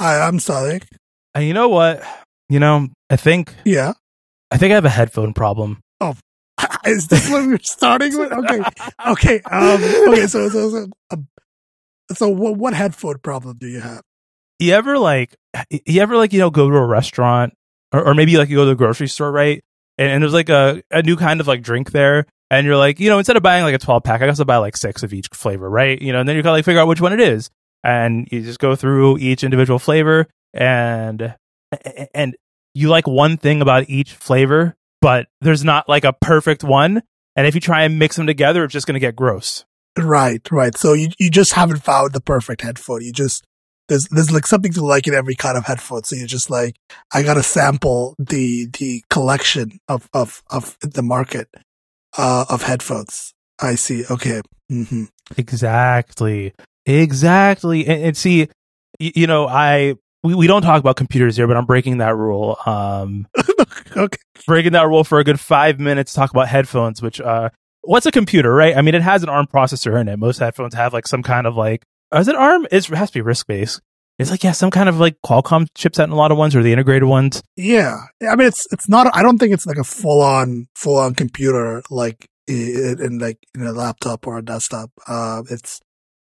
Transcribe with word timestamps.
Hi, 0.00 0.20
I'm 0.20 0.38
Sadiq. 0.38 0.84
And 1.34 1.44
you 1.44 1.54
know 1.54 1.68
what? 1.68 2.02
You 2.48 2.60
know, 2.60 2.88
I 3.10 3.16
think 3.16 3.54
Yeah. 3.64 3.94
I 4.50 4.56
think 4.56 4.70
I 4.70 4.76
have 4.76 4.84
a 4.84 4.90
headphone 4.90 5.34
problem. 5.34 5.80
Oh, 6.00 6.14
is 6.86 7.08
this 7.08 7.28
what 7.28 7.46
we're 7.46 7.58
starting 7.62 8.16
with? 8.16 8.32
Okay. 8.32 8.60
Okay. 9.08 9.40
Um, 9.50 9.82
okay. 10.08 10.26
So, 10.26 10.48
so, 10.48 10.70
so, 10.70 10.86
um, 11.10 11.28
so 12.12 12.28
what, 12.28 12.56
what 12.56 12.74
headphone 12.74 13.18
problem 13.18 13.58
do 13.58 13.66
you 13.66 13.80
have? 13.80 14.02
You 14.58 14.72
ever 14.72 14.98
like 14.98 15.34
you 15.70 16.00
ever 16.00 16.16
like, 16.16 16.32
you 16.32 16.38
know, 16.38 16.50
go 16.50 16.70
to 16.70 16.76
a 16.76 16.86
restaurant 16.86 17.54
or, 17.92 18.08
or 18.08 18.14
maybe 18.14 18.36
like 18.36 18.48
you 18.48 18.56
go 18.56 18.64
to 18.64 18.70
the 18.70 18.74
grocery 18.76 19.08
store, 19.08 19.30
right? 19.30 19.62
And, 19.98 20.10
and 20.10 20.22
there's 20.22 20.32
like 20.32 20.48
a, 20.48 20.82
a 20.90 21.02
new 21.02 21.16
kind 21.16 21.40
of 21.40 21.46
like 21.48 21.62
drink 21.62 21.90
there. 21.90 22.26
And 22.50 22.66
you're 22.66 22.76
like, 22.76 22.98
you 22.98 23.10
know, 23.10 23.18
instead 23.18 23.36
of 23.36 23.42
buying 23.42 23.62
like 23.64 23.74
a 23.74 23.78
12 23.78 24.04
pack, 24.04 24.22
I 24.22 24.26
guess 24.26 24.38
I'll 24.38 24.46
buy 24.46 24.56
like 24.56 24.76
six 24.76 25.02
of 25.02 25.12
each 25.12 25.26
flavor, 25.34 25.68
right? 25.68 26.00
You 26.00 26.12
know, 26.12 26.20
and 26.20 26.28
then 26.28 26.36
you 26.36 26.42
gotta 26.42 26.52
like 26.54 26.64
figure 26.64 26.80
out 26.80 26.88
which 26.88 27.00
one 27.00 27.12
it 27.12 27.20
is. 27.20 27.50
And 27.84 28.28
you 28.30 28.42
just 28.42 28.58
go 28.58 28.74
through 28.74 29.18
each 29.18 29.44
individual 29.44 29.78
flavor 29.78 30.26
and, 30.52 31.34
and 32.14 32.36
you 32.74 32.88
like 32.88 33.06
one 33.06 33.36
thing 33.36 33.62
about 33.62 33.88
each 33.88 34.12
flavor, 34.12 34.74
but 35.00 35.28
there's 35.40 35.64
not 35.64 35.88
like 35.88 36.04
a 36.04 36.12
perfect 36.12 36.64
one. 36.64 37.02
And 37.36 37.46
if 37.46 37.54
you 37.54 37.60
try 37.60 37.84
and 37.84 37.98
mix 37.98 38.16
them 38.16 38.26
together, 38.26 38.64
it's 38.64 38.72
just 38.72 38.86
going 38.86 38.94
to 38.94 39.00
get 39.00 39.14
gross. 39.14 39.64
Right. 39.96 40.46
Right. 40.50 40.76
So 40.76 40.92
you, 40.92 41.10
you 41.18 41.30
just 41.30 41.52
haven't 41.54 41.82
found 41.82 42.12
the 42.12 42.20
perfect 42.20 42.62
headphone. 42.62 43.02
You 43.02 43.12
just, 43.12 43.44
there's, 43.88 44.08
there's 44.10 44.30
like 44.30 44.46
something 44.46 44.72
to 44.72 44.84
like 44.84 45.06
in 45.06 45.14
every 45.14 45.34
kind 45.34 45.56
of 45.56 45.64
headphone. 45.64 46.04
So 46.04 46.16
you're 46.16 46.26
just 46.26 46.50
like, 46.50 46.76
I 47.12 47.22
gotta 47.22 47.42
sample 47.42 48.14
the, 48.18 48.66
the 48.78 49.02
collection 49.08 49.78
of, 49.88 50.08
of, 50.12 50.42
of 50.50 50.76
the 50.80 51.02
market, 51.02 51.48
uh, 52.16 52.44
of 52.48 52.62
headphones. 52.62 53.32
I 53.60 53.76
see. 53.76 54.04
Okay. 54.10 54.42
Mm-hmm. 54.70 55.04
Exactly. 55.36 56.54
Exactly. 56.88 57.86
And, 57.86 58.02
and 58.02 58.16
see, 58.16 58.48
you, 58.98 59.12
you 59.14 59.26
know, 59.26 59.46
I 59.46 59.94
we, 60.22 60.34
we 60.34 60.46
don't 60.46 60.62
talk 60.62 60.80
about 60.80 60.96
computers 60.96 61.36
here, 61.36 61.46
but 61.46 61.56
I'm 61.56 61.66
breaking 61.66 61.98
that 61.98 62.16
rule. 62.16 62.58
Um, 62.66 63.28
okay. 63.96 64.18
breaking 64.46 64.72
that 64.72 64.88
rule 64.88 65.04
for 65.04 65.20
a 65.20 65.24
good 65.24 65.38
five 65.38 65.78
minutes. 65.78 66.12
To 66.12 66.20
talk 66.20 66.30
about 66.30 66.48
headphones, 66.48 67.00
which 67.02 67.20
uh, 67.20 67.50
what's 67.82 68.06
a 68.06 68.10
computer, 68.10 68.52
right? 68.52 68.76
I 68.76 68.82
mean, 68.82 68.94
it 68.94 69.02
has 69.02 69.22
an 69.22 69.28
ARM 69.28 69.46
processor 69.46 70.00
in 70.00 70.08
it. 70.08 70.18
Most 70.18 70.38
headphones 70.38 70.74
have 70.74 70.92
like 70.92 71.06
some 71.06 71.22
kind 71.22 71.46
of 71.46 71.56
like, 71.56 71.84
is 72.14 72.28
it 72.28 72.34
ARM? 72.34 72.66
It's, 72.70 72.90
it 72.90 72.96
has 72.96 73.10
to 73.10 73.22
be 73.22 73.28
RISC 73.28 73.46
based. 73.46 73.80
It's 74.18 74.32
like 74.32 74.42
yeah, 74.42 74.52
some 74.52 74.72
kind 74.72 74.88
of 74.88 74.98
like 74.98 75.16
Qualcomm 75.24 75.68
chipset 75.78 76.04
in 76.04 76.10
a 76.10 76.16
lot 76.16 76.32
of 76.32 76.38
ones, 76.38 76.56
or 76.56 76.62
the 76.62 76.72
integrated 76.72 77.04
ones. 77.04 77.40
Yeah. 77.56 77.98
I 78.28 78.34
mean, 78.34 78.48
it's, 78.48 78.66
it's 78.72 78.88
not, 78.88 79.14
I 79.14 79.22
don't 79.22 79.38
think 79.38 79.52
it's 79.52 79.64
like 79.66 79.76
a 79.76 79.84
full 79.84 80.22
on, 80.22 80.66
full 80.74 80.96
on 80.96 81.14
computer 81.14 81.82
like 81.88 82.28
in, 82.48 82.96
in 83.00 83.18
like 83.18 83.38
in 83.54 83.62
a 83.62 83.72
laptop 83.72 84.26
or 84.26 84.38
a 84.38 84.44
desktop. 84.44 84.90
Uh, 85.06 85.42
it's, 85.48 85.80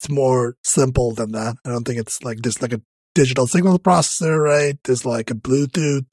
it's 0.02 0.10
more 0.10 0.56
simple 0.64 1.12
than 1.12 1.30
that. 1.30 1.54
I 1.64 1.68
don't 1.68 1.84
think 1.84 2.00
it's 2.00 2.24
like 2.24 2.40
just 2.40 2.60
like 2.60 2.72
a 2.72 2.80
digital 3.14 3.46
signal 3.46 3.78
processor, 3.78 4.42
right? 4.42 4.76
There's 4.82 5.06
like 5.06 5.30
a 5.30 5.34
Bluetooth 5.34 6.06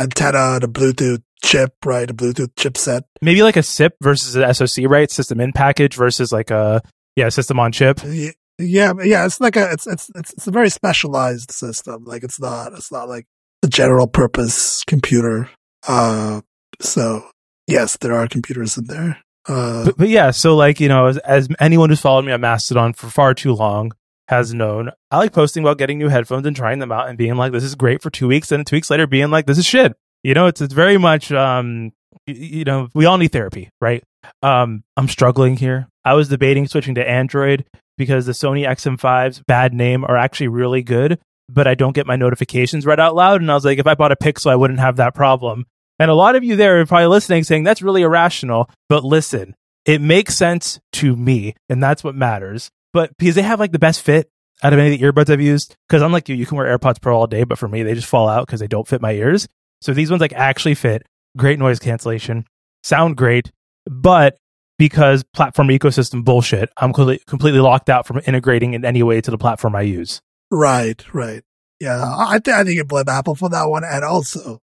antenna, 0.00 0.60
the 0.60 0.68
Bluetooth 0.68 1.22
chip, 1.42 1.74
right? 1.84 2.08
A 2.08 2.14
Bluetooth 2.14 2.54
chipset. 2.54 3.02
Maybe 3.20 3.42
like 3.42 3.56
a 3.56 3.64
SIP 3.64 3.96
versus 4.00 4.36
an 4.36 4.54
SoC, 4.54 4.84
right? 4.88 5.10
System 5.10 5.40
in 5.40 5.52
package 5.52 5.96
versus 5.96 6.30
like 6.30 6.52
a 6.52 6.80
yeah 7.16 7.30
system 7.30 7.58
on 7.58 7.72
chip. 7.72 8.00
Yeah, 8.04 8.30
yeah, 8.60 8.92
yeah. 9.02 9.26
It's 9.26 9.40
like 9.40 9.56
a, 9.56 9.72
it's, 9.72 9.88
it's, 9.88 10.08
it's, 10.14 10.32
it's 10.34 10.46
a 10.46 10.52
very 10.52 10.70
specialized 10.70 11.50
system. 11.50 12.04
Like 12.04 12.22
it's 12.22 12.38
not, 12.38 12.74
it's 12.74 12.92
not 12.92 13.08
like 13.08 13.26
the 13.60 13.68
general 13.68 14.06
purpose 14.06 14.84
computer. 14.84 15.50
Uh, 15.88 16.42
so 16.78 17.28
yes, 17.66 17.96
there 17.96 18.14
are 18.14 18.28
computers 18.28 18.78
in 18.78 18.84
there. 18.84 19.18
Uh, 19.48 19.86
but, 19.86 19.96
but 19.96 20.08
yeah, 20.08 20.30
so 20.30 20.56
like 20.56 20.80
you 20.80 20.88
know, 20.88 21.06
as, 21.06 21.18
as 21.18 21.48
anyone 21.60 21.88
who's 21.88 22.00
followed 22.00 22.24
me 22.24 22.32
on 22.32 22.40
Mastodon 22.40 22.92
for 22.92 23.08
far 23.08 23.34
too 23.34 23.54
long 23.54 23.92
has 24.28 24.52
known, 24.52 24.90
I 25.10 25.18
like 25.18 25.32
posting 25.32 25.62
about 25.64 25.78
getting 25.78 25.98
new 25.98 26.08
headphones 26.08 26.46
and 26.46 26.54
trying 26.54 26.78
them 26.80 26.92
out 26.92 27.08
and 27.08 27.16
being 27.16 27.36
like, 27.36 27.52
"This 27.52 27.64
is 27.64 27.74
great" 27.74 28.02
for 28.02 28.10
two 28.10 28.28
weeks, 28.28 28.52
and 28.52 28.66
two 28.66 28.76
weeks 28.76 28.90
later 28.90 29.06
being 29.06 29.30
like, 29.30 29.46
"This 29.46 29.58
is 29.58 29.66
shit." 29.66 29.96
You 30.22 30.34
know, 30.34 30.46
it's 30.46 30.60
it's 30.60 30.74
very 30.74 30.98
much 30.98 31.32
um, 31.32 31.92
you 32.28 32.64
know, 32.64 32.88
we 32.94 33.06
all 33.06 33.18
need 33.18 33.32
therapy, 33.32 33.70
right? 33.80 34.02
Um, 34.42 34.84
I'm 34.96 35.08
struggling 35.08 35.56
here. 35.56 35.88
I 36.04 36.14
was 36.14 36.28
debating 36.28 36.66
switching 36.66 36.94
to 36.96 37.08
Android 37.08 37.64
because 37.96 38.26
the 38.26 38.32
Sony 38.32 38.66
XM5's 38.66 39.42
bad 39.46 39.74
name 39.74 40.04
are 40.04 40.16
actually 40.16 40.48
really 40.48 40.82
good, 40.82 41.18
but 41.48 41.66
I 41.66 41.74
don't 41.74 41.94
get 41.94 42.06
my 42.06 42.16
notifications 42.16 42.86
read 42.86 43.00
out 43.00 43.14
loud. 43.14 43.40
And 43.40 43.50
I 43.50 43.54
was 43.54 43.64
like, 43.64 43.78
if 43.78 43.86
I 43.86 43.94
bought 43.94 44.12
a 44.12 44.16
Pixel, 44.16 44.50
I 44.50 44.56
wouldn't 44.56 44.80
have 44.80 44.96
that 44.96 45.14
problem. 45.14 45.66
And 45.98 46.10
a 46.10 46.14
lot 46.14 46.36
of 46.36 46.44
you 46.44 46.56
there 46.56 46.80
are 46.80 46.86
probably 46.86 47.06
listening 47.06 47.44
saying 47.44 47.64
that's 47.64 47.82
really 47.82 48.02
irrational. 48.02 48.70
But 48.88 49.04
listen, 49.04 49.54
it 49.84 50.00
makes 50.00 50.36
sense 50.36 50.80
to 50.94 51.16
me, 51.16 51.54
and 51.68 51.82
that's 51.82 52.04
what 52.04 52.14
matters. 52.14 52.70
But 52.92 53.16
because 53.18 53.34
they 53.34 53.42
have 53.42 53.60
like 53.60 53.72
the 53.72 53.78
best 53.78 54.02
fit 54.02 54.30
out 54.62 54.72
of 54.72 54.78
any 54.78 54.94
of 54.94 55.00
the 55.00 55.06
earbuds 55.06 55.30
I've 55.30 55.40
used, 55.40 55.76
because 55.88 56.02
unlike 56.02 56.28
you, 56.28 56.34
you 56.34 56.46
can 56.46 56.56
wear 56.56 56.76
AirPods 56.76 57.00
Pro 57.00 57.16
all 57.16 57.26
day, 57.26 57.44
but 57.44 57.58
for 57.58 57.68
me, 57.68 57.82
they 57.82 57.94
just 57.94 58.08
fall 58.08 58.28
out 58.28 58.46
because 58.46 58.60
they 58.60 58.66
don't 58.66 58.88
fit 58.88 59.00
my 59.00 59.12
ears. 59.12 59.48
So 59.80 59.94
these 59.94 60.10
ones 60.10 60.20
like 60.20 60.32
actually 60.32 60.74
fit, 60.74 61.06
great 61.36 61.58
noise 61.58 61.78
cancellation, 61.78 62.44
sound 62.82 63.16
great, 63.16 63.52
but 63.86 64.36
because 64.78 65.24
platform 65.34 65.68
ecosystem 65.68 66.24
bullshit, 66.24 66.70
I'm 66.76 66.92
completely, 66.92 67.60
locked 67.60 67.90
out 67.90 68.06
from 68.06 68.20
integrating 68.26 68.74
in 68.74 68.84
any 68.84 69.02
way 69.02 69.20
to 69.20 69.30
the 69.30 69.38
platform 69.38 69.74
I 69.74 69.82
use. 69.82 70.20
right, 70.50 71.02
right. 71.12 71.42
Yeah. 71.80 72.02
I, 72.02 72.38
th- 72.38 72.54
I 72.54 72.64
think 72.64 72.76
you 72.76 72.84
blame 72.84 73.08
Apple 73.08 73.34
for 73.36 73.48
that 73.50 73.64
one. 73.64 73.84
And 73.84 74.04
also, 74.04 74.60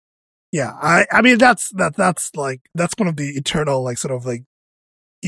yeah, 0.54 0.72
I, 0.82 1.06
I 1.12 1.22
mean, 1.22 1.38
that's, 1.38 1.70
that, 1.72 1.98
that's 1.98 2.32
like, 2.36 2.62
that's 2.74 2.94
one 2.98 3.10
of 3.10 3.18
the 3.18 3.32
eternal, 3.32 3.84
like, 3.84 3.98
sort 3.98 4.14
of 4.16 4.26
like, 4.26 4.46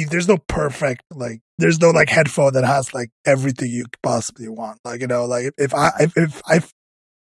there's 0.09 0.29
no 0.29 0.37
perfect, 0.37 1.03
like, 1.11 1.41
there's 1.57 1.79
no 1.79 1.89
like 1.89 2.09
headphone 2.09 2.51
that 2.53 2.65
has 2.65 2.93
like 2.93 3.11
everything 3.25 3.69
you 3.71 3.85
possibly 4.03 4.49
want. 4.49 4.79
Like, 4.83 4.99
you 4.99 5.07
know, 5.07 5.25
like 5.25 5.53
if 5.57 5.73
I, 5.73 5.91
if, 6.01 6.17
if 6.17 6.41
I, 6.45 6.59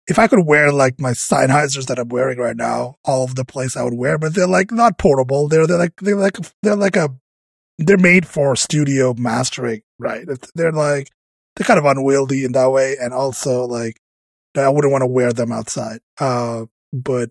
if 0.09 0.19
I 0.19 0.27
could 0.27 0.47
wear 0.47 0.73
like 0.73 0.99
my 0.99 1.11
Sennheisers 1.11 1.87
that 1.89 1.99
I'm 1.99 2.09
wearing 2.09 2.39
right 2.39 2.57
now, 2.57 2.95
all 3.05 3.25
of 3.25 3.35
the 3.35 3.45
place 3.45 3.77
I 3.77 3.83
would 3.83 3.93
wear, 3.93 4.17
but 4.17 4.35
they're 4.35 4.47
like 4.47 4.73
not 4.73 4.97
portable. 4.97 5.49
They're, 5.49 5.67
they're 5.67 5.77
like, 5.77 5.97
they're 6.01 6.17
like, 6.17 6.39
they're 6.63 6.77
like 6.77 6.97
a, 6.97 7.11
they're 7.79 7.99
made 7.99 8.27
for 8.27 8.57
studio 8.57 9.13
mastering, 9.13 9.83
right? 9.99 10.27
They're 10.55 10.73
like, 10.73 11.11
they're 11.57 11.67
kind 11.67 11.79
of 11.79 11.85
unwieldy 11.85 12.45
in 12.45 12.53
that 12.53 12.71
way. 12.71 12.97
And 12.99 13.13
also 13.13 13.67
like, 13.67 14.01
I 14.57 14.71
wouldn't 14.71 14.93
want 14.93 15.03
to 15.03 15.07
wear 15.07 15.35
them 15.35 15.53
outside. 15.53 16.01
Uh, 16.19 16.65
but 16.91 17.31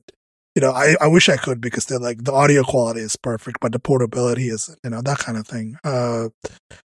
you 0.55 0.61
know, 0.61 0.71
I, 0.71 0.95
I 1.01 1.07
wish 1.07 1.27
I 1.29 1.37
could 1.37 1.59
because 1.61 1.85
they're 1.85 1.99
like 1.99 2.23
the 2.23 2.31
audio 2.33 2.63
quality 2.63 3.01
is 3.01 3.15
perfect, 3.15 3.57
but 3.61 3.71
the 3.71 3.79
portability 3.79 4.47
is, 4.47 4.75
you 4.83 4.89
know, 4.89 5.01
that 5.01 5.17
kind 5.19 5.37
of 5.37 5.45
thing. 5.47 5.77
Uh, 5.83 6.29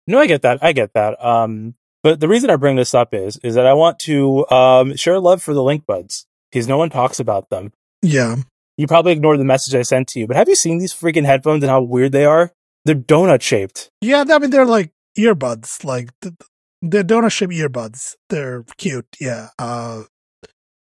No, 0.07 0.19
I 0.21 0.27
get 0.27 0.43
that. 0.43 0.63
I 0.63 0.73
get 0.73 0.93
that. 0.95 1.23
Um, 1.25 1.75
but 2.03 2.21
the 2.21 2.29
reason 2.29 2.49
I 2.51 2.57
bring 2.57 2.77
this 2.77 2.95
up 2.95 3.13
is 3.13 3.37
is 3.43 3.55
that 3.57 3.67
I 3.67 3.75
want 3.75 3.99
to 4.01 4.47
um, 4.51 4.95
share 4.97 5.19
love 5.19 5.43
for 5.43 5.53
the 5.53 5.61
LinkBuds 5.63 6.25
because 6.51 6.69
no 6.69 6.79
one 6.79 6.91
talks 6.91 7.19
about 7.21 7.51
them. 7.51 7.73
yeah. 8.03 8.37
You 8.79 8.87
probably 8.87 9.13
ignored 9.13 9.41
the 9.41 9.45
message 9.45 9.75
I 9.75 9.81
sent 9.81 10.07
to 10.09 10.21
you, 10.21 10.27
but 10.27 10.37
have 10.37 10.49
you 10.51 10.55
seen 10.55 10.77
these 10.77 10.93
freaking 10.93 11.25
headphones 11.25 11.63
and 11.65 11.71
how 11.71 11.81
weird 11.81 12.13
they 12.13 12.27
are? 12.27 12.53
They're 12.85 12.95
donut 12.95 13.41
shaped. 13.41 13.89
Yeah. 14.03 14.23
I 14.29 14.39
mean, 14.39 14.51
they're 14.51 14.67
like 14.67 14.93
earbuds, 15.19 15.83
like 15.83 16.11
th- 16.21 16.35
they're 16.83 17.03
donut 17.03 17.33
shaped 17.33 17.55
earbuds. 17.55 18.17
They're 18.29 18.65
cute. 18.77 19.07
Yeah. 19.19 19.49
Uh, 19.59 20.03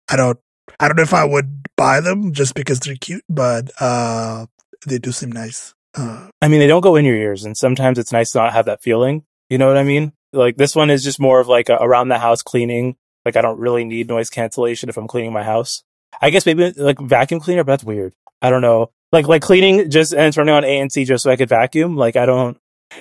I 0.10 0.16
don't, 0.16 0.40
I 0.80 0.88
don't 0.88 0.98
know 0.98 1.04
if 1.04 1.14
I 1.14 1.26
would 1.26 1.68
buy 1.78 2.02
them 2.02 2.34
just 2.34 2.56
because 2.56 2.80
they're 2.80 2.96
cute, 2.96 3.24
but, 3.30 3.72
uh, 3.80 4.46
they 4.86 4.98
do 4.98 5.12
seem 5.12 5.32
nice. 5.32 5.74
Uh, 5.96 6.28
I 6.42 6.48
mean, 6.48 6.60
they 6.60 6.68
don't 6.68 6.82
go 6.82 6.96
in 6.96 7.06
your 7.06 7.16
ears, 7.16 7.46
and 7.46 7.56
sometimes 7.56 7.98
it's 7.98 8.12
nice 8.12 8.32
to 8.32 8.40
not 8.40 8.54
have 8.54 8.66
that 8.66 8.82
feeling. 8.82 9.24
You 9.50 9.58
know 9.58 9.68
what 9.68 9.78
I 9.78 9.84
mean? 9.84 10.14
Like 10.34 10.58
this 10.58 10.76
one 10.76 10.90
is 10.90 11.04
just 11.04 11.20
more 11.20 11.40
of 11.40 11.48
like 11.48 11.70
around 11.70 12.10
the 12.10 12.20
house 12.20 12.42
cleaning. 12.42 12.98
Like 13.24 13.38
I 13.38 13.42
don't 13.42 13.60
really 13.60 13.86
need 13.86 14.08
noise 14.08 14.30
cancellation 14.30 14.90
if 14.90 14.98
I'm 14.98 15.08
cleaning 15.08 15.34
my 15.34 15.44
house. 15.44 15.84
I 16.22 16.30
guess 16.30 16.46
maybe 16.46 16.72
like 16.72 17.00
vacuum 17.00 17.40
cleaner, 17.40 17.64
but 17.64 17.74
that's 17.74 17.84
weird. 17.84 18.14
I 18.42 18.50
don't 18.50 18.62
know. 18.62 18.92
Like 19.12 19.28
like 19.28 19.42
cleaning 19.42 19.90
just 19.90 20.14
and 20.14 20.34
turning 20.34 20.54
on 20.54 20.64
ANC 20.64 21.06
just 21.06 21.24
so 21.24 21.32
I 21.32 21.36
could 21.36 21.50
vacuum. 21.50 21.96
Like 21.96 22.16
I 22.16 22.26
don't. 22.26 22.58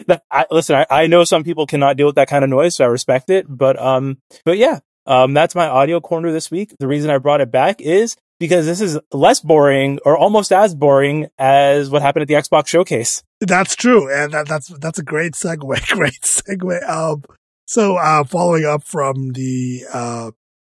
That, 0.07 0.23
I, 0.31 0.47
listen, 0.51 0.77
I, 0.77 0.87
I 0.91 1.07
know 1.09 1.25
some 1.25 1.45
people 1.45 1.67
cannot 1.67 1.97
deal 1.97 2.07
with 2.07 2.15
that 2.15 2.29
kind 2.29 2.43
of 2.43 2.51
noise, 2.51 2.77
so 2.77 2.85
I 2.85 2.89
respect 2.89 3.31
it. 3.31 3.47
But 3.49 3.81
um, 3.81 4.19
but 4.45 4.57
yeah, 4.57 4.81
um, 5.07 5.35
that's 5.35 5.55
my 5.55 5.67
audio 5.67 6.01
corner 6.01 6.33
this 6.33 6.51
week. 6.51 6.75
The 6.79 6.89
reason 6.89 7.11
I 7.11 7.19
brought 7.19 7.41
it 7.41 7.51
back 7.51 7.81
is 7.81 8.17
because 8.39 8.67
this 8.67 8.81
is 8.81 8.99
less 9.13 9.41
boring 9.41 9.99
or 10.05 10.17
almost 10.17 10.53
as 10.53 10.75
boring 10.75 11.29
as 11.39 11.91
what 11.91 12.03
happened 12.03 12.23
at 12.23 12.29
the 12.29 12.35
Xbox 12.35 12.69
showcase. 12.69 13.23
That's 13.41 13.77
true, 13.77 14.13
and 14.13 14.33
that, 14.33 14.49
that's 14.49 14.69
that's 14.79 14.99
a 14.99 15.03
great 15.05 15.33
segue. 15.33 15.87
Great 15.89 16.21
segue. 16.23 16.89
Um, 16.89 17.25
so 17.67 17.97
uh, 17.97 18.25
following 18.25 18.65
up 18.65 18.85
from 18.85 19.33
the 19.33 19.85
uh, 19.93 20.31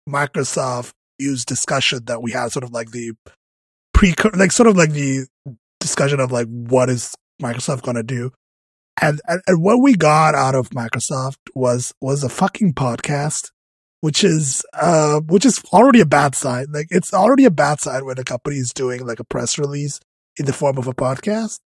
Microsoft 0.08 0.92
news 1.20 1.44
discussion 1.44 2.04
that 2.06 2.22
we 2.22 2.32
had, 2.32 2.52
sort 2.52 2.64
of 2.64 2.72
like 2.72 2.90
the 2.90 3.12
pre, 3.92 4.14
like 4.34 4.52
sort 4.52 4.68
of 4.68 4.76
like 4.76 4.92
the 4.92 5.26
discussion 5.80 6.20
of 6.20 6.30
like 6.30 6.46
what 6.46 6.88
is 6.88 7.14
Microsoft 7.42 7.82
going 7.82 7.96
to 7.96 8.02
do, 8.02 8.32
and, 9.00 9.20
and 9.26 9.40
and 9.46 9.62
what 9.62 9.82
we 9.82 9.94
got 9.94 10.34
out 10.34 10.54
of 10.54 10.70
Microsoft 10.70 11.38
was 11.54 11.92
was 12.00 12.22
a 12.22 12.28
fucking 12.28 12.74
podcast. 12.74 13.50
Which 14.00 14.22
is, 14.24 14.64
uh, 14.74 15.20
which 15.20 15.44
is 15.44 15.60
already 15.72 16.00
a 16.00 16.06
bad 16.06 16.34
sign. 16.36 16.66
Like, 16.72 16.86
it's 16.90 17.12
already 17.12 17.44
a 17.46 17.50
bad 17.50 17.80
sign 17.80 18.04
when 18.04 18.18
a 18.18 18.24
company 18.24 18.56
is 18.56 18.72
doing 18.72 19.04
like 19.06 19.20
a 19.20 19.24
press 19.24 19.58
release 19.58 20.00
in 20.38 20.46
the 20.46 20.52
form 20.52 20.78
of 20.78 20.86
a 20.86 20.94
podcast 20.94 21.58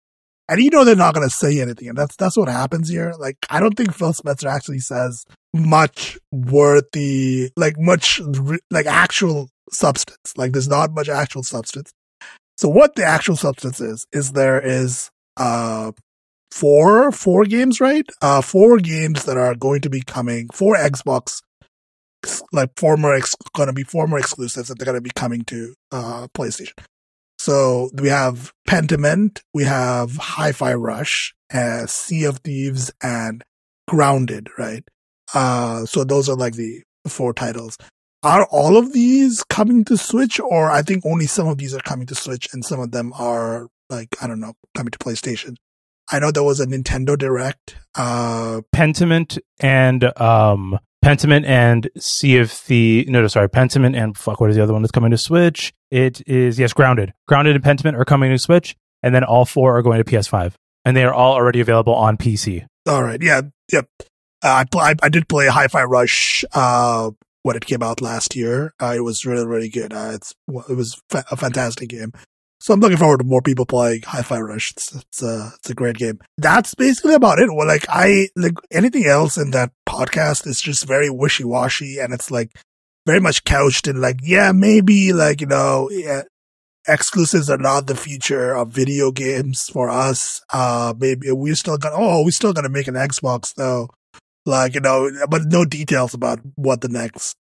And 0.49 0.61
you 0.61 0.71
know 0.71 0.85
they're 0.85 0.97
not 0.97 1.15
going 1.15 1.29
to 1.29 1.35
say 1.35 1.61
anything, 1.61 1.89
and 1.89 1.97
that's 1.97 2.17
that's 2.17 2.37
what 2.37 2.49
happens 2.49 2.89
here. 2.89 3.13
Like 3.19 3.37
I 3.51 3.61
don't 3.61 3.77
think 3.77 3.95
Phil 3.95 4.13
Spencer 4.13 4.49
actually 4.49 4.81
says 4.81 5.25
much 5.55 6.19
worthy, 6.33 7.51
like 7.57 7.79
much 7.79 8.21
like 8.71 8.87
actual 8.87 9.49
substance. 9.71 10.35
Like 10.37 10.53
there's 10.53 10.69
not 10.69 10.93
much 10.93 11.09
actual 11.09 11.43
substance. 11.45 11.93
So 12.59 12.69
what 12.69 12.95
the 12.97 13.05
actual 13.05 13.37
substance 13.37 13.81
is 13.81 14.07
is 14.13 14.33
there 14.33 14.61
is 14.61 15.11
uh 15.37 15.93
four 16.51 17.13
four 17.13 17.45
games, 17.45 17.81
right? 17.81 18.07
Uh 18.21 18.43
four 18.43 18.79
games 18.79 19.25
that 19.25 19.37
are 19.39 19.55
going 19.55 19.81
to 19.83 19.91
be 19.91 20.03
coming, 20.03 20.49
four 20.53 20.77
Xbox 20.77 21.41
like 22.53 22.71
former 22.77 23.15
ex- 23.15 23.35
going 23.55 23.69
to 23.69 23.73
be 23.73 23.85
former 23.85 24.19
exclusives 24.19 24.69
that 24.69 24.79
they're 24.79 24.87
going 24.87 24.97
to 24.97 25.01
be 25.01 25.11
coming 25.15 25.43
to 25.45 25.75
uh 25.91 26.29
PlayStation. 26.35 26.75
So 27.39 27.91
we 27.95 28.09
have 28.09 28.53
Pentiment, 28.69 29.41
we 29.53 29.65
have 29.65 30.17
Hi-Fi 30.17 30.75
Rush, 30.75 31.35
uh, 31.53 31.87
Sea 31.87 32.25
of 32.25 32.39
Thieves, 32.39 32.93
and 33.03 33.43
Grounded, 33.89 34.49
right? 34.57 34.85
Uh, 35.35 35.85
so 35.85 36.05
those 36.05 36.29
are 36.29 36.37
like 36.37 36.55
the 36.55 36.83
four 37.09 37.33
titles. 37.33 37.77
Are 38.23 38.47
all 38.53 38.77
of 38.77 38.93
these 38.93 39.43
coming 39.43 39.85
to 39.87 39.97
Switch, 39.97 40.39
or 40.39 40.71
I 40.71 40.83
think 40.83 41.05
only 41.05 41.27
some 41.27 41.49
of 41.49 41.59
these 41.59 41.75
are 41.75 41.81
coming 41.81 42.07
to 42.07 42.15
Switch, 42.15 42.49
and 42.53 42.65
some 42.65 42.79
of 42.79 42.93
them 42.93 43.13
are 43.19 43.67
like 43.91 44.15
I 44.23 44.29
don't 44.29 44.39
know 44.39 44.55
coming 44.77 44.93
to 44.93 44.99
PlayStation. 44.99 45.57
I 46.13 46.21
know 46.21 46.31
there 46.31 46.45
was 46.45 46.61
a 46.61 46.67
Nintendo 46.67 47.19
Direct. 47.19 47.77
Uh, 47.97 48.61
Pentiment 48.73 49.41
and 49.59 50.17
um, 50.21 50.79
Pentiment 51.03 51.45
and 51.47 51.91
Sea 51.99 52.39
of 52.39 52.63
the 52.69 53.05
no, 53.09 53.21
no, 53.23 53.27
sorry, 53.27 53.49
Pentiment 53.49 53.97
and 53.97 54.17
fuck, 54.17 54.41
what 54.41 54.51
is 54.51 54.57
the 54.57 54.63
other 54.63 54.73
one 54.73 54.83
that's 54.83 54.93
coming 54.93 55.11
to 55.11 55.19
Switch? 55.19 55.73
It 55.91 56.27
is 56.29 56.59
yes, 56.59 56.73
Grounded. 56.73 57.13
Grounded 57.27 57.57
and 57.57 57.65
Pentiment 57.65 57.99
are 57.99 58.05
coming 58.05 58.31
to 58.31 58.39
Switch, 58.39 58.77
and 59.03 59.15
then 59.15 59.25
all 59.25 59.45
four 59.45 59.77
are 59.77 59.83
going 59.83 60.03
to 60.03 60.05
PS5, 60.05 60.55
and 60.85 60.97
they 60.97 61.05
are 61.05 61.13
all 61.13 61.35
already 61.35 61.61
available 61.61 61.95
on 61.95 62.17
PC. 62.17 62.67
All 62.87 63.03
right, 63.03 63.21
yeah, 63.21 63.43
yep. 63.73 63.89
Uh, 64.45 64.65
I, 64.75 64.79
I 64.79 64.95
I 65.03 65.09
did 65.09 65.29
play 65.29 65.49
Hi-Fi 65.49 65.85
Rush 65.85 66.45
uh, 66.53 67.11
when 67.43 67.57
it 67.57 67.67
came 67.67 67.83
out 67.83 68.01
last 68.01 68.37
year. 68.37 68.73
Uh, 68.81 68.95
it 68.97 69.01
was 69.01 69.27
really 69.27 69.47
really 69.47 69.69
good. 69.69 69.93
Uh, 69.93 70.13
it's 70.15 70.35
it 70.69 70.77
was 70.77 71.01
fa- 71.11 71.25
a 71.31 71.37
fantastic 71.37 71.89
game. 71.89 72.13
So 72.63 72.73
I'm 72.73 72.79
looking 72.79 72.97
forward 72.97 73.19
to 73.19 73.25
more 73.25 73.43
people 73.43 73.67
playing 73.67 74.03
Hi-Fi 74.03 74.39
Rush. 74.39 74.71
It's 74.71 74.95
it's 74.95 75.21
a 75.21 75.51
it's 75.57 75.71
a 75.71 75.75
great 75.75 75.97
game. 75.97 76.21
That's 76.39 76.77
basically 76.77 77.15
about 77.15 77.41
it. 77.41 77.53
Well, 77.53 77.67
like 77.67 77.85
I 77.89 78.29
like 78.37 78.53
anything 78.71 79.05
else 79.05 79.37
in 79.37 79.51
that 79.51 79.73
podcast 79.85 80.47
is 80.47 80.61
just 80.61 80.87
very 80.87 81.11
wishy 81.11 81.43
washy, 81.43 81.99
and 81.99 82.15
it's 82.15 82.31
like 82.31 82.57
very 83.05 83.19
much 83.19 83.43
couched 83.43 83.89
in 83.89 84.01
like 84.01 84.21
yeah 84.23 84.53
maybe 84.53 85.13
like 85.13 85.41
you 85.41 85.49
know 85.49 85.91
yeah, 85.91 86.23
exclusives 86.87 87.51
are 87.51 87.59
not 87.59 87.89
the 87.89 87.97
future 87.97 88.55
of 88.55 88.69
video 88.69 89.11
games 89.11 89.69
for 89.69 89.91
us. 89.91 90.41
Uh, 90.53 90.95
maybe 90.97 91.33
we're 91.33 91.57
still 91.57 91.79
gonna 91.79 91.97
oh 91.99 92.23
we're 92.23 92.31
still 92.31 92.53
gonna 92.53 92.69
make 92.69 92.87
an 92.87 92.95
Xbox 92.95 93.53
though. 93.57 93.91
Like 94.47 94.77
you 94.77 94.81
know, 94.81 95.11
but 95.29 95.47
no 95.47 95.65
details 95.65 96.15
about 96.15 96.39
what 96.55 96.81
the 96.81 96.89
next 96.89 97.37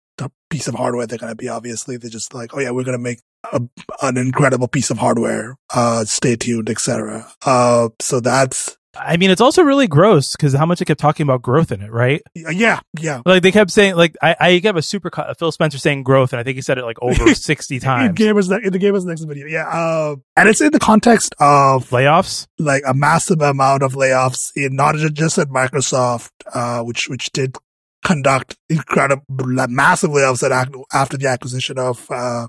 piece 0.50 0.68
of 0.68 0.74
hardware 0.74 1.06
they're 1.06 1.18
going 1.18 1.32
to 1.32 1.36
be. 1.36 1.48
Obviously, 1.48 1.96
they're 1.96 2.10
just 2.10 2.34
like, 2.34 2.54
oh 2.54 2.60
yeah, 2.60 2.70
we're 2.70 2.84
going 2.84 2.98
to 2.98 3.02
make 3.02 3.20
a, 3.52 3.60
an 4.02 4.16
incredible 4.16 4.68
piece 4.68 4.90
of 4.90 4.98
hardware. 4.98 5.56
Uh, 5.74 6.04
stay 6.04 6.36
tuned, 6.36 6.70
etc. 6.70 7.30
Uh, 7.44 7.88
so 8.00 8.20
that's. 8.20 8.76
I 8.94 9.16
mean, 9.16 9.30
it's 9.30 9.40
also 9.40 9.62
really 9.62 9.86
gross 9.86 10.32
because 10.32 10.52
how 10.52 10.66
much 10.66 10.78
they 10.78 10.84
kept 10.84 11.00
talking 11.00 11.24
about 11.24 11.40
growth 11.40 11.72
in 11.72 11.80
it, 11.80 11.90
right? 11.90 12.20
Yeah, 12.34 12.80
yeah. 13.00 13.22
Like 13.24 13.42
they 13.42 13.50
kept 13.50 13.70
saying, 13.70 13.96
like 13.96 14.16
I, 14.20 14.36
I 14.38 14.60
have 14.64 14.76
a 14.76 14.82
super 14.82 15.08
cut, 15.08 15.38
Phil 15.38 15.50
Spencer 15.50 15.78
saying 15.78 16.02
growth, 16.02 16.34
and 16.34 16.40
I 16.40 16.42
think 16.42 16.56
he 16.56 16.60
said 16.62 16.76
it 16.76 16.84
like 16.84 16.98
over 17.00 17.34
sixty 17.34 17.80
times. 17.80 18.10
in 18.10 18.14
Gamers, 18.26 18.52
in 18.62 18.70
the 18.70 18.78
Gamers 18.78 19.06
Nexus 19.06 19.24
video, 19.24 19.46
yeah. 19.46 19.66
Uh, 19.66 20.16
and 20.36 20.46
it's 20.46 20.60
in 20.60 20.72
the 20.72 20.78
context 20.78 21.34
of 21.40 21.88
layoffs, 21.88 22.46
like 22.58 22.82
a 22.86 22.92
massive 22.92 23.40
amount 23.40 23.82
of 23.82 23.94
layoffs 23.94 24.50
in 24.54 24.76
not 24.76 24.94
just 24.96 25.38
at 25.38 25.48
Microsoft, 25.48 26.30
uh, 26.52 26.82
which 26.82 27.08
which 27.08 27.32
did 27.32 27.56
conduct 28.04 28.56
incredible, 28.68 29.24
massive 29.28 30.10
layoffs 30.10 30.42
at, 30.48 30.68
after 30.92 31.16
the 31.16 31.28
acquisition 31.28 31.78
of 31.78 32.10
uh, 32.10 32.46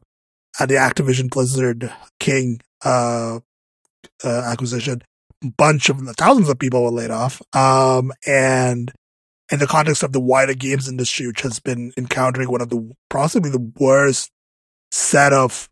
the 0.59 0.75
Activision 0.75 1.29
Blizzard 1.29 1.91
King 2.19 2.59
uh, 2.83 3.39
uh, 4.23 4.41
acquisition. 4.45 5.01
Bunch 5.57 5.89
of 5.89 5.99
thousands 6.17 6.49
of 6.49 6.57
people 6.57 6.83
were 6.83 6.91
laid 6.91 7.11
off, 7.11 7.41
um, 7.53 8.13
and 8.25 8.91
in 9.51 9.59
the 9.59 9.67
context 9.67 10.01
of 10.01 10.13
the 10.13 10.19
wider 10.19 10.53
games 10.53 10.87
industry, 10.87 11.27
which 11.27 11.41
has 11.41 11.59
been 11.59 11.91
encountering 11.97 12.49
one 12.49 12.61
of 12.61 12.69
the 12.69 12.91
possibly 13.09 13.49
the 13.49 13.71
worst 13.77 14.31
set 14.91 15.33
of 15.33 15.69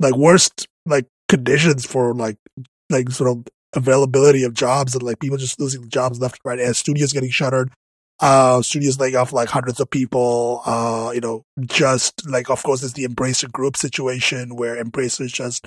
like 0.00 0.16
worst 0.16 0.68
like 0.84 1.06
conditions 1.28 1.86
for 1.86 2.14
like 2.14 2.36
like 2.90 3.10
sort 3.10 3.30
of 3.30 3.46
availability 3.74 4.42
of 4.42 4.52
jobs 4.52 4.94
and 4.94 5.02
like 5.02 5.20
people 5.20 5.38
just 5.38 5.58
losing 5.60 5.88
jobs 5.88 6.20
left 6.20 6.40
and 6.44 6.50
right 6.50 6.58
as 6.58 6.76
studios 6.76 7.12
getting 7.12 7.30
shuttered 7.30 7.70
uh, 8.20 8.62
studios 8.62 8.98
laying 9.00 9.16
off 9.16 9.32
like 9.32 9.48
hundreds 9.48 9.80
of 9.80 9.90
people. 9.90 10.62
Uh, 10.64 11.10
you 11.14 11.20
know, 11.20 11.44
just 11.62 12.28
like, 12.28 12.50
of 12.50 12.62
course, 12.62 12.80
there's 12.80 12.92
the 12.92 13.06
Embracer 13.06 13.50
Group 13.50 13.76
situation 13.76 14.56
where 14.56 14.82
Embracer 14.82 15.22
is 15.22 15.32
just 15.32 15.66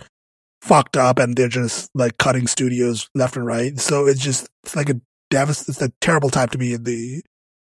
fucked 0.61 0.95
up 0.95 1.19
and 1.19 1.35
they're 1.35 1.49
just 1.49 1.89
like 1.93 2.17
cutting 2.17 2.47
studios 2.47 3.09
left 3.15 3.35
and 3.35 3.45
right. 3.45 3.79
So 3.79 4.07
it's 4.07 4.21
just, 4.21 4.47
it's 4.63 4.75
like 4.75 4.89
a 4.89 5.01
devast- 5.31 5.67
it's 5.67 5.81
a 5.81 5.91
terrible 5.99 6.29
time 6.29 6.49
to 6.49 6.57
be 6.57 6.73
in 6.73 6.83
the, 6.83 7.21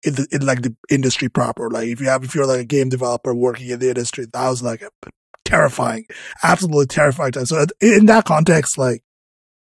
in 0.05 0.15
the, 0.15 0.27
in 0.33 0.45
like 0.45 0.63
the 0.63 0.77
industry 0.91 1.29
proper. 1.29 1.71
Like 1.71 1.89
if 1.89 2.01
you 2.01 2.09
have, 2.09 2.25
if 2.25 2.35
you're 2.35 2.47
like 2.47 2.61
a 2.61 2.65
game 2.65 2.89
developer 2.89 3.35
working 3.35 3.71
in 3.71 3.79
the 3.79 3.89
industry, 3.89 4.27
that 4.33 4.49
was 4.49 4.63
like 4.63 4.83
a 4.83 4.91
terrifying, 5.45 6.07
absolutely 6.43 6.87
terrifying 6.87 7.33
time. 7.33 7.47
So 7.47 7.65
in 7.81 8.07
that 8.07 8.25
context, 8.25 8.77
like 8.77 9.03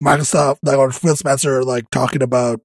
Microsoft, 0.03 0.57
like 0.63 0.79
or 0.79 0.91
Phil 0.91 1.15
Spencer, 1.17 1.63
like 1.63 1.91
talking 1.91 2.23
about 2.23 2.61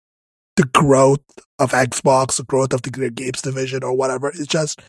the 0.58 0.66
growth 0.66 1.24
of 1.60 1.72
Xbox, 1.72 2.36
the 2.36 2.44
growth 2.44 2.74
of 2.74 2.82
the 2.82 2.92
games 3.12 3.42
division 3.42 3.84
or 3.84 3.94
whatever. 3.96 4.28
It's 4.28 4.48
just, 4.48 4.82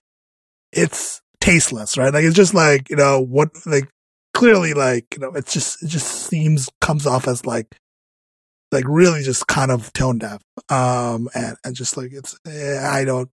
it's 0.72 1.20
tasteless, 1.40 1.96
right? 1.96 2.12
Like, 2.12 2.24
it's 2.24 2.34
just 2.34 2.54
like, 2.54 2.90
you 2.90 2.96
know, 2.96 3.20
what, 3.20 3.50
like, 3.64 3.88
clearly, 4.34 4.74
like, 4.74 5.06
you 5.14 5.20
know, 5.20 5.32
it's 5.34 5.52
just, 5.52 5.82
it 5.82 5.88
just 5.88 6.06
seems, 6.06 6.68
comes 6.80 7.06
off 7.06 7.28
as 7.28 7.46
like, 7.46 7.76
like 8.72 8.84
really 8.86 9.22
just 9.22 9.46
kind 9.46 9.70
of 9.70 9.92
tone 9.92 10.18
deaf. 10.18 10.42
Um, 10.68 11.28
and, 11.34 11.56
and 11.64 11.76
just 11.76 11.96
like, 11.96 12.12
it's, 12.12 12.36
eh, 12.46 12.78
I 12.80 13.04
don't, 13.04 13.30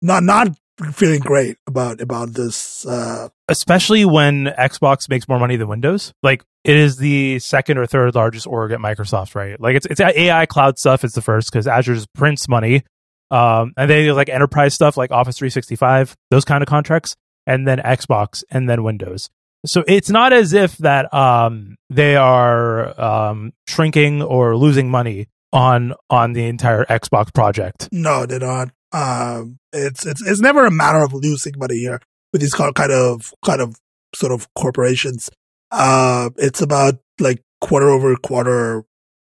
not, 0.00 0.22
not 0.22 0.48
feeling 0.90 1.20
great 1.20 1.56
about, 1.66 2.00
about 2.00 2.32
this, 2.34 2.84
uh, 2.86 3.28
especially 3.48 4.04
when 4.04 4.46
Xbox 4.46 5.08
makes 5.08 5.28
more 5.28 5.38
money 5.38 5.56
than 5.56 5.68
Windows. 5.68 6.12
Like 6.22 6.42
it 6.64 6.76
is 6.76 6.96
the 6.96 7.38
second 7.38 7.78
or 7.78 7.86
third 7.86 8.14
largest 8.14 8.46
org 8.46 8.72
at 8.72 8.78
Microsoft, 8.78 9.34
right? 9.34 9.60
Like 9.60 9.76
it's 9.76 9.86
it's 9.86 10.00
AI 10.00 10.46
cloud 10.46 10.78
stuff 10.78 11.04
is 11.04 11.12
the 11.12 11.22
first 11.22 11.50
because 11.50 11.66
Azure 11.66 11.94
just 11.94 12.12
prints 12.12 12.48
money, 12.48 12.82
um, 13.30 13.72
and 13.76 13.90
they 13.90 14.12
like 14.12 14.28
enterprise 14.28 14.74
stuff 14.74 14.96
like 14.96 15.10
Office 15.10 15.38
365, 15.38 16.16
those 16.30 16.44
kind 16.44 16.62
of 16.62 16.68
contracts, 16.68 17.16
and 17.46 17.66
then 17.66 17.78
Xbox, 17.78 18.44
and 18.50 18.68
then 18.68 18.82
Windows. 18.82 19.30
So 19.64 19.84
it's 19.86 20.10
not 20.10 20.32
as 20.32 20.52
if 20.52 20.76
that 20.78 21.12
um, 21.14 21.76
they 21.88 22.16
are 22.16 23.00
um, 23.00 23.52
shrinking 23.68 24.22
or 24.22 24.56
losing 24.56 24.90
money 24.90 25.28
on 25.52 25.94
on 26.10 26.32
the 26.32 26.46
entire 26.46 26.84
Xbox 26.86 27.32
project. 27.32 27.88
No, 27.92 28.26
they're 28.26 28.40
not. 28.40 28.70
Um, 28.92 29.58
it's 29.72 30.04
it's 30.06 30.22
it's 30.22 30.40
never 30.40 30.66
a 30.66 30.70
matter 30.70 31.02
of 31.02 31.14
losing 31.14 31.54
money 31.56 31.78
here 31.78 32.00
with 32.32 32.42
these 32.42 32.54
kind 32.54 32.74
of 32.78 33.32
kind 33.44 33.60
of 33.60 33.76
sort 34.14 34.32
of 34.32 34.52
corporations. 34.54 35.30
Uh, 35.70 36.30
it's 36.36 36.60
about 36.60 36.98
like 37.18 37.42
quarter 37.60 37.88
over 37.88 38.14
quarter 38.16 38.84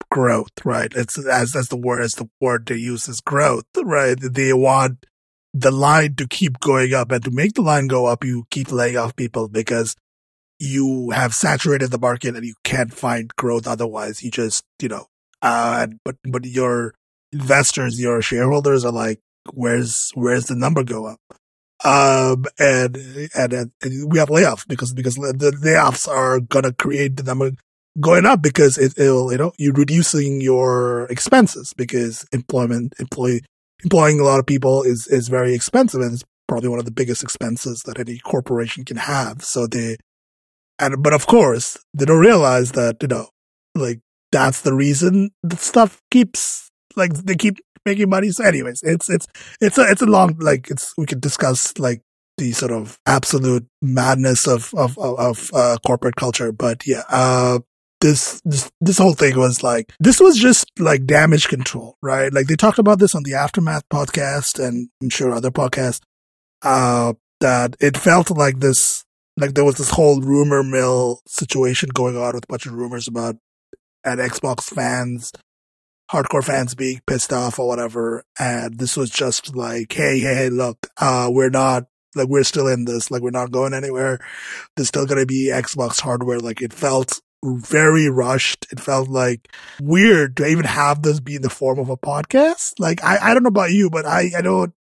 growth, 0.10 0.52
right? 0.64 0.92
It's 0.96 1.18
as 1.18 1.56
as 1.56 1.68
the 1.70 1.78
word 1.78 2.02
as 2.02 2.14
the 2.14 2.30
word 2.40 2.66
they 2.66 2.76
use 2.76 3.08
is 3.08 3.22
growth, 3.22 3.66
right? 3.84 4.18
They 4.20 4.54
want 4.54 5.06
the 5.54 5.72
line 5.72 6.16
to 6.16 6.28
keep 6.28 6.60
going 6.60 6.94
up, 6.94 7.12
and 7.12 7.24
to 7.24 7.32
make 7.32 7.54
the 7.54 7.62
line 7.62 7.88
go 7.88 8.06
up, 8.06 8.24
you 8.24 8.46
keep 8.50 8.72
laying 8.72 8.98
off 8.98 9.16
people 9.16 9.48
because 9.50 9.96
you 10.60 11.12
have 11.12 11.34
saturated 11.36 11.92
the 11.92 12.00
market 12.00 12.36
and 12.36 12.46
you 12.46 12.56
can't 12.64 12.94
find 12.94 13.36
growth 13.36 13.68
otherwise. 13.68 14.24
You 14.24 14.32
just 14.32 14.64
you 14.82 14.90
know, 14.90 15.08
uh, 15.42 15.88
but 16.06 16.16
but 16.24 16.46
your 16.46 16.94
investors, 17.32 18.00
your 18.00 18.22
shareholders 18.22 18.86
are 18.86 18.92
like, 18.92 19.20
where's 19.54 20.12
where's 20.14 20.46
the 20.46 20.56
number 20.56 20.84
go 20.84 21.06
up? 21.06 21.20
Um, 21.84 22.46
and, 22.58 22.98
and, 23.36 23.54
and 23.54 24.12
we 24.12 24.18
have 24.18 24.30
layoffs 24.30 24.68
because, 24.68 24.94
because 24.94 25.16
the 25.16 25.56
layoffs 25.64 26.08
are 26.08 26.40
to 26.40 26.74
create 26.74 27.18
the 27.18 27.24
number 27.24 27.52
going 28.00 28.26
up 28.26 28.42
because 28.42 28.78
it, 28.78 28.94
will 28.98 29.32
you 29.32 29.38
know, 29.38 29.52
you're 29.58 29.74
reducing 29.74 30.42
your 30.42 31.06
expenses 31.06 31.74
because 31.78 32.26
employment, 32.32 32.94
employee, 33.00 33.42
employing 33.84 34.20
a 34.20 34.24
lot 34.24 34.40
of 34.40 34.46
people 34.46 34.82
is, 34.84 35.08
is 35.08 35.28
very 35.28 35.54
expensive 35.54 36.02
and 36.02 36.14
it's 36.14 36.24
probably 36.48 36.70
one 36.70 36.80
of 36.80 36.86
the 36.86 36.92
biggest 36.92 37.22
expenses 37.22 37.84
that 37.86 38.00
any 38.00 38.18
corporation 38.20 38.84
can 38.84 38.98
have. 38.98 39.44
So 39.44 39.68
they, 39.68 39.98
and, 40.80 41.04
but 41.04 41.14
of 41.14 41.28
course, 41.28 41.78
they 41.94 42.06
don't 42.06 42.20
realize 42.20 42.72
that, 42.72 42.98
you 43.02 43.08
know, 43.08 43.28
like 43.76 44.00
that's 44.32 44.62
the 44.62 44.74
reason 44.74 45.30
that 45.44 45.60
stuff 45.60 46.02
keeps, 46.10 46.70
like 46.96 47.14
they 47.14 47.36
keep 47.36 47.58
making 47.88 48.10
money. 48.10 48.30
So, 48.30 48.44
anyways, 48.44 48.82
it's 48.84 49.10
it's 49.10 49.28
it's 49.62 49.78
a 49.78 49.86
it's 49.90 50.02
a 50.02 50.06
long 50.06 50.38
like 50.40 50.70
it's 50.70 50.94
we 50.98 51.06
could 51.06 51.22
discuss 51.22 51.78
like 51.80 52.02
the 52.38 52.52
sort 52.52 52.72
of 52.72 53.00
absolute 53.06 53.66
madness 53.82 54.48
of 54.48 54.74
of 54.76 54.98
of, 55.00 55.50
uh, 55.54 55.78
corporate 55.86 56.16
culture. 56.16 56.52
But 56.52 56.86
yeah, 56.86 57.04
uh, 57.10 57.60
this 58.02 58.42
this 58.46 58.70
this 58.80 58.98
whole 58.98 59.14
thing 59.14 59.38
was 59.38 59.64
like 59.64 59.92
this 60.00 60.20
was 60.20 60.38
just 60.38 60.66
like 60.80 61.06
damage 61.06 61.48
control, 61.48 61.98
right? 62.02 62.32
Like 62.32 62.48
they 62.48 62.56
talked 62.56 62.80
about 62.80 63.00
this 63.00 63.16
on 63.16 63.24
the 63.24 63.34
Aftermath 63.34 63.88
podcast 63.90 64.60
and 64.60 64.90
I'm 65.02 65.10
sure 65.10 65.34
other 65.34 65.52
podcasts. 65.52 66.02
Uh, 66.64 67.14
that 67.40 67.76
it 67.80 67.96
felt 67.96 68.32
like 68.32 68.60
this, 68.60 69.06
like 69.38 69.54
there 69.54 69.64
was 69.64 69.76
this 69.76 69.92
whole 69.92 70.22
rumor 70.22 70.64
mill 70.64 71.22
situation 71.28 71.90
going 71.94 72.18
on 72.18 72.34
with 72.34 72.46
a 72.46 72.48
bunch 72.48 72.66
of 72.66 72.74
rumors 72.74 73.08
about 73.08 73.36
and 74.04 74.20
Xbox 74.20 74.64
fans, 74.64 75.32
hardcore 76.12 76.44
fans 76.44 76.76
being 76.76 77.02
pissed 77.06 77.34
off 77.34 77.60
or 77.60 77.68
whatever. 77.68 78.24
And 78.40 78.78
this 78.80 78.96
was 78.96 79.10
just 79.10 79.56
like, 79.56 79.92
hey, 79.92 80.20
hey, 80.20 80.36
hey, 80.36 80.50
look, 80.50 80.88
uh, 80.98 81.30
we're 81.32 81.50
not 81.50 81.86
like 82.16 82.28
we're 82.28 82.44
still 82.44 82.68
in 82.68 82.86
this, 82.86 83.12
like 83.12 83.22
we're 83.22 83.30
not 83.30 83.52
going 83.52 83.74
anywhere. 83.74 84.20
There's 84.76 84.88
still 84.88 85.06
gonna 85.06 85.26
be 85.26 85.52
Xbox 85.54 86.00
hardware. 86.02 86.40
Like 86.40 86.62
it 86.62 86.74
felt 86.74 87.20
very 87.44 88.10
rushed. 88.10 88.66
It 88.72 88.80
felt 88.80 89.10
like 89.10 89.50
weird 89.82 90.38
to 90.38 90.48
even 90.48 90.66
have 90.66 91.02
this 91.02 91.20
be 91.20 91.36
in 91.36 91.42
the 91.42 91.50
form 91.50 91.80
of 91.80 91.90
a 91.90 91.98
podcast. 91.98 92.74
Like 92.80 93.04
I, 93.04 93.18
I 93.22 93.34
don't 93.34 93.44
know 93.44 93.50
about 93.50 93.72
you, 93.72 93.90
but 93.90 94.06
I, 94.06 94.32
I 94.36 94.42
don't. 94.42 94.74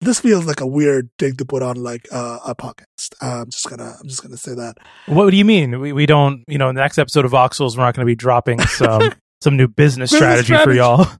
This 0.00 0.20
feels 0.20 0.46
like 0.46 0.60
a 0.60 0.66
weird 0.66 1.10
thing 1.18 1.34
to 1.36 1.44
put 1.44 1.60
on 1.60 1.82
like 1.82 2.06
uh, 2.12 2.38
a 2.46 2.54
podcast. 2.54 3.14
Uh, 3.20 3.42
I'm 3.42 3.50
just 3.50 3.68
gonna, 3.68 3.96
I'm 4.00 4.08
just 4.08 4.22
gonna 4.22 4.36
say 4.36 4.54
that. 4.54 4.76
What 5.06 5.30
do 5.30 5.36
you 5.36 5.44
mean? 5.44 5.80
We 5.80 5.92
we 5.92 6.06
don't, 6.06 6.44
you 6.46 6.56
know, 6.56 6.68
in 6.68 6.76
the 6.76 6.80
next 6.82 6.98
episode 6.98 7.24
of 7.24 7.32
Voxels, 7.32 7.76
we're 7.76 7.82
not 7.82 7.96
going 7.96 8.06
to 8.06 8.10
be 8.10 8.14
dropping 8.14 8.60
some 8.60 9.12
some 9.40 9.56
new 9.56 9.68
business, 9.68 10.10
Business 10.10 10.46
strategy, 10.46 10.64
for 10.64 10.72
y'all. 10.72 11.06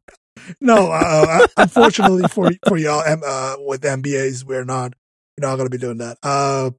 No, 0.61 0.91
uh, 0.91 1.47
unfortunately 1.59 2.27
for 2.29 2.51
for 2.67 2.79
y'all, 2.79 3.01
uh, 3.01 3.57
with 3.59 3.83
MBAs, 3.83 4.45
we're 4.45 4.65
not 4.65 4.95
we're 5.37 5.47
not 5.47 5.57
going 5.57 5.67
to 5.67 5.71
be 5.71 5.79
doing 5.81 5.99
that. 5.99 6.17
Uh, 6.23 6.71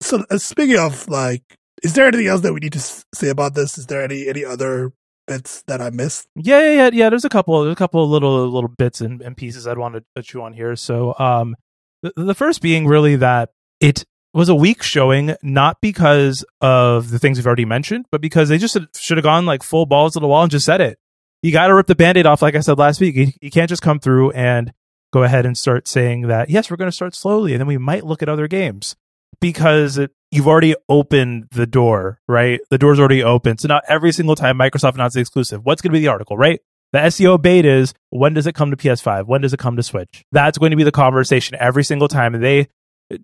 so 0.00 0.24
uh, 0.30 0.38
speaking 0.38 0.78
of 0.78 1.06
like, 1.08 1.42
is 1.82 1.94
there 1.94 2.06
anything 2.06 2.26
else 2.26 2.40
that 2.40 2.52
we 2.52 2.60
need 2.60 2.72
to 2.72 2.80
say 2.80 3.28
about 3.28 3.54
this? 3.54 3.78
Is 3.78 3.86
there 3.86 4.02
any 4.02 4.26
any 4.26 4.44
other 4.44 4.92
bits 5.26 5.62
that 5.66 5.80
I 5.80 5.90
missed? 5.90 6.26
Yeah, 6.34 6.60
yeah, 6.60 6.72
yeah, 6.72 6.90
yeah. 6.92 7.10
There's 7.10 7.24
a 7.24 7.28
couple, 7.28 7.62
there's 7.62 7.72
a 7.72 7.76
couple 7.76 8.02
of 8.02 8.10
little 8.10 8.48
little 8.48 8.72
bits 8.76 9.00
and, 9.00 9.20
and 9.22 9.36
pieces 9.36 9.66
I'd 9.66 9.78
want 9.78 9.94
to 9.94 10.04
touch 10.14 10.34
you 10.34 10.42
on 10.42 10.52
here. 10.52 10.76
So, 10.76 11.14
um, 11.18 11.56
the, 12.02 12.12
the 12.16 12.34
first 12.34 12.62
being 12.62 12.86
really 12.86 13.16
that 13.16 13.50
it 13.80 14.04
was 14.36 14.48
a 14.48 14.54
weak 14.54 14.82
showing, 14.82 15.34
not 15.42 15.80
because 15.80 16.44
of 16.60 17.10
the 17.10 17.18
things 17.18 17.38
we've 17.38 17.46
already 17.46 17.64
mentioned, 17.64 18.06
but 18.10 18.20
because 18.20 18.48
they 18.48 18.58
just 18.58 18.76
should 18.94 19.16
have 19.16 19.24
gone 19.24 19.46
like 19.46 19.62
full 19.62 19.86
balls 19.86 20.12
to 20.12 20.20
the 20.20 20.28
wall 20.28 20.42
and 20.42 20.50
just 20.50 20.66
said 20.66 20.80
it. 20.80 20.98
You 21.42 21.52
got 21.52 21.68
to 21.68 21.74
rip 21.74 21.86
the 21.86 21.94
band-aid 21.94 22.26
off, 22.26 22.42
like 22.42 22.54
I 22.54 22.60
said 22.60 22.78
last 22.78 23.00
week. 23.00 23.14
You, 23.14 23.28
you 23.40 23.50
can't 23.50 23.68
just 23.68 23.82
come 23.82 23.98
through 23.98 24.32
and 24.32 24.72
go 25.12 25.22
ahead 25.22 25.46
and 25.46 25.56
start 25.56 25.88
saying 25.88 26.22
that 26.28 26.50
yes, 26.50 26.70
we're 26.70 26.76
going 26.76 26.90
to 26.90 26.94
start 26.96 27.14
slowly, 27.14 27.54
and 27.54 27.60
then 27.60 27.66
we 27.66 27.78
might 27.78 28.04
look 28.04 28.22
at 28.22 28.28
other 28.28 28.46
games 28.48 28.96
because 29.40 29.98
it, 29.98 30.10
you've 30.30 30.48
already 30.48 30.74
opened 30.88 31.48
the 31.52 31.66
door, 31.66 32.20
right? 32.28 32.60
The 32.70 32.78
door's 32.78 32.98
already 32.98 33.22
open. 33.22 33.58
So 33.58 33.68
now 33.68 33.80
every 33.88 34.12
single 34.12 34.34
time 34.34 34.58
Microsoft 34.58 34.94
announces 34.94 35.20
exclusive, 35.20 35.64
what's 35.64 35.82
going 35.82 35.92
to 35.92 35.96
be 35.96 36.00
the 36.00 36.08
article, 36.08 36.36
right? 36.36 36.60
The 36.92 36.98
SEO 36.98 37.40
bait 37.40 37.64
is 37.64 37.94
when 38.10 38.34
does 38.34 38.46
it 38.46 38.54
come 38.54 38.70
to 38.70 38.76
PS5? 38.76 39.26
When 39.26 39.40
does 39.40 39.52
it 39.52 39.58
come 39.58 39.76
to 39.76 39.82
Switch? 39.82 40.24
That's 40.32 40.58
going 40.58 40.70
to 40.70 40.76
be 40.76 40.84
the 40.84 40.92
conversation 40.92 41.56
every 41.58 41.84
single 41.84 42.08
time. 42.08 42.34
And 42.34 42.42
they 42.42 42.68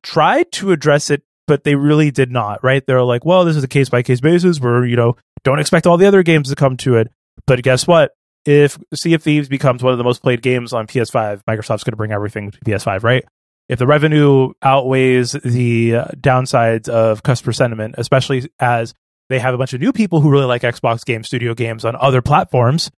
tried 0.03 0.53
to 0.53 0.73
address 0.73 1.11
it, 1.11 1.23
but 1.47 1.65
they 1.65 1.75
really 1.75 2.11
did 2.11 2.31
not, 2.31 2.63
right? 2.63 2.85
They're 2.87 3.03
like, 3.03 3.25
well, 3.25 3.45
this 3.45 3.57
is 3.57 3.65
a 3.65 3.69
case 3.69 3.89
by 3.89 4.03
case 4.03 4.21
basis 4.21 4.61
where, 4.61 4.85
you 4.85 4.97
know, 4.97 5.17
don't 5.45 5.59
expect 5.59 5.87
all 5.87 5.97
the 5.97 6.07
other 6.07 6.23
games 6.23 6.49
to 6.51 6.57
come 6.57 6.77
to 6.79 6.97
it. 6.97 7.09
But 7.47 7.63
guess 7.63 7.87
what? 7.87 8.13
If 8.45 8.79
Sea 8.95 9.15
of 9.15 9.23
Thieves 9.23 9.49
becomes 9.49 9.83
one 9.83 9.93
of 9.93 9.99
the 9.99 10.05
most 10.05 10.23
played 10.23 10.43
games 10.43 10.73
on 10.73 10.87
PS5, 10.87 11.43
Microsoft's 11.49 11.85
going 11.85 11.93
to 11.93 11.97
bring 11.97 12.13
everything 12.13 12.51
to 12.51 12.59
PS5, 12.61 13.03
right? 13.03 13.25
if 13.69 13.79
the 13.79 13.87
revenue 13.87 14.53
outweighs 14.63 15.33
the 15.33 15.97
uh, 15.97 16.05
downsides 16.17 16.89
of 16.89 17.23
customer 17.23 17.53
sentiment, 17.53 17.95
especially 17.97 18.51
as 18.59 18.95
they 19.29 19.39
have 19.39 19.55
a 19.55 19.59
bunch 19.59 19.73
of 19.73 19.81
new 19.81 19.93
people 19.93 20.21
who 20.21 20.31
really 20.31 20.45
like 20.45 20.61
Xbox 20.63 21.05
Game 21.05 21.25
Studio 21.25 21.55
games 21.55 21.85
on 21.85 21.97
other 21.97 22.21
platforms, 22.21 22.91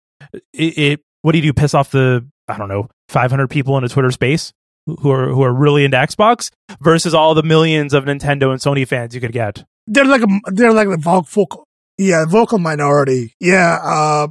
it, 0.51 0.77
it 0.77 0.99
what 1.21 1.33
do 1.33 1.37
you 1.37 1.43
do? 1.43 1.53
Piss 1.53 1.73
off 1.73 1.91
the 1.91 2.27
I 2.47 2.57
don't 2.57 2.69
know 2.69 2.89
500 3.09 3.49
people 3.49 3.77
in 3.77 3.83
a 3.83 3.89
Twitter 3.89 4.11
space 4.11 4.51
who 4.85 5.11
are 5.11 5.29
who 5.29 5.43
are 5.43 5.53
really 5.53 5.85
into 5.85 5.97
Xbox 5.97 6.49
versus 6.81 7.13
all 7.13 7.33
the 7.33 7.43
millions 7.43 7.93
of 7.93 8.05
Nintendo 8.05 8.51
and 8.51 8.59
Sony 8.59 8.87
fans 8.87 9.15
you 9.15 9.21
could 9.21 9.31
get. 9.31 9.63
They're 9.87 10.05
like 10.05 10.21
a 10.21 10.51
they're 10.51 10.73
like 10.73 10.89
the 10.89 10.97
vocal, 10.97 11.67
yeah, 11.97 12.25
vocal 12.25 12.59
minority, 12.59 13.33
yeah. 13.39 13.79
Uh, 13.81 14.27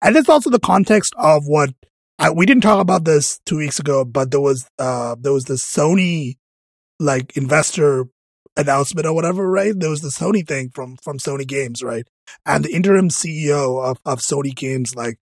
and 0.00 0.16
it's 0.16 0.28
also 0.28 0.50
the 0.50 0.60
context 0.60 1.14
of 1.16 1.44
what 1.46 1.70
I, 2.18 2.30
we 2.30 2.46
didn't 2.46 2.62
talk 2.62 2.80
about 2.80 3.04
this 3.04 3.40
two 3.46 3.56
weeks 3.56 3.78
ago, 3.78 4.04
but 4.04 4.30
there 4.30 4.40
was 4.40 4.68
uh 4.78 5.16
there 5.18 5.32
was 5.32 5.44
the 5.44 5.54
Sony 5.54 6.36
like 6.98 7.36
investor 7.36 8.06
announcement 8.56 9.06
or 9.06 9.14
whatever, 9.14 9.50
right? 9.50 9.72
There 9.76 9.90
was 9.90 10.02
the 10.02 10.08
Sony 10.08 10.46
thing 10.46 10.70
from 10.74 10.96
from 11.02 11.18
Sony 11.18 11.46
Games, 11.46 11.82
right? 11.82 12.06
And 12.46 12.64
the 12.64 12.72
interim 12.72 13.08
CEO 13.08 13.82
of 13.82 13.98
of 14.04 14.20
Sony 14.20 14.54
Games 14.54 14.94
like 14.94 15.18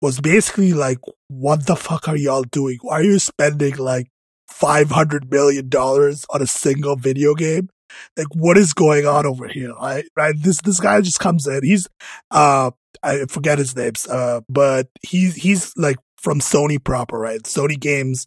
was 0.00 0.20
basically 0.20 0.72
like, 0.72 0.98
"What 1.28 1.66
the 1.66 1.76
fuck 1.76 2.08
are 2.08 2.16
y'all 2.16 2.44
doing? 2.44 2.78
Why 2.82 3.00
are 3.00 3.04
you 3.04 3.18
spending 3.18 3.76
like 3.76 4.08
five 4.48 4.90
hundred 4.90 5.30
million 5.30 5.68
dollars 5.68 6.24
on 6.30 6.42
a 6.42 6.46
single 6.46 6.96
video 6.96 7.34
game?" 7.34 7.68
like 8.16 8.26
what 8.34 8.58
is 8.58 8.72
going 8.72 9.06
on 9.06 9.26
over 9.26 9.48
here? 9.48 9.74
Right 9.74 10.04
right 10.16 10.34
this 10.38 10.60
this 10.62 10.80
guy 10.80 11.00
just 11.00 11.20
comes 11.20 11.46
in. 11.46 11.60
He's 11.62 11.88
uh 12.30 12.70
i 13.02 13.24
forget 13.28 13.58
his 13.58 13.76
names 13.76 14.08
uh 14.08 14.40
but 14.48 14.88
he's 15.02 15.36
he's 15.36 15.72
like 15.76 15.98
from 16.16 16.40
sony 16.40 16.82
proper 16.82 17.18
right? 17.18 17.42
Sony 17.42 17.78
games 17.78 18.26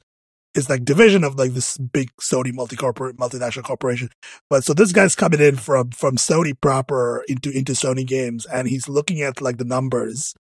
is 0.56 0.70
like 0.70 0.84
division 0.84 1.24
of 1.24 1.38
like 1.38 1.54
this 1.54 1.78
big 1.78 2.10
sony 2.20 2.54
multi-corporate 2.54 3.18
multinational 3.18 3.64
corporation. 3.64 4.10
But 4.50 4.64
so 4.64 4.74
this 4.74 4.92
guy's 4.92 5.16
coming 5.16 5.40
in 5.40 5.56
from 5.56 5.92
from 5.92 6.18
sony 6.18 6.60
proper 6.60 7.24
into 7.28 7.50
into 7.52 7.74
sony 7.74 8.06
games 8.06 8.46
and 8.46 8.68
he's 8.68 8.90
looking 8.90 9.22
at 9.22 9.42
like 9.42 9.58
the 9.58 9.66
numbers 9.66 10.34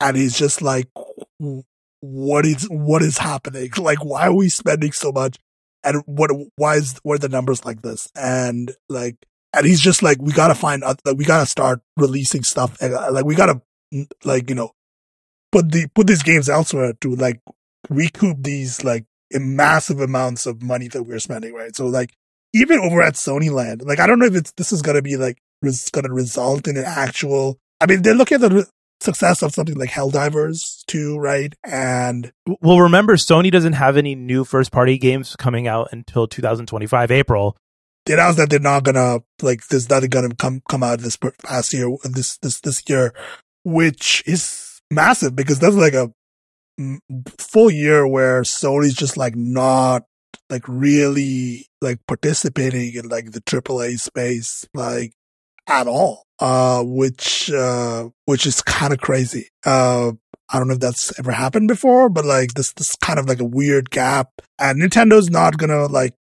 and 0.00 0.16
he's 0.16 0.36
just 0.36 0.62
like 0.62 0.88
what 2.00 2.46
is 2.46 2.64
what 2.70 3.02
is 3.02 3.18
happening? 3.18 3.70
Like 3.78 4.04
why 4.04 4.28
are 4.28 4.36
we 4.36 4.48
spending 4.48 4.92
so 4.92 5.12
much? 5.12 5.36
And 5.84 6.02
what 6.06 6.30
why 6.56 6.76
is 6.76 6.98
what 7.02 7.14
are 7.14 7.18
the 7.18 7.28
numbers 7.28 7.64
like 7.64 7.82
this? 7.82 8.08
And 8.14 8.72
like 8.88 9.16
and 9.52 9.66
he's 9.66 9.80
just 9.80 10.02
like 10.02 10.20
we 10.20 10.32
gotta 10.32 10.54
find 10.54 10.82
like 10.82 11.16
we 11.16 11.24
gotta 11.24 11.46
start 11.46 11.80
releasing 11.96 12.42
stuff 12.42 12.76
and, 12.80 12.94
uh, 12.94 13.10
like 13.12 13.24
we 13.24 13.34
gotta 13.34 13.60
like 14.24 14.48
you 14.48 14.54
know 14.54 14.72
put 15.52 15.72
the 15.72 15.86
put 15.94 16.06
these 16.06 16.22
games 16.22 16.48
elsewhere 16.48 16.92
to 17.00 17.14
like 17.14 17.40
recoup 17.88 18.42
these 18.42 18.84
like 18.84 19.04
massive 19.32 20.00
amounts 20.00 20.46
of 20.46 20.62
money 20.62 20.88
that 20.88 21.04
we're 21.04 21.18
spending 21.18 21.54
right? 21.54 21.74
So 21.74 21.86
like 21.86 22.12
even 22.54 22.78
over 22.78 23.02
at 23.02 23.14
sony 23.14 23.50
land 23.50 23.82
like 23.82 24.00
i 24.00 24.06
don't 24.06 24.18
know 24.18 24.26
if 24.26 24.34
it's 24.34 24.52
this 24.52 24.72
is 24.72 24.82
gonna 24.82 25.02
be 25.02 25.16
like 25.16 25.38
res- 25.62 25.90
gonna 25.90 26.12
result 26.12 26.66
in 26.66 26.76
an 26.76 26.84
actual 26.86 27.58
i 27.80 27.86
mean 27.86 28.02
they're 28.02 28.14
looking 28.14 28.36
at 28.36 28.40
the 28.40 28.66
success 29.00 29.42
of 29.42 29.52
something 29.54 29.76
like 29.76 29.90
Helldivers 29.90 30.84
2 30.86 31.18
right 31.18 31.54
and 31.64 32.32
Well, 32.60 32.80
remember, 32.80 33.16
Sony 33.16 33.50
doesn't 33.50 33.74
have 33.74 33.96
any 33.96 34.14
new 34.14 34.44
first 34.44 34.72
party 34.72 34.98
games 34.98 35.36
coming 35.36 35.68
out 35.68 35.88
until 35.92 36.26
2025 36.26 37.10
April. 37.10 37.56
they 38.06 38.14
announced 38.14 38.38
that 38.38 38.50
they're 38.50 38.58
not 38.58 38.82
gonna 38.84 39.20
like 39.42 39.66
there's 39.68 39.88
nothing 39.90 40.10
gonna 40.10 40.34
come 40.34 40.62
come 40.68 40.82
out 40.82 41.00
this 41.00 41.16
past 41.44 41.72
year 41.72 41.88
this 42.04 42.38
this 42.38 42.60
this 42.60 42.82
year 42.88 43.12
which 43.64 44.22
is 44.26 44.80
massive 44.90 45.36
because 45.36 45.58
that's 45.58 45.76
like 45.76 45.92
a 45.94 46.10
full 47.38 47.70
year 47.70 48.06
where 48.06 48.42
sony's 48.42 48.94
just 48.94 49.16
like 49.16 49.34
not 49.36 50.04
like 50.48 50.62
really 50.66 51.66
like 51.82 51.98
participating 52.06 52.94
in 52.94 53.08
like 53.08 53.32
the 53.32 53.40
aaa 53.42 53.98
space 53.98 54.66
like 54.74 55.12
at 55.66 55.86
all 55.86 56.24
uh 56.40 56.82
which 56.84 57.50
uh 57.50 58.08
which 58.26 58.46
is 58.46 58.62
kind 58.62 58.92
of 58.92 59.00
crazy 59.00 59.48
uh 59.66 60.12
I 60.50 60.58
don't 60.58 60.68
know 60.68 60.74
if 60.74 60.80
that's 60.80 61.18
ever 61.18 61.30
happened 61.32 61.68
before, 61.68 62.08
but 62.08 62.24
like 62.24 62.54
this, 62.54 62.72
this 62.72 62.96
kind 62.96 63.18
of 63.18 63.28
like 63.28 63.38
a 63.40 63.44
weird 63.44 63.90
gap. 63.90 64.30
And 64.58 64.80
Nintendo's 64.80 65.28
not 65.28 65.58
gonna 65.58 65.84
like, 65.88 66.14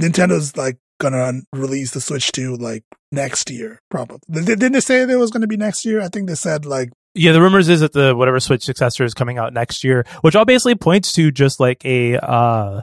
Nintendo's 0.00 0.56
like 0.56 0.78
gonna 1.00 1.42
release 1.52 1.92
the 1.92 2.00
Switch 2.00 2.32
2 2.32 2.56
like 2.56 2.82
next 3.12 3.48
year, 3.50 3.80
probably. 3.90 4.18
Did- 4.30 4.58
Didn't 4.58 4.72
they 4.72 4.80
say 4.80 5.02
it 5.02 5.16
was 5.18 5.30
gonna 5.30 5.46
be 5.46 5.56
next 5.56 5.84
year? 5.84 6.00
I 6.00 6.08
think 6.08 6.28
they 6.28 6.34
said 6.34 6.66
like, 6.66 6.90
Yeah, 7.14 7.30
the 7.32 7.40
rumors 7.40 7.68
is 7.68 7.80
that 7.80 7.92
the 7.92 8.14
whatever 8.16 8.40
Switch 8.40 8.64
successor 8.64 9.04
is 9.04 9.14
coming 9.14 9.38
out 9.38 9.52
next 9.52 9.84
year, 9.84 10.04
which 10.22 10.34
all 10.34 10.44
basically 10.44 10.74
points 10.74 11.12
to 11.12 11.30
just 11.30 11.60
like 11.60 11.84
a 11.84 12.16
uh 12.18 12.80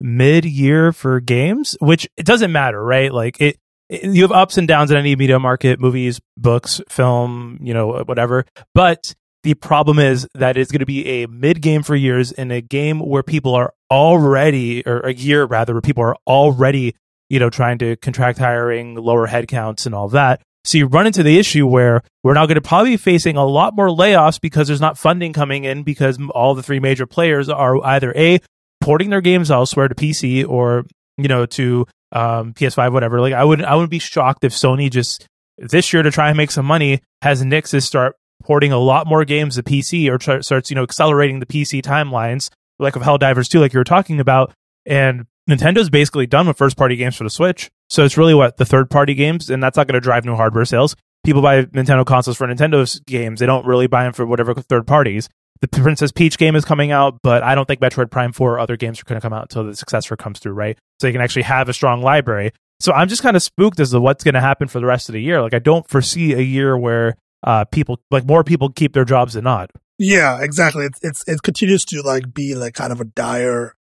mid 0.00 0.44
year 0.44 0.92
for 0.92 1.18
games, 1.20 1.76
which 1.80 2.08
it 2.16 2.26
doesn't 2.26 2.52
matter, 2.52 2.80
right? 2.80 3.12
Like 3.12 3.40
it 3.40 3.58
you 3.88 4.22
have 4.22 4.32
ups 4.32 4.58
and 4.58 4.66
downs 4.66 4.90
in 4.90 4.96
any 4.96 5.14
media 5.16 5.38
market, 5.38 5.80
movies, 5.80 6.20
books, 6.36 6.80
film, 6.88 7.58
you 7.62 7.72
know, 7.72 8.02
whatever. 8.04 8.44
But 8.74 9.14
the 9.42 9.54
problem 9.54 9.98
is 9.98 10.26
that 10.34 10.56
it's 10.56 10.72
going 10.72 10.80
to 10.80 10.86
be 10.86 11.22
a 11.22 11.28
mid 11.28 11.62
game 11.62 11.82
for 11.82 11.94
years 11.94 12.32
in 12.32 12.50
a 12.50 12.60
game 12.60 12.98
where 12.98 13.22
people 13.22 13.54
are 13.54 13.72
already, 13.90 14.84
or 14.84 15.00
a 15.00 15.14
year 15.14 15.44
rather, 15.44 15.74
where 15.74 15.82
people 15.82 16.02
are 16.02 16.16
already, 16.26 16.96
you 17.28 17.38
know, 17.38 17.50
trying 17.50 17.78
to 17.78 17.96
contract 17.96 18.38
hiring, 18.38 18.96
lower 18.96 19.28
headcounts, 19.28 19.86
and 19.86 19.94
all 19.94 20.08
that. 20.08 20.42
So 20.64 20.78
you 20.78 20.86
run 20.86 21.06
into 21.06 21.22
the 21.22 21.38
issue 21.38 21.64
where 21.64 22.02
we're 22.24 22.34
now 22.34 22.46
going 22.46 22.56
to 22.56 22.60
probably 22.60 22.90
be 22.90 22.96
facing 22.96 23.36
a 23.36 23.44
lot 23.44 23.76
more 23.76 23.86
layoffs 23.86 24.40
because 24.40 24.66
there's 24.66 24.80
not 24.80 24.98
funding 24.98 25.32
coming 25.32 25.62
in 25.62 25.84
because 25.84 26.18
all 26.30 26.56
the 26.56 26.62
three 26.62 26.80
major 26.80 27.06
players 27.06 27.48
are 27.48 27.80
either 27.86 28.12
a 28.16 28.40
porting 28.80 29.10
their 29.10 29.20
games 29.20 29.48
elsewhere 29.48 29.86
to 29.86 29.94
PC 29.94 30.46
or 30.46 30.84
you 31.16 31.28
know 31.28 31.46
to 31.46 31.86
um, 32.12 32.54
PS5, 32.54 32.92
whatever. 32.92 33.20
Like 33.20 33.34
I 33.34 33.44
would 33.44 33.62
I 33.62 33.74
wouldn't 33.74 33.90
be 33.90 33.98
shocked 33.98 34.44
if 34.44 34.52
Sony 34.52 34.90
just 34.90 35.26
this 35.58 35.92
year 35.92 36.02
to 36.02 36.10
try 36.10 36.28
and 36.28 36.36
make 36.36 36.50
some 36.50 36.66
money 36.66 37.00
has 37.22 37.42
Nixxes 37.42 37.82
start 37.82 38.16
porting 38.42 38.72
a 38.72 38.78
lot 38.78 39.06
more 39.06 39.24
games 39.24 39.56
to 39.56 39.62
PC 39.62 40.10
or 40.10 40.42
starts, 40.42 40.70
you 40.70 40.74
know, 40.74 40.82
accelerating 40.82 41.40
the 41.40 41.46
PC 41.46 41.82
timelines, 41.82 42.50
like 42.78 42.96
of 42.96 43.02
Helldivers 43.02 43.48
2, 43.48 43.60
like 43.60 43.72
you 43.72 43.80
were 43.80 43.84
talking 43.84 44.20
about. 44.20 44.52
And 44.84 45.26
Nintendo's 45.48 45.90
basically 45.90 46.26
done 46.26 46.46
with 46.46 46.58
first 46.58 46.76
party 46.76 46.96
games 46.96 47.16
for 47.16 47.24
the 47.24 47.30
Switch. 47.30 47.70
So 47.88 48.04
it's 48.04 48.16
really 48.16 48.34
what 48.34 48.56
the 48.56 48.64
third 48.64 48.90
party 48.90 49.14
games, 49.14 49.48
and 49.50 49.62
that's 49.62 49.76
not 49.76 49.86
going 49.86 49.94
to 49.94 50.00
drive 50.00 50.24
new 50.24 50.36
hardware 50.36 50.64
sales. 50.64 50.96
People 51.24 51.42
buy 51.42 51.64
Nintendo 51.64 52.04
consoles 52.04 52.36
for 52.36 52.46
Nintendo's 52.46 53.00
games. 53.00 53.40
They 53.40 53.46
don't 53.46 53.66
really 53.66 53.86
buy 53.86 54.04
them 54.04 54.12
for 54.12 54.26
whatever 54.26 54.54
third 54.54 54.86
parties. 54.86 55.28
The 55.60 55.68
Princess 55.68 56.12
Peach 56.12 56.38
game 56.38 56.54
is 56.54 56.64
coming 56.64 56.90
out, 56.90 57.20
but 57.22 57.42
I 57.42 57.54
don't 57.54 57.66
think 57.66 57.80
Metroid 57.80 58.10
Prime 58.10 58.32
4 58.32 58.54
or 58.54 58.58
other 58.58 58.76
games 58.76 59.00
are 59.00 59.04
going 59.04 59.20
to 59.20 59.24
come 59.24 59.32
out 59.32 59.42
until 59.42 59.64
the 59.64 59.74
successor 59.74 60.16
comes 60.16 60.38
through, 60.38 60.52
right? 60.52 60.78
So 61.00 61.06
you 61.06 61.12
can 61.12 61.22
actually 61.22 61.42
have 61.42 61.68
a 61.68 61.72
strong 61.72 62.02
library. 62.02 62.52
So 62.80 62.92
I'm 62.92 63.08
just 63.08 63.22
kind 63.22 63.36
of 63.36 63.42
spooked 63.42 63.80
as 63.80 63.90
to 63.90 64.00
what's 64.00 64.22
going 64.22 64.34
to 64.34 64.40
happen 64.40 64.68
for 64.68 64.80
the 64.80 64.86
rest 64.86 65.08
of 65.08 65.14
the 65.14 65.22
year. 65.22 65.40
Like 65.40 65.54
I 65.54 65.58
don't 65.58 65.88
foresee 65.88 66.34
a 66.34 66.40
year 66.40 66.76
where 66.76 67.16
uh, 67.42 67.64
people 67.64 68.00
like 68.10 68.26
more 68.26 68.44
people 68.44 68.70
keep 68.70 68.92
their 68.92 69.04
jobs 69.04 69.34
than 69.34 69.44
not. 69.44 69.70
Yeah, 69.98 70.42
exactly. 70.42 70.84
It's, 70.84 70.98
it's 71.02 71.22
it 71.26 71.42
continues 71.42 71.84
to 71.86 72.02
like 72.02 72.34
be 72.34 72.54
like 72.54 72.74
kind 72.74 72.92
of 72.92 73.00
a 73.00 73.04
dire 73.04 73.74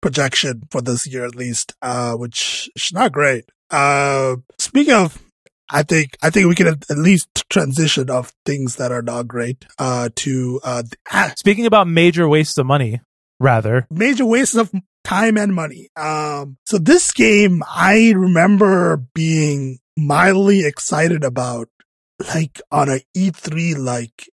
projection 0.00 0.62
for 0.70 0.80
this 0.80 1.06
year 1.06 1.24
at 1.24 1.36
least, 1.36 1.74
uh, 1.80 2.14
which 2.14 2.68
is 2.74 2.90
not 2.92 3.12
great. 3.12 3.44
Uh, 3.70 4.36
speaking 4.58 4.94
of, 4.94 5.18
I 5.70 5.82
think 5.82 6.16
I 6.22 6.30
think 6.30 6.48
we 6.48 6.54
can 6.54 6.66
at 6.66 6.98
least 6.98 7.28
transition 7.48 8.10
of 8.10 8.32
things 8.44 8.76
that 8.76 8.92
are 8.92 9.02
not 9.02 9.26
great 9.26 9.64
uh, 9.78 10.10
to 10.16 10.60
uh, 10.62 10.82
ah, 11.10 11.32
speaking 11.36 11.66
about 11.66 11.88
major 11.88 12.28
wastes 12.28 12.58
of 12.58 12.66
money, 12.66 13.00
rather 13.40 13.86
major 13.90 14.26
wastes 14.26 14.56
of 14.56 14.70
time 15.04 15.38
and 15.38 15.54
money. 15.54 15.88
Um, 15.96 16.58
so 16.66 16.78
this 16.78 17.12
game, 17.12 17.62
I 17.68 18.12
remember 18.14 19.04
being 19.14 19.78
mildly 19.96 20.64
excited 20.64 21.24
about, 21.24 21.68
like 22.34 22.60
on 22.70 22.88
a 22.90 23.00
E3, 23.16 23.78
like 23.78 24.28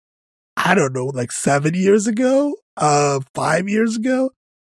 I 0.56 0.76
don't 0.76 0.94
know, 0.94 1.08
like 1.08 1.32
seven 1.32 1.74
years 1.74 2.08
ago, 2.08 2.56
uh, 2.78 3.20
five 3.34 3.68
years 3.68 3.98
ago. 3.98 4.32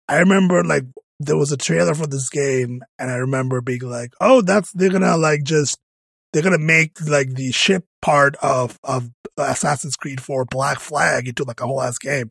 I 0.07 0.17
remember 0.17 0.63
like 0.63 0.85
there 1.19 1.37
was 1.37 1.51
a 1.51 1.57
trailer 1.57 1.93
for 1.93 2.07
this 2.07 2.29
game, 2.29 2.81
and 2.97 3.11
I 3.11 3.15
remember 3.15 3.61
being 3.61 3.81
like, 3.81 4.13
"Oh, 4.19 4.41
that's 4.41 4.71
they're 4.71 4.89
gonna 4.89 5.17
like 5.17 5.43
just 5.43 5.77
they're 6.31 6.43
gonna 6.43 6.57
make 6.57 6.99
like 7.07 7.33
the 7.35 7.51
ship 7.51 7.85
part 8.01 8.35
of 8.41 8.79
of 8.83 9.09
Assassin's 9.37 9.95
Creed 9.95 10.21
4 10.21 10.45
Black 10.45 10.79
Flag 10.79 11.27
into 11.27 11.43
like 11.43 11.61
a 11.61 11.67
whole 11.67 11.81
ass 11.81 11.97
game." 11.97 12.29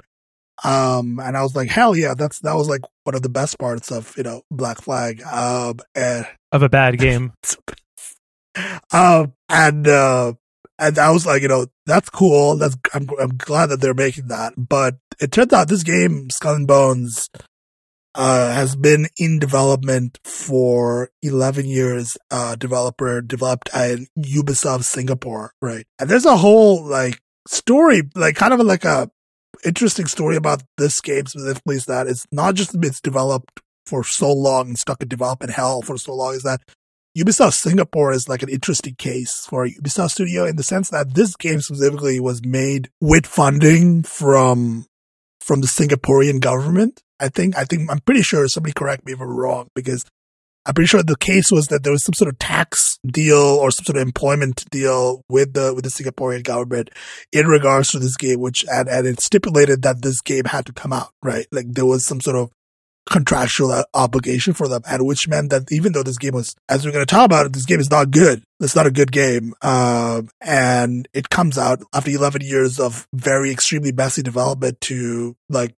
Um, 0.65 1.21
and 1.21 1.37
I 1.37 1.43
was 1.43 1.55
like, 1.55 1.69
"Hell 1.69 1.97
yeah, 1.97 2.15
that's 2.15 2.41
that 2.41 2.55
was 2.55 2.69
like 2.69 2.83
one 3.05 3.15
of 3.15 3.23
the 3.23 3.29
best 3.29 3.59
parts 3.59 3.91
of 3.93 4.15
you 4.17 4.25
know 4.25 4.43
Black 4.51 4.81
Flag." 4.81 5.23
Um, 5.23 5.79
and 5.95 6.27
of 6.53 6.63
a 6.63 6.69
bad 6.69 6.99
game. 6.99 7.33
um, 8.93 9.35
and 9.49 9.87
uh, 9.87 10.33
and 10.79 10.99
I 10.99 11.11
was 11.11 11.27
like, 11.27 11.43
you 11.43 11.49
know, 11.49 11.67
that's 11.87 12.11
cool. 12.11 12.57
That's 12.57 12.77
I'm 12.95 13.09
I'm 13.21 13.37
glad 13.37 13.67
that 13.67 13.81
they're 13.81 13.95
making 13.95 14.29
that. 14.29 14.55
But 14.57 14.97
it 15.21 15.33
turns 15.33 15.53
out 15.53 15.69
this 15.69 15.83
game, 15.83 16.31
Skull 16.31 16.55
and 16.55 16.67
Bones, 16.67 17.29
uh, 18.19 18.53
has 18.53 18.75
been 18.75 19.07
in 19.17 19.39
development 19.39 20.19
for 20.25 21.09
11 21.23 21.67
years, 21.67 22.17
uh, 22.33 22.57
developer 22.57 23.23
developed 23.23 23.71
at 23.73 24.01
Ubisoft 24.19 24.83
Singapore, 24.83 25.53
right? 25.63 25.87
And 26.01 26.11
there's 26.11 26.27
a 26.27 26.37
whole 26.37 26.85
like 26.85 27.21
story, 27.47 28.03
like 28.17 28.35
kind 28.35 28.53
of 28.53 28.59
like 28.61 28.85
a 28.85 29.09
interesting 29.65 30.07
story 30.07 30.35
about 30.35 30.65
this 30.79 31.01
game 31.01 31.27
specifically 31.27 31.77
is 31.77 31.87
that 31.87 32.09
it's 32.09 32.27
not 32.33 32.57
just 32.57 32.75
it's 32.83 33.01
developed 33.01 33.61
for 33.87 34.03
so 34.03 34.33
long 34.33 34.69
and 34.69 34.79
stuck 34.79 35.01
in 35.01 35.09
development 35.09 35.53
hell 35.53 35.81
for 35.81 35.97
so 35.97 36.13
long 36.13 36.35
is 36.35 36.43
that 36.43 36.61
Ubisoft 37.17 37.55
Singapore 37.55 38.13
is 38.13 38.29
like 38.29 38.43
an 38.43 38.49
interesting 38.49 38.97
case 38.97 39.47
for 39.47 39.67
Ubisoft 39.67 40.11
studio 40.11 40.45
in 40.45 40.57
the 40.57 40.63
sense 40.65 40.91
that 40.91 41.15
this 41.15 41.37
game 41.37 41.61
specifically 41.61 42.19
was 42.19 42.45
made 42.45 42.91
with 43.01 43.27
funding 43.27 44.03
from 44.03 44.87
from 45.41 45.61
the 45.61 45.69
Singaporean 45.69 46.41
government. 46.41 47.01
I 47.21 47.29
think, 47.29 47.57
I 47.57 47.65
think, 47.65 47.91
I'm 47.91 48.01
pretty 48.01 48.23
sure 48.23 48.47
somebody 48.49 48.73
correct 48.73 49.07
me 49.07 49.13
if 49.13 49.21
I'm 49.21 49.29
wrong 49.29 49.69
because 49.75 50.05
I'm 50.69 50.75
pretty 50.75 50.89
sure 50.89 51.03
the 51.03 51.17
case 51.17 51.51
was 51.51 51.69
that 51.69 51.83
there 51.83 51.93
was 51.93 52.05
some 52.05 52.13
sort 52.13 52.29
of 52.29 52.39
tax 52.39 52.99
deal 53.07 53.39
or 53.39 53.71
some 53.71 53.87
sort 53.87 53.97
of 53.97 54.03
employment 54.03 54.67
deal 54.71 55.23
with 55.29 55.55
the 55.55 55.73
with 55.75 55.85
the 55.85 55.91
Singaporean 55.91 56.45
government 56.45 56.91
in 57.33 57.47
regards 57.47 57.91
to 57.93 57.99
this 57.99 58.19
game, 58.19 58.41
which 58.41 58.67
and, 58.71 58.87
and 58.87 59.07
it 59.07 59.21
stipulated 59.21 59.81
that 59.83 60.03
this 60.03 60.21
game 60.21 60.45
had 60.45 60.67
to 60.67 60.73
come 60.75 60.93
out, 60.93 61.09
right? 61.23 61.47
Like 61.51 61.73
there 61.73 61.87
was 61.87 62.07
some 62.07 62.21
sort 62.21 62.37
of 62.37 62.51
contractual 63.09 63.83
obligation 63.95 64.53
for 64.53 64.69
them, 64.69 64.83
and 64.87 65.07
which 65.07 65.27
meant 65.27 65.49
that 65.51 65.73
even 65.73 65.93
though 65.93 66.03
this 66.03 66.19
game 66.19 66.35
was, 66.35 66.55
as 66.69 66.85
we're 66.85 66.93
going 66.93 67.05
to 67.05 67.11
talk 67.11 67.25
about 67.25 67.47
it, 67.47 67.55
this 67.55 67.65
game 67.65 67.81
is 67.81 67.91
not 67.91 68.11
good. 68.11 68.43
It's 68.61 68.77
not 68.77 68.87
a 68.87 68.91
good 68.91 69.11
game, 69.11 69.55
um, 69.63 70.29
and 70.43 71.09
it 71.15 71.31
comes 71.31 71.57
out 71.57 71.81
after 71.95 72.11
11 72.11 72.43
years 72.43 72.79
of 72.79 73.07
very 73.15 73.51
extremely 73.51 73.93
messy 73.93 74.23
development 74.23 74.81
to 74.83 75.35
like 75.49 75.75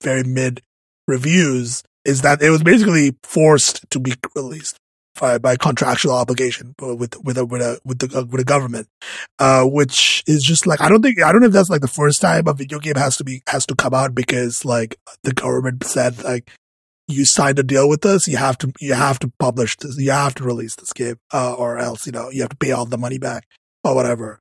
very 0.00 0.22
mid 0.24 0.62
reviews. 1.06 1.82
Is 2.04 2.22
that 2.22 2.42
it 2.42 2.50
was 2.50 2.64
basically 2.64 3.16
forced 3.22 3.88
to 3.90 4.00
be 4.00 4.14
released 4.34 4.76
by, 5.20 5.38
by 5.38 5.56
contractual 5.56 6.12
obligation 6.14 6.74
with 6.80 7.16
with 7.22 7.38
a, 7.38 7.44
with 7.44 7.62
a 7.62 7.80
with 7.84 7.98
the 8.00 8.18
uh, 8.18 8.24
with 8.24 8.44
government, 8.46 8.88
uh, 9.38 9.64
which 9.64 10.24
is 10.26 10.42
just 10.42 10.66
like 10.66 10.80
I 10.80 10.88
don't 10.88 11.02
think 11.02 11.22
I 11.22 11.30
don't 11.30 11.40
know 11.40 11.46
if 11.46 11.52
that's 11.52 11.70
like 11.70 11.80
the 11.80 11.88
first 11.88 12.20
time 12.20 12.48
a 12.48 12.54
video 12.54 12.78
game 12.78 12.96
has 12.96 13.16
to 13.18 13.24
be 13.24 13.42
has 13.48 13.66
to 13.66 13.76
come 13.76 13.94
out 13.94 14.14
because 14.14 14.64
like 14.64 14.96
the 15.22 15.32
government 15.32 15.84
said 15.84 16.22
like 16.24 16.50
you 17.08 17.24
signed 17.24 17.58
a 17.58 17.62
deal 17.62 17.88
with 17.88 18.04
us, 18.06 18.26
you 18.26 18.36
have 18.36 18.58
to 18.58 18.72
you 18.80 18.94
have 18.94 19.18
to 19.20 19.32
publish 19.38 19.76
this, 19.76 19.96
you 19.98 20.10
have 20.10 20.34
to 20.36 20.44
release 20.44 20.74
this 20.76 20.92
game, 20.92 21.16
uh, 21.32 21.54
or 21.54 21.78
else 21.78 22.06
you 22.06 22.12
know 22.12 22.30
you 22.30 22.40
have 22.42 22.50
to 22.50 22.56
pay 22.56 22.72
all 22.72 22.86
the 22.86 22.98
money 22.98 23.18
back 23.18 23.46
or 23.84 23.94
whatever. 23.94 24.40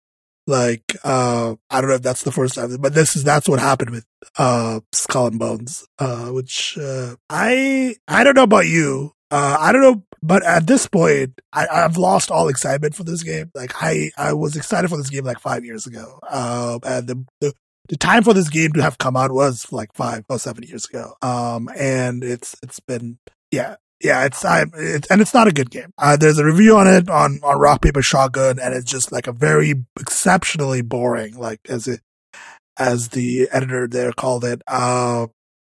Like 0.51 0.95
uh, 1.03 1.55
I 1.69 1.81
don't 1.81 1.89
know 1.89 1.95
if 1.95 2.01
that's 2.01 2.23
the 2.23 2.31
first 2.31 2.55
time, 2.55 2.75
but 2.79 2.93
this 2.93 3.15
is 3.15 3.23
that's 3.23 3.49
what 3.49 3.59
happened 3.59 3.91
with 3.91 4.05
uh, 4.37 4.81
Skull 4.91 5.27
and 5.27 5.39
Bones, 5.39 5.85
uh, 5.97 6.27
which 6.27 6.77
uh, 6.77 7.15
I 7.29 7.95
I 8.07 8.23
don't 8.23 8.35
know 8.35 8.43
about 8.43 8.67
you, 8.67 9.13
uh, 9.31 9.55
I 9.57 9.71
don't 9.71 9.81
know, 9.81 10.03
but 10.21 10.43
at 10.45 10.67
this 10.67 10.87
point, 10.87 11.39
I, 11.53 11.65
have 11.71 11.95
lost 11.95 12.29
all 12.29 12.49
excitement 12.49 12.95
for 12.95 13.05
this 13.05 13.23
game. 13.23 13.49
Like 13.55 13.71
I, 13.81 14.11
I 14.17 14.33
was 14.33 14.57
excited 14.57 14.89
for 14.89 14.97
this 14.97 15.09
game 15.09 15.23
like 15.23 15.39
five 15.39 15.63
years 15.63 15.87
ago. 15.87 16.19
Um, 16.29 16.81
and 16.83 17.07
the, 17.07 17.25
the, 17.39 17.53
the 17.87 17.95
time 17.95 18.23
for 18.23 18.33
this 18.33 18.49
game 18.49 18.73
to 18.73 18.81
have 18.81 18.97
come 18.97 19.15
out 19.15 19.31
was 19.31 19.71
like 19.71 19.93
five 19.93 20.25
or 20.27 20.37
seven 20.37 20.63
years 20.63 20.85
ago. 20.85 21.13
Um, 21.21 21.69
and 21.77 22.25
it's, 22.25 22.57
it's 22.61 22.81
been, 22.81 23.19
yeah, 23.51 23.75
yeah, 24.03 24.25
it's, 24.25 24.43
I, 24.43 24.65
it's, 24.73 25.07
and 25.09 25.21
it's 25.21 25.33
not 25.33 25.47
a 25.47 25.53
good 25.53 25.69
game. 25.69 25.93
Uh, 25.97 26.17
there's 26.17 26.39
a 26.39 26.45
review 26.45 26.77
on 26.77 26.87
it 26.87 27.09
on, 27.09 27.39
on 27.43 27.59
Rock 27.59 27.81
Paper 27.81 28.01
Shotgun, 28.01 28.59
and 28.59 28.73
it's 28.73 28.89
just 28.89 29.11
like 29.11 29.27
a 29.27 29.31
very 29.31 29.75
exceptionally 29.99 30.81
boring, 30.81 31.35
like 31.35 31.59
as 31.69 31.87
it, 31.87 32.01
as 32.77 33.09
the 33.09 33.47
editor 33.51 33.87
there 33.87 34.11
called 34.11 34.43
it. 34.43 34.61
Uh, 34.67 35.27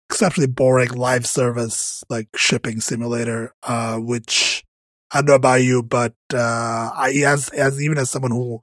exceptionally 0.09 0.47
boring 0.47 0.91
live 0.91 1.27
service 1.27 2.03
like 2.09 2.29
shipping 2.37 2.81
simulator, 2.81 3.53
uh, 3.63 3.97
which 3.97 4.65
I 5.11 5.19
don't 5.19 5.27
know 5.27 5.35
about 5.35 5.63
you, 5.63 5.83
but 5.83 6.15
uh, 6.33 6.91
I 6.95 7.23
as 7.27 7.49
as 7.51 7.83
even 7.83 7.99
as 7.99 8.11
someone 8.11 8.33
who 8.33 8.63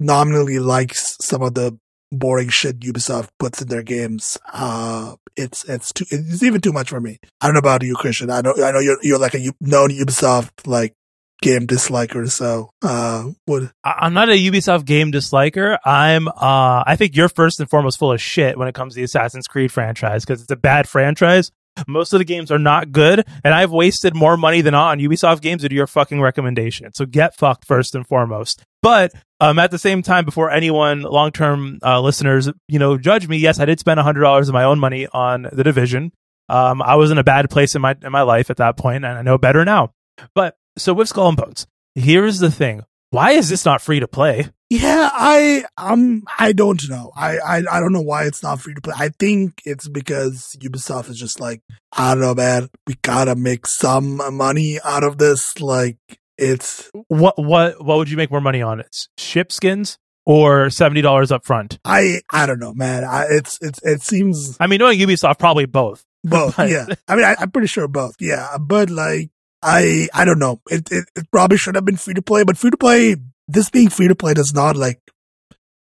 nominally 0.00 0.58
likes 0.58 1.16
some 1.20 1.42
of 1.42 1.54
the 1.54 1.78
boring 2.12 2.48
shit 2.48 2.80
Ubisoft 2.80 3.28
puts 3.38 3.62
in 3.62 3.68
their 3.68 3.82
games, 3.82 4.38
uh, 4.52 5.16
it's 5.36 5.64
it's 5.68 5.92
too 5.92 6.04
it's 6.10 6.42
even 6.42 6.60
too 6.60 6.72
much 6.72 6.90
for 6.90 7.00
me. 7.00 7.18
I 7.40 7.46
don't 7.46 7.54
know 7.54 7.58
about 7.58 7.82
you, 7.82 7.94
Cristian. 7.96 8.32
I 8.32 8.40
know 8.40 8.54
I 8.64 8.72
know 8.72 8.80
you're 8.80 8.98
you're 9.02 9.18
like 9.18 9.34
a 9.34 9.52
known 9.60 9.90
Ubisoft 9.90 10.66
like 10.66 10.94
game 11.42 11.66
disliker. 11.66 12.30
So, 12.30 12.70
uh, 12.82 13.30
what? 13.44 13.72
I'm 13.84 14.14
not 14.14 14.28
a 14.28 14.32
Ubisoft 14.32 14.84
game 14.84 15.12
disliker. 15.12 15.78
I'm, 15.84 16.28
uh, 16.28 16.84
I 16.86 16.96
think 16.96 17.16
you're 17.16 17.28
first 17.28 17.60
and 17.60 17.68
foremost 17.68 17.98
full 17.98 18.12
of 18.12 18.20
shit 18.20 18.58
when 18.58 18.68
it 18.68 18.74
comes 18.74 18.94
to 18.94 18.96
the 18.96 19.04
Assassin's 19.04 19.46
Creed 19.46 19.72
franchise 19.72 20.24
because 20.24 20.42
it's 20.42 20.50
a 20.50 20.56
bad 20.56 20.88
franchise. 20.88 21.50
Most 21.86 22.12
of 22.12 22.18
the 22.18 22.24
games 22.24 22.50
are 22.50 22.58
not 22.58 22.92
good, 22.92 23.26
and 23.44 23.54
I've 23.54 23.70
wasted 23.70 24.14
more 24.14 24.36
money 24.36 24.60
than 24.60 24.74
on 24.74 24.98
Ubisoft 24.98 25.40
games 25.40 25.62
due 25.62 25.68
to 25.68 25.74
your 25.74 25.86
fucking 25.86 26.20
recommendation. 26.20 26.92
So 26.94 27.06
get 27.06 27.36
fucked 27.36 27.64
first 27.64 27.94
and 27.94 28.06
foremost. 28.06 28.62
But 28.82 29.12
um, 29.40 29.58
at 29.58 29.70
the 29.70 29.78
same 29.78 30.02
time, 30.02 30.24
before 30.24 30.50
anyone, 30.50 31.02
long 31.02 31.32
term 31.32 31.78
uh, 31.82 32.00
listeners, 32.00 32.48
you 32.68 32.78
know, 32.78 32.96
judge 32.96 33.28
me, 33.28 33.36
yes, 33.36 33.60
I 33.60 33.64
did 33.64 33.80
spend 33.80 34.00
hundred 34.00 34.20
dollars 34.20 34.48
of 34.48 34.54
my 34.54 34.64
own 34.64 34.78
money 34.78 35.06
on 35.12 35.48
the 35.52 35.64
division. 35.64 36.12
Um, 36.48 36.80
I 36.80 36.94
was 36.94 37.10
in 37.10 37.18
a 37.18 37.24
bad 37.24 37.50
place 37.50 37.74
in 37.74 37.82
my 37.82 37.96
in 38.02 38.12
my 38.12 38.22
life 38.22 38.50
at 38.50 38.58
that 38.58 38.76
point, 38.76 39.04
and 39.04 39.18
I 39.18 39.22
know 39.22 39.38
better 39.38 39.64
now. 39.64 39.92
But 40.34 40.56
so 40.78 40.94
with 40.94 41.08
Skull 41.08 41.28
and 41.28 41.36
Bones, 41.36 41.66
here's 41.94 42.38
the 42.38 42.50
thing. 42.50 42.84
Why 43.10 43.32
is 43.32 43.48
this 43.48 43.64
not 43.64 43.82
free 43.82 44.00
to 44.00 44.08
play? 44.08 44.48
Yeah, 44.68 45.10
I 45.12 45.64
um 45.76 46.24
I 46.38 46.52
don't 46.52 46.88
know. 46.88 47.12
I, 47.14 47.38
I 47.38 47.62
I 47.70 47.80
don't 47.80 47.92
know 47.92 48.02
why 48.02 48.24
it's 48.24 48.42
not 48.42 48.60
free 48.60 48.74
to 48.74 48.80
play. 48.80 48.94
I 48.96 49.10
think 49.10 49.62
it's 49.64 49.88
because 49.88 50.56
Ubisoft 50.60 51.08
is 51.08 51.18
just 51.18 51.38
like, 51.38 51.62
I 51.92 52.14
don't 52.14 52.20
know, 52.20 52.34
man, 52.34 52.68
we 52.86 52.94
gotta 53.02 53.36
make 53.36 53.66
some 53.66 54.16
money 54.34 54.78
out 54.84 55.04
of 55.04 55.18
this. 55.18 55.60
Like 55.60 55.98
it's 56.36 56.90
what 57.08 57.38
what 57.38 57.84
what 57.84 57.98
would 57.98 58.10
you 58.10 58.16
make 58.16 58.30
more 58.30 58.40
money 58.40 58.60
on? 58.60 58.80
It's 58.80 59.08
ship 59.16 59.52
skins 59.52 59.98
or 60.24 60.68
seventy 60.70 61.00
dollars 61.00 61.30
up 61.30 61.46
front? 61.46 61.78
I 61.84 62.20
I 62.32 62.46
don't 62.46 62.58
know, 62.58 62.74
man. 62.74 63.04
I, 63.04 63.26
it's 63.30 63.58
it's 63.62 63.80
it 63.84 64.02
seems. 64.02 64.56
I 64.58 64.66
mean, 64.66 64.80
knowing 64.80 64.98
Ubisoft, 64.98 65.38
probably 65.38 65.66
both. 65.66 66.04
Both, 66.24 66.56
but. 66.56 66.68
yeah. 66.68 66.86
I 67.06 67.14
mean, 67.14 67.24
I, 67.24 67.36
I'm 67.38 67.52
pretty 67.52 67.68
sure 67.68 67.86
both. 67.86 68.16
Yeah, 68.20 68.56
but 68.60 68.90
like 68.90 69.30
I 69.62 70.08
I 70.12 70.24
don't 70.24 70.40
know. 70.40 70.60
It, 70.70 70.90
it, 70.90 71.08
it 71.14 71.30
probably 71.30 71.56
should 71.56 71.76
have 71.76 71.84
been 71.84 71.96
free 71.96 72.14
to 72.14 72.22
play, 72.22 72.42
but 72.42 72.58
free 72.58 72.70
to 72.70 72.76
play 72.76 73.16
this 73.48 73.70
being 73.70 73.88
free 73.88 74.08
to 74.08 74.14
play 74.14 74.34
does 74.34 74.52
not 74.54 74.76
like 74.76 75.00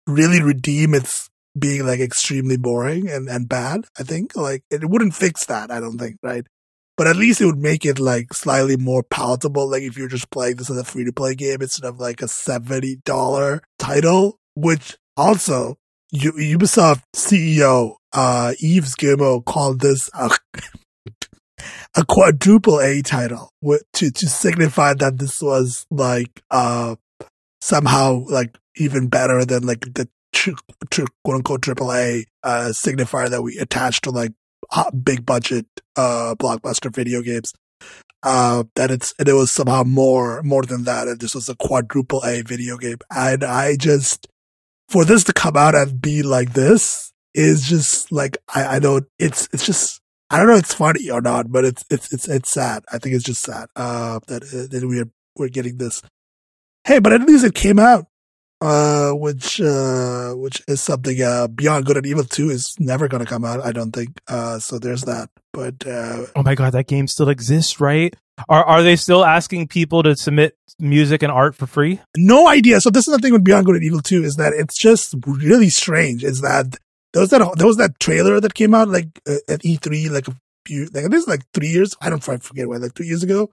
really 0.08 0.42
redeem 0.42 0.94
its 0.94 1.30
being 1.58 1.86
like 1.86 2.00
extremely 2.00 2.58
boring 2.58 3.10
and, 3.10 3.28
and 3.28 3.50
bad. 3.50 3.86
I 4.00 4.04
think 4.04 4.36
like 4.36 4.64
it 4.70 4.90
wouldn't 4.90 5.16
fix 5.16 5.46
that. 5.46 5.72
I 5.72 5.80
don't 5.80 5.98
think, 5.98 6.18
right? 6.24 6.46
But 6.98 7.08
at 7.08 7.16
least 7.16 7.42
it 7.42 7.46
would 7.46 7.58
make 7.58 7.86
it 7.86 8.00
like 8.00 8.34
slightly 8.34 8.78
more 8.78 9.04
palatable. 9.04 9.70
Like 9.70 9.84
if 9.84 9.98
you're 9.98 10.08
just 10.08 10.30
playing 10.30 10.58
this 10.58 10.70
as 10.70 10.78
a 10.78 10.84
free 10.84 11.06
to 11.06 11.14
play 11.14 11.36
game 11.36 11.62
instead 11.62 11.88
of 11.88 12.00
like 12.00 12.22
a 12.22 12.26
$70 12.26 13.62
title, 13.80 14.38
which 14.56 14.98
also 15.18 15.78
U- 16.12 16.34
Ubisoft 16.34 17.04
CEO, 17.16 17.96
uh, 18.14 18.54
Yves 18.60 18.96
Guillemot 18.96 19.46
called 19.46 19.80
this 19.80 20.10
a, 20.14 20.30
a 21.96 22.06
quadruple 22.06 22.80
A 22.82 23.02
title 23.02 23.50
to, 23.94 24.12
to 24.12 24.30
signify 24.30 24.94
that 24.94 25.18
this 25.18 25.42
was 25.42 25.86
like, 25.90 26.44
uh, 26.52 26.96
somehow 27.62 28.24
like 28.28 28.58
even 28.76 29.08
better 29.08 29.46
than 29.46 29.64
like 29.64 29.82
the 29.94 30.10
tr- 30.34 30.52
tr- 30.90 31.06
quote 31.24 31.38
unquote 31.38 31.62
triple 31.62 31.94
A 31.94 32.26
uh, 32.44 32.72
signifier 32.74 33.30
that 33.30 33.44
we 33.44 33.58
attach 33.58 34.02
to 34.02 34.12
like 34.12 34.32
big 35.04 35.26
budget 35.26 35.66
uh 35.96 36.36
blockbuster 36.36 36.94
video 36.94 37.22
games. 37.22 37.54
Uh, 38.24 38.66
that 38.76 38.92
it's 38.92 39.16
and 39.18 39.28
it 39.28 39.34
was 39.34 39.52
somehow 39.52 39.84
more 39.84 40.44
more 40.44 40.64
than 40.64 40.84
that, 40.84 41.08
and 41.08 41.20
this 41.20 41.34
was 41.34 41.50
a 41.50 41.56
quadruple 41.56 42.22
A 42.24 42.44
video 42.44 42.78
game. 42.78 43.00
And 43.10 43.44
I 43.44 43.76
just 43.76 44.28
for 44.90 45.06
this 45.06 45.24
to 45.24 45.34
come 45.34 45.58
out 45.58 45.74
and 45.74 46.00
be 46.00 46.22
like 46.22 46.54
this 46.54 47.12
is 47.34 47.68
just 47.68 48.12
like 48.12 48.38
I, 48.54 48.76
I 48.76 48.80
don't 48.80 49.06
it's 49.18 49.48
it's 49.54 49.66
just 49.66 50.02
I 50.30 50.38
don't 50.38 50.48
know 50.48 50.56
it's 50.56 50.74
funny 50.74 51.10
or 51.10 51.22
not, 51.22 51.52
but 51.52 51.66
it's 51.66 51.84
it's 51.90 52.14
it's 52.14 52.28
it's 52.28 52.52
sad. 52.52 52.84
I 52.92 53.00
think 53.00 53.16
it's 53.16 53.26
just 53.26 53.42
sad 53.42 53.70
uh, 53.76 54.20
that 54.28 54.44
that 54.72 54.84
we're 54.86 55.10
we're 55.36 55.50
getting 55.50 55.78
this. 55.78 56.02
Hey, 56.86 57.00
but 57.00 57.14
at 57.14 57.22
least 57.22 57.46
it 57.46 57.56
came 57.56 57.80
out 57.80 58.06
uh, 58.62 59.12
which 59.12 59.60
uh, 59.60 60.34
which 60.34 60.62
is 60.68 60.82
something 60.82 61.22
uh, 61.22 61.48
Beyond 61.48 61.86
Good 61.86 61.98
and 61.98 62.06
Evil 62.06 62.24
Two 62.24 62.50
is 62.50 62.76
never 62.80 63.08
going 63.08 63.24
to 63.24 63.30
come 63.30 63.44
out. 63.44 63.60
I 63.66 63.72
don't 63.72 63.92
think. 63.92 64.22
Uh, 64.28 64.60
so 64.60 64.78
there's 64.78 65.02
that. 65.04 65.30
But 65.52 65.86
uh, 65.86 66.28
oh 66.36 66.44
my 66.44 66.56
god, 66.56 66.74
that 66.74 66.88
game 66.88 67.08
still 67.08 67.30
exists, 67.30 67.82
right? 67.82 68.16
Are 68.48 68.64
are 68.64 68.84
they 68.84 68.96
still 68.96 69.26
asking 69.26 69.68
people 69.68 70.04
to 70.04 70.16
submit 70.16 70.56
music 70.80 71.24
and 71.24 71.32
art 71.32 71.56
for 71.56 71.66
free? 71.66 72.00
No 72.16 72.48
idea. 72.48 72.80
So 72.82 72.92
this 72.92 73.08
is 73.08 73.14
the 73.14 73.20
thing 73.20 73.34
with 73.34 73.44
Beyond 73.44 73.66
Good 73.66 73.76
and 73.76 73.84
Evil 73.84 74.02
Two 74.02 74.24
is 74.24 74.36
that 74.36 74.54
it's 74.54 74.78
just 74.78 75.16
really 75.26 75.70
strange. 75.70 76.24
Is 76.24 76.42
that 76.42 76.78
there 77.14 77.22
was 77.22 77.32
that 77.32 77.56
there 77.58 77.68
was 77.68 77.78
that 77.78 78.00
trailer 78.00 78.40
that 78.40 78.54
came 78.54 78.76
out 78.76 78.90
like 78.90 79.08
uh, 79.28 79.38
at 79.50 79.62
E3 79.62 80.12
like 80.12 80.28
a 80.28 80.36
few 80.68 80.88
like 80.94 81.10
this 81.10 81.24
is 81.24 81.28
like 81.28 81.42
three 81.54 81.70
years. 81.70 81.96
I 82.00 82.12
don't 82.12 82.28
I 82.30 82.38
forget 82.38 82.70
when 82.70 82.82
like 82.82 82.94
three 82.94 83.08
years 83.08 83.24
ago. 83.24 83.50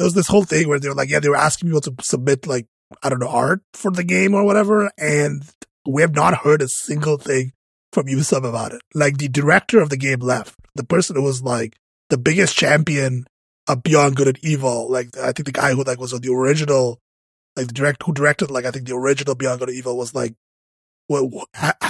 There 0.00 0.06
was 0.06 0.14
this 0.14 0.28
whole 0.28 0.44
thing 0.44 0.66
where 0.66 0.80
they 0.80 0.88
were 0.88 0.94
like, 0.94 1.10
yeah, 1.10 1.20
they 1.20 1.28
were 1.28 1.36
asking 1.36 1.68
people 1.68 1.82
to 1.82 1.94
submit 2.00 2.46
like 2.46 2.66
I 3.02 3.10
don't 3.10 3.18
know, 3.18 3.28
art 3.28 3.60
for 3.74 3.90
the 3.90 4.02
game 4.02 4.32
or 4.32 4.44
whatever. 4.44 4.90
And 4.96 5.42
we 5.86 6.00
have 6.00 6.14
not 6.14 6.38
heard 6.38 6.62
a 6.62 6.68
single 6.68 7.18
thing 7.18 7.52
from 7.92 8.06
Ubisoft 8.06 8.48
about 8.48 8.72
it. 8.72 8.80
Like 8.94 9.18
the 9.18 9.28
director 9.28 9.78
of 9.78 9.90
the 9.90 9.98
game 9.98 10.20
left. 10.20 10.54
The 10.74 10.84
person 10.84 11.16
who 11.16 11.22
was 11.22 11.42
like 11.42 11.76
the 12.08 12.16
biggest 12.16 12.56
champion 12.56 13.26
of 13.68 13.82
Beyond 13.82 14.16
Good 14.16 14.28
and 14.28 14.38
Evil. 14.42 14.90
Like 14.90 15.18
I 15.18 15.32
think 15.32 15.44
the 15.44 15.52
guy 15.52 15.74
who 15.74 15.84
like 15.84 16.00
was 16.00 16.14
on 16.14 16.22
the 16.22 16.32
original, 16.32 16.98
like 17.54 17.66
the 17.66 17.74
direct 17.74 18.02
who 18.02 18.14
directed 18.14 18.50
like 18.50 18.64
I 18.64 18.70
think 18.70 18.88
the 18.88 18.96
original 18.96 19.34
Beyond 19.34 19.58
Good 19.58 19.68
and 19.68 19.76
Evil 19.76 19.98
was 19.98 20.14
like 20.14 20.32
well, 21.10 21.28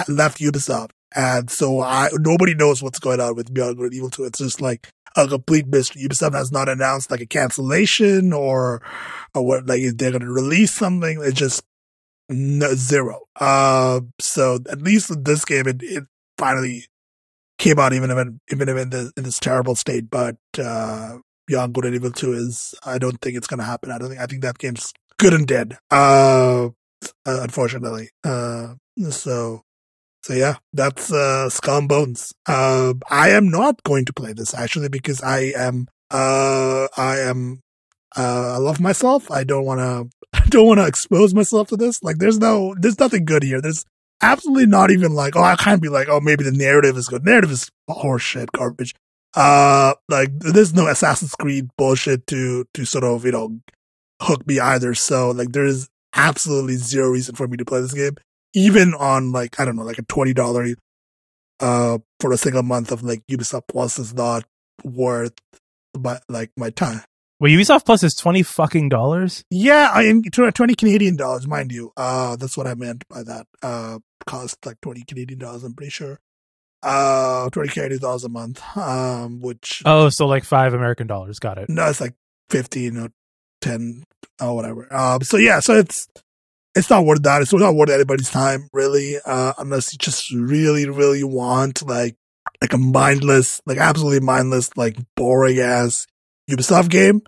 left 0.09 0.39
Ubisoft. 0.39 0.89
And 1.15 1.49
so 1.49 1.79
I 1.79 2.09
nobody 2.11 2.55
knows 2.55 2.83
what's 2.83 2.99
going 2.99 3.21
on 3.21 3.37
with 3.37 3.53
Beyond 3.53 3.77
Good 3.77 3.85
and 3.85 3.93
Evil 3.93 4.09
2. 4.09 4.25
It's 4.25 4.39
just 4.39 4.59
like 4.59 4.89
a 5.15 5.27
complete 5.27 5.67
mystery. 5.67 6.03
Ubisoft 6.03 6.33
has 6.33 6.51
not 6.51 6.69
announced 6.69 7.11
like 7.11 7.21
a 7.21 7.25
cancellation 7.25 8.33
or 8.33 8.81
or 9.33 9.45
what 9.45 9.67
like 9.67 9.81
they're 9.95 10.11
going 10.11 10.21
to 10.21 10.31
release 10.31 10.73
something. 10.73 11.19
It's 11.21 11.39
just 11.39 11.63
no, 12.29 12.73
zero. 12.75 13.21
Uh, 13.39 14.01
so 14.19 14.59
at 14.69 14.81
least 14.81 15.09
with 15.09 15.25
this 15.25 15.43
game, 15.43 15.67
it, 15.67 15.81
it 15.83 16.03
finally 16.37 16.85
came 17.57 17.77
out 17.77 17.93
even 17.93 18.09
if 18.09 18.27
even 18.51 18.69
in 18.69 18.89
this 18.89 19.11
in 19.17 19.23
this 19.23 19.39
terrible 19.39 19.75
state. 19.75 20.09
But 20.09 20.37
uh, 20.57 21.17
Beyond 21.47 21.73
Good 21.73 21.85
and 21.85 21.95
Evil 21.95 22.11
Two 22.11 22.33
is 22.33 22.73
I 22.85 22.97
don't 22.97 23.19
think 23.21 23.37
it's 23.37 23.47
going 23.47 23.59
to 23.59 23.65
happen. 23.65 23.91
I 23.91 23.97
don't 23.97 24.09
think 24.09 24.21
I 24.21 24.25
think 24.25 24.41
that 24.43 24.57
game's 24.57 24.93
good 25.17 25.33
and 25.33 25.47
dead. 25.47 25.77
Uh, 25.89 26.69
unfortunately. 27.25 28.09
Uh, 28.23 28.75
so 29.09 29.61
so 30.23 30.33
yeah, 30.33 30.55
that's 30.73 31.11
uh, 31.11 31.49
Skull 31.49 31.79
and 31.79 31.89
Bones. 31.89 32.33
Uh, 32.45 32.93
I 33.09 33.29
am 33.29 33.49
not 33.49 33.81
going 33.83 34.05
to 34.05 34.13
play 34.13 34.33
this 34.33 34.53
actually 34.53 34.89
because 34.89 35.21
I 35.21 35.53
am 35.57 35.87
uh, 36.11 36.87
I 36.95 37.19
am 37.19 37.61
uh, 38.15 38.53
I 38.53 38.57
love 38.57 38.79
myself. 38.79 39.31
I 39.31 39.43
don't 39.43 39.65
want 39.65 39.79
to 39.79 40.09
I 40.33 40.45
don't 40.47 40.67
want 40.67 40.79
to 40.79 40.85
expose 40.85 41.33
myself 41.33 41.69
to 41.69 41.77
this. 41.77 42.03
Like 42.03 42.17
there's 42.17 42.37
no 42.37 42.75
there's 42.79 42.99
nothing 42.99 43.25
good 43.25 43.43
here. 43.43 43.61
There's 43.61 43.83
absolutely 44.21 44.67
not 44.67 44.91
even 44.91 45.13
like 45.13 45.35
oh 45.35 45.43
I 45.43 45.55
can't 45.55 45.81
be 45.81 45.89
like 45.89 46.07
oh 46.07 46.19
maybe 46.19 46.43
the 46.43 46.51
narrative 46.51 46.97
is 46.97 47.07
good. 47.07 47.25
Narrative 47.25 47.51
is 47.51 47.71
horseshit 47.89 48.51
garbage. 48.51 48.93
Uh, 49.33 49.93
like 50.07 50.37
there's 50.37 50.73
no 50.73 50.87
Assassin's 50.87 51.33
Creed 51.33 51.69
bullshit 51.77 52.27
to 52.27 52.65
to 52.75 52.85
sort 52.85 53.05
of 53.05 53.25
you 53.25 53.31
know 53.31 53.59
hook 54.21 54.45
me 54.45 54.59
either. 54.59 54.93
So 54.93 55.31
like 55.31 55.51
there's 55.51 55.89
absolutely 56.13 56.75
zero 56.75 57.09
reason 57.09 57.33
for 57.33 57.47
me 57.47 57.57
to 57.57 57.65
play 57.65 57.81
this 57.81 57.93
game 57.93 58.15
even 58.53 58.93
on 58.93 59.31
like 59.31 59.59
I 59.59 59.65
don't 59.65 59.75
know, 59.75 59.83
like 59.83 59.99
a 59.99 60.03
twenty 60.03 60.33
dollar 60.33 60.67
uh 61.59 61.99
for 62.19 62.31
a 62.31 62.37
single 62.37 62.63
month 62.63 62.91
of 62.91 63.03
like 63.03 63.21
Ubisoft 63.29 63.63
Plus 63.67 63.99
is 63.99 64.13
not 64.13 64.43
worth 64.83 65.33
my 65.97 66.19
like 66.29 66.51
my 66.57 66.69
time. 66.69 67.01
Well, 67.39 67.51
Ubisoft 67.51 67.85
Plus 67.85 68.03
is 68.03 68.13
twenty 68.13 68.43
fucking 68.43 68.89
dollars. 68.89 69.43
Yeah, 69.49 69.89
I 69.93 70.03
mean 70.03 70.23
twenty 70.31 70.75
Canadian 70.75 71.15
dollars, 71.15 71.47
mind 71.47 71.71
you. 71.71 71.91
Uh, 71.97 72.35
that's 72.35 72.55
what 72.55 72.67
I 72.67 72.75
meant 72.75 73.07
by 73.09 73.23
that. 73.23 73.47
Uh, 73.63 73.99
cost 74.27 74.63
like 74.65 74.79
twenty 74.81 75.03
Canadian 75.03 75.39
dollars. 75.39 75.63
I'm 75.63 75.73
pretty 75.73 75.89
sure. 75.89 76.19
Uh, 76.83 77.49
twenty 77.49 77.69
Canadian 77.69 78.01
dollars 78.01 78.23
a 78.23 78.29
month. 78.29 78.61
Um, 78.77 79.39
which 79.39 79.81
oh, 79.85 80.09
so 80.09 80.27
like 80.27 80.43
five 80.43 80.73
American 80.73 81.07
dollars. 81.07 81.39
Got 81.39 81.57
it. 81.57 81.69
No, 81.69 81.89
it's 81.89 82.01
like 82.01 82.13
fifteen 82.49 82.97
or 82.97 83.09
ten 83.61 84.03
or 84.39 84.55
whatever. 84.55 84.93
Um, 84.93 85.21
so 85.23 85.37
yeah, 85.37 85.59
so 85.61 85.75
it's 85.75 86.07
it's 86.75 86.89
not 86.89 87.05
worth 87.05 87.23
that. 87.23 87.41
It's 87.41 87.53
not 87.53 87.75
worth 87.75 87.89
anybody's 87.89 88.29
time, 88.29 88.69
really, 88.73 89.17
uh, 89.25 89.53
unless 89.57 89.91
you 89.91 89.97
just 89.97 90.31
really, 90.31 90.87
really 90.87 91.23
want 91.23 91.85
like 91.87 92.15
like 92.61 92.73
a 92.73 92.77
mindless, 92.77 93.61
like 93.65 93.77
absolutely 93.77 94.19
mindless, 94.19 94.75
like 94.77 94.97
boring 95.15 95.59
ass 95.59 96.07
Ubisoft 96.49 96.89
game. 96.89 97.21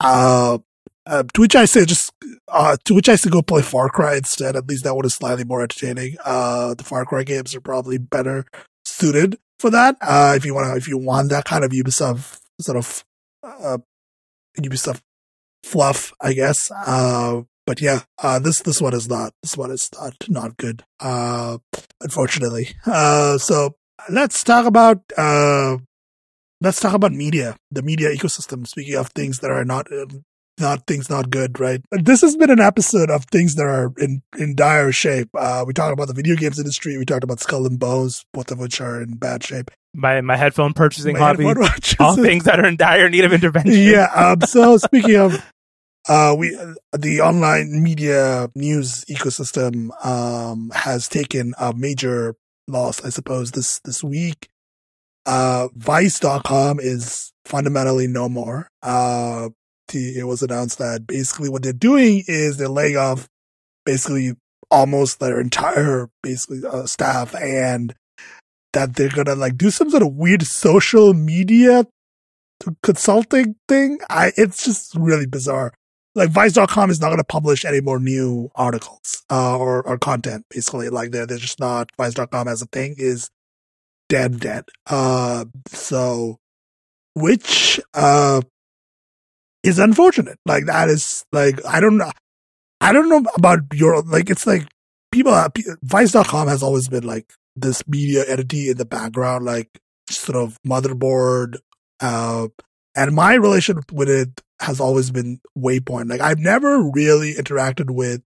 Uh, 0.00 0.58
uh, 1.06 1.24
to 1.34 1.40
which 1.40 1.56
I 1.56 1.64
say 1.64 1.84
just 1.84 2.12
uh, 2.48 2.76
to 2.84 2.94
which 2.94 3.08
I 3.08 3.16
say 3.16 3.30
go 3.30 3.42
play 3.42 3.62
Far 3.62 3.88
Cry 3.88 4.16
instead. 4.16 4.56
At 4.56 4.68
least 4.68 4.84
that 4.84 4.94
one 4.94 5.04
is 5.04 5.14
slightly 5.14 5.44
more 5.44 5.62
entertaining. 5.62 6.16
Uh, 6.24 6.74
the 6.74 6.84
Far 6.84 7.04
Cry 7.04 7.24
games 7.24 7.54
are 7.54 7.60
probably 7.60 7.98
better 7.98 8.44
suited 8.84 9.38
for 9.58 9.70
that. 9.70 9.96
Uh, 10.00 10.34
if 10.36 10.44
you 10.44 10.54
want 10.54 10.76
if 10.76 10.88
you 10.88 10.98
want 10.98 11.30
that 11.30 11.44
kind 11.44 11.64
of 11.64 11.70
Ubisoft 11.70 12.40
sort 12.60 12.78
of 12.78 13.04
uh, 13.42 13.78
Ubisoft 14.58 15.00
fluff, 15.64 16.12
I 16.20 16.32
guess. 16.32 16.70
Uh, 16.70 17.42
but 17.66 17.80
yeah, 17.80 18.00
uh, 18.22 18.38
this 18.38 18.60
this 18.62 18.80
one 18.80 18.94
is 18.94 19.08
not 19.08 19.32
this 19.42 19.56
one 19.56 19.70
is 19.70 19.88
not 19.94 20.14
not 20.28 20.56
good. 20.56 20.84
Uh, 21.00 21.58
unfortunately. 22.00 22.70
Uh, 22.86 23.38
so 23.38 23.76
let's 24.08 24.42
talk 24.44 24.66
about 24.66 25.00
uh, 25.16 25.76
let's 26.60 26.80
talk 26.80 26.94
about 26.94 27.12
media, 27.12 27.56
the 27.70 27.82
media 27.82 28.08
ecosystem. 28.10 28.66
Speaking 28.66 28.96
of 28.96 29.08
things 29.08 29.38
that 29.40 29.50
are 29.50 29.64
not 29.64 29.86
not 30.58 30.86
things 30.86 31.08
not 31.08 31.30
good, 31.30 31.58
right? 31.60 31.80
This 31.90 32.20
has 32.22 32.36
been 32.36 32.50
an 32.50 32.60
episode 32.60 33.10
of 33.10 33.24
things 33.26 33.54
that 33.56 33.66
are 33.66 33.92
in 33.98 34.22
in 34.38 34.54
dire 34.54 34.92
shape. 34.92 35.28
Uh, 35.34 35.64
we 35.66 35.72
talked 35.72 35.92
about 35.92 36.08
the 36.08 36.14
video 36.14 36.36
games 36.36 36.58
industry. 36.58 36.96
We 36.98 37.04
talked 37.04 37.24
about 37.24 37.40
Skull 37.40 37.66
and 37.66 37.78
Bones, 37.78 38.24
both 38.32 38.50
of 38.50 38.58
which 38.58 38.80
are 38.80 39.02
in 39.02 39.16
bad 39.16 39.44
shape. 39.44 39.70
My 39.94 40.20
my 40.20 40.36
headphone 40.36 40.72
purchasing 40.72 41.14
my 41.14 41.18
hobby, 41.18 41.44
headphone 41.46 41.68
all 42.00 42.16
things 42.16 42.44
that 42.44 42.60
are 42.60 42.66
in 42.66 42.76
dire 42.76 43.08
need 43.10 43.24
of 43.24 43.32
intervention. 43.38 43.74
Yeah. 43.74 44.06
Um, 44.14 44.40
so 44.42 44.76
speaking 44.78 45.16
of 45.16 45.51
uh, 46.08 46.34
we 46.36 46.56
the 46.92 47.20
online 47.20 47.82
media 47.82 48.50
news 48.54 49.04
ecosystem 49.04 49.90
um, 50.04 50.70
has 50.74 51.08
taken 51.08 51.54
a 51.58 51.72
major 51.74 52.34
loss, 52.66 53.04
I 53.04 53.10
suppose, 53.10 53.52
this 53.52 53.80
this 53.84 54.02
week. 54.02 54.48
Uh, 55.24 55.68
Vice.com 55.76 56.80
is 56.80 57.32
fundamentally 57.44 58.08
no 58.08 58.28
more. 58.28 58.68
Uh, 58.82 59.50
the, 59.88 60.18
it 60.18 60.24
was 60.24 60.42
announced 60.42 60.78
that 60.78 61.06
basically 61.06 61.48
what 61.48 61.62
they're 61.62 61.72
doing 61.72 62.24
is 62.26 62.56
they're 62.56 62.68
laying 62.68 62.96
off 62.96 63.28
basically 63.84 64.32
almost 64.70 65.20
their 65.20 65.40
entire 65.40 66.08
basically 66.22 66.62
uh, 66.68 66.86
staff 66.86 67.34
and 67.36 67.94
that 68.72 68.96
they're 68.96 69.08
gonna 69.10 69.36
like 69.36 69.56
do 69.56 69.70
some 69.70 69.90
sort 69.90 70.02
of 70.02 70.14
weird 70.14 70.42
social 70.42 71.14
media 71.14 71.86
consulting 72.82 73.54
thing. 73.68 74.00
I 74.10 74.32
it's 74.36 74.64
just 74.64 74.96
really 74.96 75.26
bizarre 75.26 75.72
like 76.14 76.30
Vice.com 76.30 76.90
is 76.90 77.00
not 77.00 77.08
going 77.08 77.18
to 77.18 77.24
publish 77.24 77.64
any 77.64 77.80
more 77.80 77.98
new 77.98 78.50
articles 78.54 79.24
uh, 79.30 79.56
or 79.56 79.86
or 79.86 79.98
content. 79.98 80.44
Basically, 80.50 80.88
like 80.88 81.10
they're 81.10 81.26
they're 81.26 81.38
just 81.38 81.60
not 81.60 81.90
Vice.com 81.96 82.48
as 82.48 82.62
a 82.62 82.66
thing 82.66 82.94
is 82.98 83.30
dead 84.08 84.40
dead. 84.40 84.64
Uh, 84.86 85.46
so 85.68 86.38
which 87.14 87.80
uh 87.94 88.40
is 89.62 89.78
unfortunate. 89.78 90.38
Like 90.44 90.66
that 90.66 90.88
is 90.88 91.24
like 91.32 91.64
I 91.66 91.80
don't 91.80 91.96
know. 91.96 92.10
I 92.82 92.92
don't 92.92 93.08
know 93.08 93.22
about 93.36 93.60
your, 93.72 94.02
like, 94.02 94.28
it's 94.28 94.44
like 94.44 94.66
people, 95.12 95.32
Vice.com 95.82 96.48
has 96.48 96.64
always 96.64 96.88
been 96.88 97.04
like 97.04 97.32
this 97.54 97.86
media 97.86 98.24
entity 98.26 98.70
in 98.70 98.76
the 98.76 98.84
background, 98.84 99.44
like 99.44 99.68
sort 100.10 100.36
of 100.36 100.58
motherboard. 100.66 101.58
Uh, 102.00 102.48
and 102.96 103.14
my 103.14 103.34
relationship 103.34 103.92
with 103.92 104.10
it 104.10 104.40
has 104.62 104.80
always 104.80 105.10
been 105.10 105.40
Waypoint. 105.56 106.08
Like, 106.08 106.20
I've 106.20 106.38
never 106.38 106.82
really 106.82 107.34
interacted 107.34 107.90
with 107.90 108.22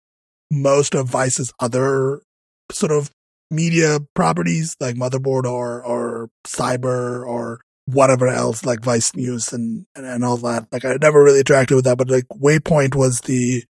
most 0.50 0.94
of 0.94 1.08
Vice's 1.08 1.52
other 1.60 2.22
sort 2.70 2.92
of 2.92 3.10
media 3.50 4.00
properties 4.14 4.76
like 4.80 4.96
Motherboard 4.96 5.44
or 5.44 5.84
or 5.84 6.30
Cyber 6.46 7.26
or 7.26 7.60
whatever 7.86 8.28
else 8.28 8.64
like 8.64 8.80
Vice 8.80 9.14
News 9.14 9.52
and, 9.52 9.86
and, 9.94 10.06
and 10.06 10.24
all 10.24 10.36
that. 10.38 10.66
Like 10.72 10.84
I 10.84 10.96
never 11.00 11.22
really 11.22 11.42
interacted 11.42 11.76
with 11.76 11.84
that, 11.84 11.98
but 11.98 12.10
like 12.10 12.26
Waypoint 12.28 12.94
was 12.94 13.20
the 13.22 13.64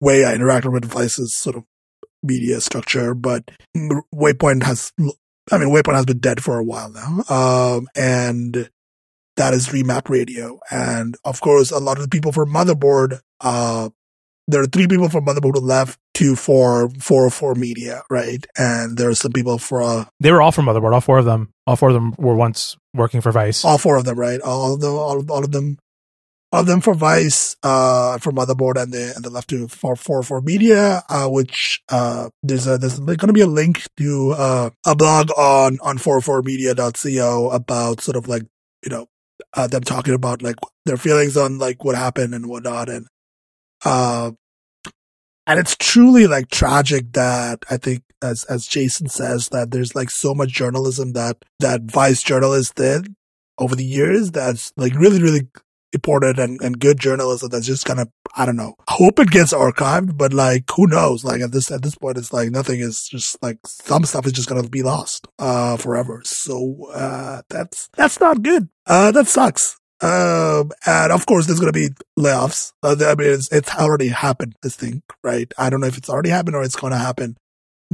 way 0.00 0.24
I 0.24 0.34
interacted 0.34 0.72
with 0.72 0.84
Vice's 0.84 1.34
sort 1.34 1.56
of 1.56 1.64
media 2.22 2.60
structure. 2.60 3.14
But 3.14 3.50
Waypoint 4.14 4.62
has, 4.64 4.92
I 5.50 5.58
mean, 5.58 5.70
Waypoint 5.70 5.94
has 5.94 6.06
been 6.06 6.18
dead 6.18 6.42
for 6.42 6.58
a 6.58 6.64
while 6.64 6.90
now. 6.90 7.24
Um, 7.28 7.88
and 7.96 8.70
that 9.36 9.54
is 9.54 9.68
Remap 9.68 10.08
Radio. 10.08 10.60
And 10.70 11.16
of 11.24 11.40
course, 11.40 11.70
a 11.70 11.78
lot 11.78 11.96
of 11.96 12.02
the 12.02 12.08
people 12.08 12.32
from 12.32 12.52
Motherboard, 12.52 13.20
uh, 13.40 13.90
there 14.46 14.60
are 14.62 14.66
three 14.66 14.86
people 14.86 15.08
from 15.08 15.24
Motherboard 15.24 15.54
who 15.54 15.60
left, 15.60 15.98
two 16.12 16.36
for 16.36 16.90
404 17.00 17.54
Media, 17.54 18.02
right? 18.10 18.46
And 18.58 18.96
there 18.98 19.08
are 19.08 19.14
some 19.14 19.32
people 19.32 19.58
for, 19.58 19.82
uh, 19.82 20.04
They 20.20 20.32
were 20.32 20.42
all 20.42 20.52
from 20.52 20.66
Motherboard. 20.66 20.92
All 20.92 21.00
four 21.00 21.18
of 21.18 21.24
them. 21.24 21.50
All 21.66 21.76
four 21.76 21.88
of 21.88 21.94
them 21.94 22.14
were 22.18 22.34
once 22.34 22.76
working 22.92 23.20
for 23.22 23.32
Vice. 23.32 23.64
all 23.64 23.78
four 23.78 23.96
of 23.96 24.04
them, 24.04 24.18
right? 24.18 24.40
All 24.40 24.74
of 24.74 24.80
them, 24.80 24.92
all, 24.92 25.30
all 25.30 25.44
of 25.44 25.50
them, 25.50 25.78
all 26.52 26.60
of 26.60 26.66
them 26.66 26.82
for 26.82 26.94
Vice, 26.94 27.56
uh, 27.62 28.18
for 28.18 28.32
Motherboard 28.32 28.80
and 28.80 28.92
the, 28.92 29.12
and 29.16 29.24
the 29.24 29.30
left 29.30 29.48
to 29.48 29.66
for 29.66 29.96
404 29.96 30.42
Media, 30.42 31.02
uh, 31.08 31.26
which, 31.26 31.80
uh, 31.88 32.28
there's 32.42 32.66
a, 32.66 32.76
there's 32.76 33.00
going 33.00 33.16
to 33.16 33.32
be 33.32 33.40
a 33.40 33.46
link 33.46 33.86
to, 33.96 34.34
uh, 34.36 34.70
a 34.86 34.94
blog 34.94 35.30
on, 35.38 35.78
on 35.82 35.96
404media.co 35.98 37.50
about 37.50 38.02
sort 38.02 38.16
of 38.16 38.28
like, 38.28 38.42
you 38.84 38.90
know, 38.90 39.06
uh, 39.54 39.66
them 39.66 39.82
talking 39.82 40.14
about 40.14 40.42
like 40.42 40.56
their 40.84 40.96
feelings 40.96 41.36
on 41.36 41.58
like 41.58 41.84
what 41.84 41.96
happened 41.96 42.34
and 42.34 42.46
whatnot. 42.46 42.88
And, 42.88 43.06
uh, 43.84 44.32
and 45.46 45.60
it's 45.60 45.76
truly 45.76 46.26
like 46.26 46.48
tragic 46.50 47.12
that 47.12 47.64
I 47.70 47.76
think 47.76 48.02
as, 48.22 48.44
as 48.44 48.66
Jason 48.66 49.08
says 49.08 49.48
that 49.50 49.70
there's 49.70 49.94
like 49.94 50.10
so 50.10 50.34
much 50.34 50.50
journalism 50.50 51.12
that, 51.12 51.38
that 51.60 51.82
Vice 51.82 52.22
journalists 52.22 52.72
did 52.74 53.14
over 53.58 53.76
the 53.76 53.84
years 53.84 54.30
that's 54.30 54.72
like 54.76 54.94
really, 54.94 55.22
really 55.22 55.48
important 55.94 56.38
and, 56.38 56.60
and 56.60 56.78
good 56.78 56.98
journalism 56.98 57.48
that's 57.50 57.66
just 57.66 57.84
kind 57.84 58.00
of, 58.00 58.08
I 58.36 58.44
don't 58.46 58.56
know. 58.56 58.74
I 58.88 58.94
hope 58.94 59.18
it 59.18 59.30
gets 59.30 59.52
archived, 59.52 60.16
but 60.16 60.32
like, 60.32 60.64
who 60.74 60.86
knows? 60.86 61.24
Like 61.24 61.40
at 61.40 61.52
this, 61.52 61.70
at 61.70 61.82
this 61.82 61.94
point, 61.94 62.18
it's 62.18 62.32
like 62.32 62.50
nothing 62.50 62.80
is 62.80 63.06
just 63.08 63.42
like 63.42 63.58
some 63.66 64.04
stuff 64.04 64.26
is 64.26 64.32
just 64.32 64.48
to 64.48 64.68
be 64.68 64.82
lost, 64.82 65.26
uh, 65.38 65.76
forever. 65.76 66.22
So, 66.24 66.90
uh, 66.92 67.42
that's, 67.48 67.88
that's 67.96 68.20
not 68.20 68.42
good. 68.42 68.68
Uh, 68.86 69.12
that 69.12 69.28
sucks. 69.28 69.78
Um, 70.00 70.70
and 70.86 71.12
of 71.12 71.24
course, 71.24 71.46
there's 71.46 71.60
going 71.60 71.72
to 71.72 71.78
be 71.78 71.94
layoffs. 72.18 72.72
Uh, 72.82 72.96
I 73.00 73.14
mean, 73.14 73.30
it's, 73.32 73.50
it's 73.50 73.74
already 73.74 74.08
happened, 74.08 74.54
this 74.62 74.76
thing, 74.76 75.02
right? 75.22 75.50
I 75.56 75.70
don't 75.70 75.80
know 75.80 75.86
if 75.86 75.96
it's 75.96 76.10
already 76.10 76.30
happened 76.30 76.56
or 76.56 76.62
it's 76.62 76.76
going 76.76 76.92
to 76.92 76.98
happen, 76.98 77.36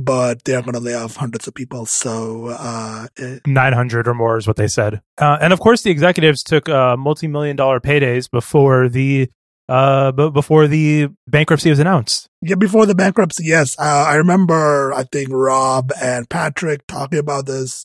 but 0.04 0.44
they're 0.44 0.62
going 0.62 0.74
to 0.74 0.80
lay 0.80 0.94
off 0.94 1.16
hundreds 1.16 1.46
of 1.46 1.54
people. 1.54 1.86
So, 1.86 2.48
uh, 2.48 3.06
it, 3.16 3.46
900 3.46 4.08
or 4.08 4.14
more 4.14 4.36
is 4.38 4.46
what 4.46 4.56
they 4.56 4.68
said. 4.68 5.00
Uh, 5.18 5.38
and 5.40 5.52
of 5.52 5.60
course, 5.60 5.82
the 5.82 5.90
executives 5.90 6.42
took 6.42 6.68
uh, 6.68 6.96
multi-million 6.96 7.56
dollar 7.56 7.80
paydays 7.80 8.30
before 8.30 8.88
the 8.88 9.30
uh, 9.68 10.10
b- 10.10 10.30
before 10.30 10.66
the 10.66 11.08
bankruptcy 11.28 11.70
was 11.70 11.78
announced. 11.78 12.28
yeah, 12.42 12.56
before 12.56 12.86
the 12.86 12.94
bankruptcy, 12.94 13.44
yes. 13.46 13.78
Uh, 13.78 14.04
I 14.08 14.16
remember, 14.16 14.92
I 14.92 15.04
think 15.04 15.28
Rob 15.30 15.92
and 16.02 16.28
Patrick 16.28 16.86
talking 16.88 17.20
about 17.20 17.46
this 17.46 17.84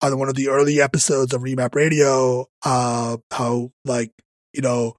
on 0.00 0.16
one 0.18 0.28
of 0.28 0.36
the 0.36 0.48
early 0.48 0.80
episodes 0.80 1.34
of 1.34 1.42
Remap 1.42 1.74
Radio, 1.74 2.46
uh, 2.64 3.16
how 3.32 3.72
like, 3.84 4.12
you 4.52 4.60
know, 4.62 4.94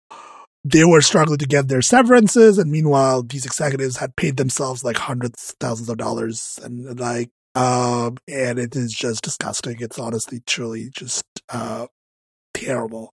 they 0.64 0.84
were 0.86 1.02
struggling 1.02 1.38
to 1.40 1.48
get 1.48 1.68
their 1.68 1.82
severances. 1.82 2.58
And 2.58 2.72
meanwhile, 2.72 3.24
these 3.24 3.46
executives 3.46 3.98
had 3.98 4.16
paid 4.16 4.38
themselves 4.38 4.84
like 4.84 4.98
hundreds, 4.98 5.56
thousands 5.60 5.90
of 5.90 5.98
dollars 5.98 6.60
and 6.64 7.00
like, 7.00 7.30
um, 7.56 8.18
and 8.28 8.58
it 8.58 8.76
is 8.76 8.94
just 8.94 9.24
disgusting. 9.24 9.78
It's 9.80 10.00
honestly, 10.00 10.42
truly 10.46 10.90
just, 10.92 11.24
uh, 11.50 11.88
terrible 12.54 13.14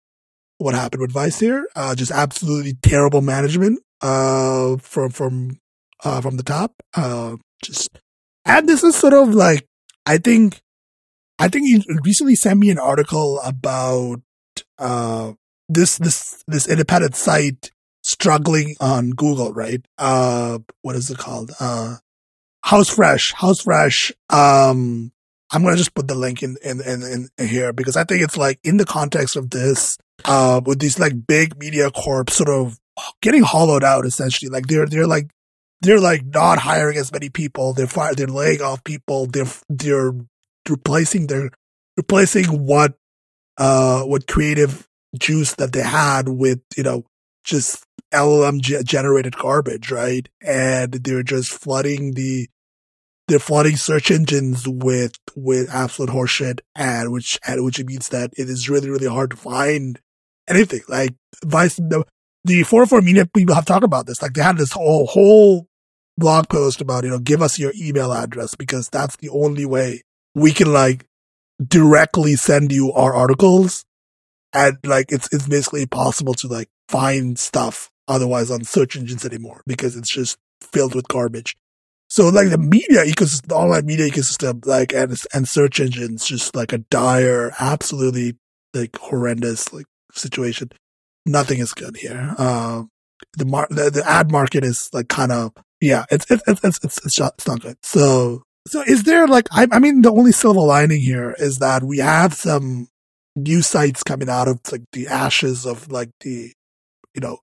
what 0.58 0.76
happened 0.76 1.02
with 1.02 1.12
Vice 1.12 1.40
here. 1.40 1.68
Uh, 1.76 1.96
just 1.96 2.12
absolutely 2.12 2.74
terrible 2.82 3.22
management, 3.22 3.80
uh, 4.02 4.78
from, 4.78 5.12
from, 5.12 5.60
uh, 6.04 6.22
from 6.22 6.38
the 6.38 6.44
top. 6.44 6.74
Uh, 6.96 7.36
just, 7.64 7.90
and 8.46 8.68
this 8.68 8.84
is 8.84 8.96
sort 8.96 9.14
of 9.14 9.34
like, 9.34 9.68
I 10.06 10.18
think, 10.18 10.62
I 11.38 11.48
think 11.50 11.68
you 11.68 11.82
recently 12.04 12.36
sent 12.36 12.60
me 12.60 12.70
an 12.70 12.80
article 12.80 13.40
about 13.42 14.22
uh 14.80 15.34
this 15.69 15.97
this 15.97 16.43
this 16.47 16.67
independent 16.67 17.15
site 17.15 17.71
struggling 18.04 18.75
on 18.80 19.12
Google, 19.12 19.54
right? 19.54 19.86
Uh 19.97 20.60
what 20.82 20.95
is 20.95 21.10
it 21.10 21.17
called? 21.17 21.51
Uh 21.60 21.97
House 22.63 22.89
Fresh. 22.89 23.34
House 23.34 23.62
Fresh. 23.62 24.12
Um 24.30 25.12
I'm 25.51 25.63
gonna 25.63 25.78
just 25.78 25.93
put 25.93 26.08
the 26.08 26.15
link 26.15 26.43
in 26.43 26.58
in, 26.63 26.82
in 26.82 27.30
in 27.38 27.47
here 27.47 27.73
because 27.73 27.95
I 27.95 28.04
think 28.04 28.21
it's 28.21 28.38
like 28.38 28.60
in 28.63 28.78
the 28.78 28.86
context 28.86 29.36
of 29.36 29.49
this, 29.49 29.97
uh 30.25 30.62
with 30.65 30.80
these 30.80 30.99
like 30.99 31.28
big 31.28 31.58
media 31.58 31.91
corps 31.91 32.25
sort 32.30 32.49
of 32.49 32.80
getting 33.21 33.43
hollowed 33.43 33.84
out 33.84 34.06
essentially. 34.06 34.49
Like 34.49 34.67
they're 34.67 34.86
they're 34.86 35.08
like 35.08 35.30
they're 35.82 35.99
like 35.99 36.25
not 36.25 36.60
hiring 36.60 36.97
as 36.97 37.12
many 37.12 37.30
people. 37.30 37.73
They're 37.73 37.88
fire, 37.88 38.15
they're 38.15 38.28
laying 38.28 38.62
off 38.62 38.84
people. 38.84 39.28
They're 39.28 39.51
they're 39.69 40.13
replacing 40.67 41.28
their 41.28 41.51
replacing 41.97 42.65
what 42.65 42.95
uh 43.58 44.04
what 44.04 44.28
creative 44.28 44.88
juice 45.17 45.56
that 45.56 45.73
they 45.73 45.84
had 45.84 46.30
with 46.30 46.62
you 46.78 46.84
know 46.84 47.06
just 47.43 47.86
LLM 48.13 48.62
generated 48.86 49.38
garbage, 49.38 49.91
right? 49.91 50.28
And 50.41 50.93
they're 50.93 51.23
just 51.23 51.51
flooding 51.51 52.13
the 52.13 52.49
they're 53.28 53.39
flooding 53.39 53.75
search 53.75 54.12
engines 54.12 54.67
with 54.67 55.17
with 55.36 55.73
absolute 55.73 56.12
horseshit, 56.12 56.60
and 56.75 57.12
which 57.12 57.39
and 57.45 57.63
which 57.63 57.84
means 57.84 58.10
that 58.10 58.32
it 58.38 58.49
is 58.49 58.69
really 58.69 58.89
really 58.89 59.08
hard 59.08 59.32
to 59.32 59.38
find 59.38 59.99
anything 60.47 60.82
like 60.88 61.15
Vice. 61.43 61.75
The, 61.75 62.06
the 62.43 62.62
404 62.62 63.01
media 63.01 63.25
people 63.25 63.56
have 63.56 63.65
talked 63.65 63.84
about 63.84 64.06
this. 64.06 64.21
Like 64.21 64.34
they 64.34 64.43
had 64.43 64.58
this 64.58 64.71
whole 64.71 65.08
whole 65.08 65.67
blog 66.17 66.47
post 66.47 66.82
about 66.82 67.04
you 67.04 67.10
know 67.10 67.19
give 67.19 67.41
us 67.41 67.60
your 67.60 67.73
email 67.75 68.13
address 68.13 68.56
because 68.56 68.89
that's 68.89 69.15
the 69.17 69.30
only 69.30 69.65
way 69.65 70.01
we 70.34 70.51
can 70.51 70.71
like 70.71 71.06
directly 71.65 72.36
send 72.36 72.71
you 72.71 72.91
our 72.91 73.13
articles 73.13 73.86
and 74.56 74.78
like 74.86 75.12
it's 75.12 75.32
it's 75.32 75.48
basically 75.48 75.84
impossible 75.84 76.34
to 76.36 76.48
like 76.48 76.70
find 76.88 77.38
stuff 77.38 77.91
otherwise 78.08 78.50
on 78.50 78.63
search 78.63 78.96
engines 78.96 79.26
anymore 79.26 79.62
because 79.68 79.96
it's 79.96 80.10
just 80.10 80.38
filled 80.62 80.96
with 80.96 81.08
garbage. 81.08 81.56
So 82.08 82.30
like 82.30 82.50
the 82.50 82.58
media 82.58 83.04
ecosystem, 83.04 83.48
the 83.48 83.56
online 83.56 83.86
media 83.86 84.08
ecosystem, 84.08 84.65
like 84.65 84.94
and 84.94 85.15
and 85.34 85.48
search 85.48 85.80
engines, 85.80 86.26
just 86.26 86.56
like 86.56 86.72
a 86.72 86.78
dire, 86.78 87.52
absolutely 87.60 88.38
like 88.74 88.98
horrendous 88.98 89.74
like 89.74 89.86
situation. 90.13 90.70
Nothing 91.26 91.60
is 91.60 91.74
good 91.74 91.98
here. 91.98 92.36
Um, 92.38 92.89
the 93.38 93.46
mar- 93.46 93.68
the, 93.70 93.89
the 93.89 94.08
ad 94.08 94.32
market 94.32 94.63
is 94.63 94.89
like 94.94 95.10
kind 95.10 95.32
of 95.32 95.52
yeah, 95.82 96.06
it's 96.10 96.30
it's 96.30 96.44
it's 96.48 96.63
it's 96.63 96.80
it's, 96.84 97.06
it's, 97.06 97.20
not, 97.20 97.34
it's 97.38 97.48
not 97.48 97.62
good. 97.62 97.78
So 97.84 98.44
so 98.68 98.82
is 98.82 99.04
there 99.04 99.28
like 99.28 99.48
I 99.52 99.68
I 99.72 99.80
mean 99.80 100.02
the 100.02 100.12
only 100.12 100.32
silver 100.32 100.62
lining 100.62 101.02
here 101.02 101.36
is 101.39 101.58
that 101.58 101.84
we 101.84 101.98
have 101.98 102.34
some 102.34 102.88
new 103.36 103.62
sites 103.62 104.04
coming 104.04 104.30
out 104.30 104.48
of 104.48 104.60
like 104.71 104.84
the 104.93 105.08
ashes 105.08 105.65
of 105.65 105.91
like 105.91 106.10
the 106.21 106.54
you 107.13 107.21
know 107.21 107.39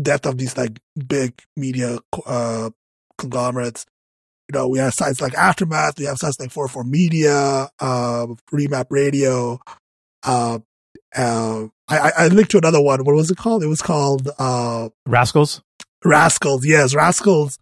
death 0.00 0.26
of 0.26 0.38
these 0.38 0.56
like 0.56 0.78
big 1.06 1.40
media 1.56 1.98
uh 2.26 2.70
conglomerates. 3.18 3.86
You 4.48 4.58
know, 4.58 4.68
we 4.68 4.78
have 4.78 4.94
sites 4.94 5.20
like 5.20 5.34
Aftermath, 5.34 5.98
we 5.98 6.04
have 6.04 6.18
sites 6.18 6.38
like 6.38 6.52
404 6.52 6.84
Media, 6.84 7.68
uh, 7.80 8.26
Remap 8.52 8.86
Radio, 8.90 9.58
uh, 10.22 10.60
uh, 11.16 11.66
I, 11.88 12.12
I 12.16 12.28
linked 12.28 12.52
to 12.52 12.58
another 12.58 12.80
one. 12.80 13.04
What 13.04 13.16
was 13.16 13.30
it 13.30 13.38
called? 13.38 13.64
It 13.64 13.68
was 13.68 13.82
called, 13.82 14.28
uh, 14.38 14.90
Rascals. 15.04 15.62
Rascals. 16.04 16.64
Yes, 16.64 16.94
Rascals 16.94 17.58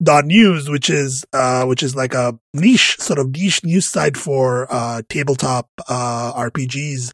news, 0.00 0.68
which 0.68 0.90
is, 0.90 1.24
uh, 1.32 1.64
which 1.64 1.82
is 1.82 1.96
like 1.96 2.14
a 2.14 2.38
niche, 2.54 2.96
sort 2.98 3.18
of 3.18 3.30
niche 3.30 3.64
news 3.64 3.90
site 3.90 4.16
for, 4.16 4.66
uh, 4.72 5.02
tabletop, 5.08 5.68
uh, 5.88 6.32
RPGs. 6.34 7.12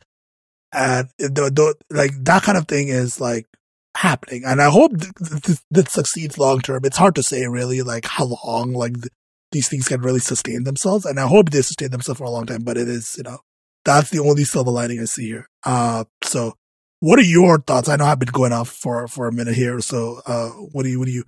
And 0.73 1.09
the, 1.18 1.51
the, 1.51 1.75
like 1.90 2.12
that 2.25 2.42
kind 2.42 2.59
of 2.59 2.66
thing 2.66 2.88
is 2.88 3.20
like 3.20 3.47
happening. 3.97 4.42
And 4.44 4.61
I 4.61 4.70
hope 4.70 4.99
th- 4.99 5.42
th- 5.42 5.59
this 5.70 5.92
succeeds 5.92 6.38
long 6.38 6.61
term. 6.61 6.85
It's 6.85 6.97
hard 6.97 7.14
to 7.14 7.23
say 7.23 7.47
really 7.47 7.83
like 7.83 8.07
how 8.07 8.37
long 8.44 8.73
like 8.73 8.94
th- 8.94 9.12
these 9.53 9.68
things 9.68 9.88
can 9.88 10.01
really 10.01 10.18
sustain 10.18 10.64
themselves. 10.64 11.05
And 11.05 11.20
I 11.20 11.27
hope 11.29 11.51
they 11.51 11.62
sustain 11.62 11.90
themselves 11.90 12.18
for 12.18 12.25
a 12.25 12.31
long 12.31 12.47
time, 12.47 12.64
but 12.64 12.77
it 12.77 12.88
is, 12.88 13.14
you 13.16 13.23
know, 13.23 13.38
that's 13.85 14.11
the 14.11 14.18
only 14.18 14.44
silver 14.44 14.70
lining 14.70 15.01
I 15.01 15.05
see 15.05 15.27
here. 15.27 15.49
Uh, 15.62 16.05
so 16.23 16.55
what 17.01 17.18
are 17.18 17.23
your 17.23 17.59
thoughts? 17.59 17.88
I 17.88 17.97
know 17.97 18.07
I've 18.07 18.18
been 18.18 18.31
going 18.31 18.53
off 18.53 18.68
for, 18.70 19.07
for 19.07 19.29
a 19.29 19.33
minute 19.33 19.55
here. 19.55 19.81
So, 19.81 20.20
uh, 20.27 20.49
what 20.49 20.85
do 20.85 20.88
you, 20.88 20.99
what 20.99 21.07
do 21.07 21.12
you, 21.12 21.25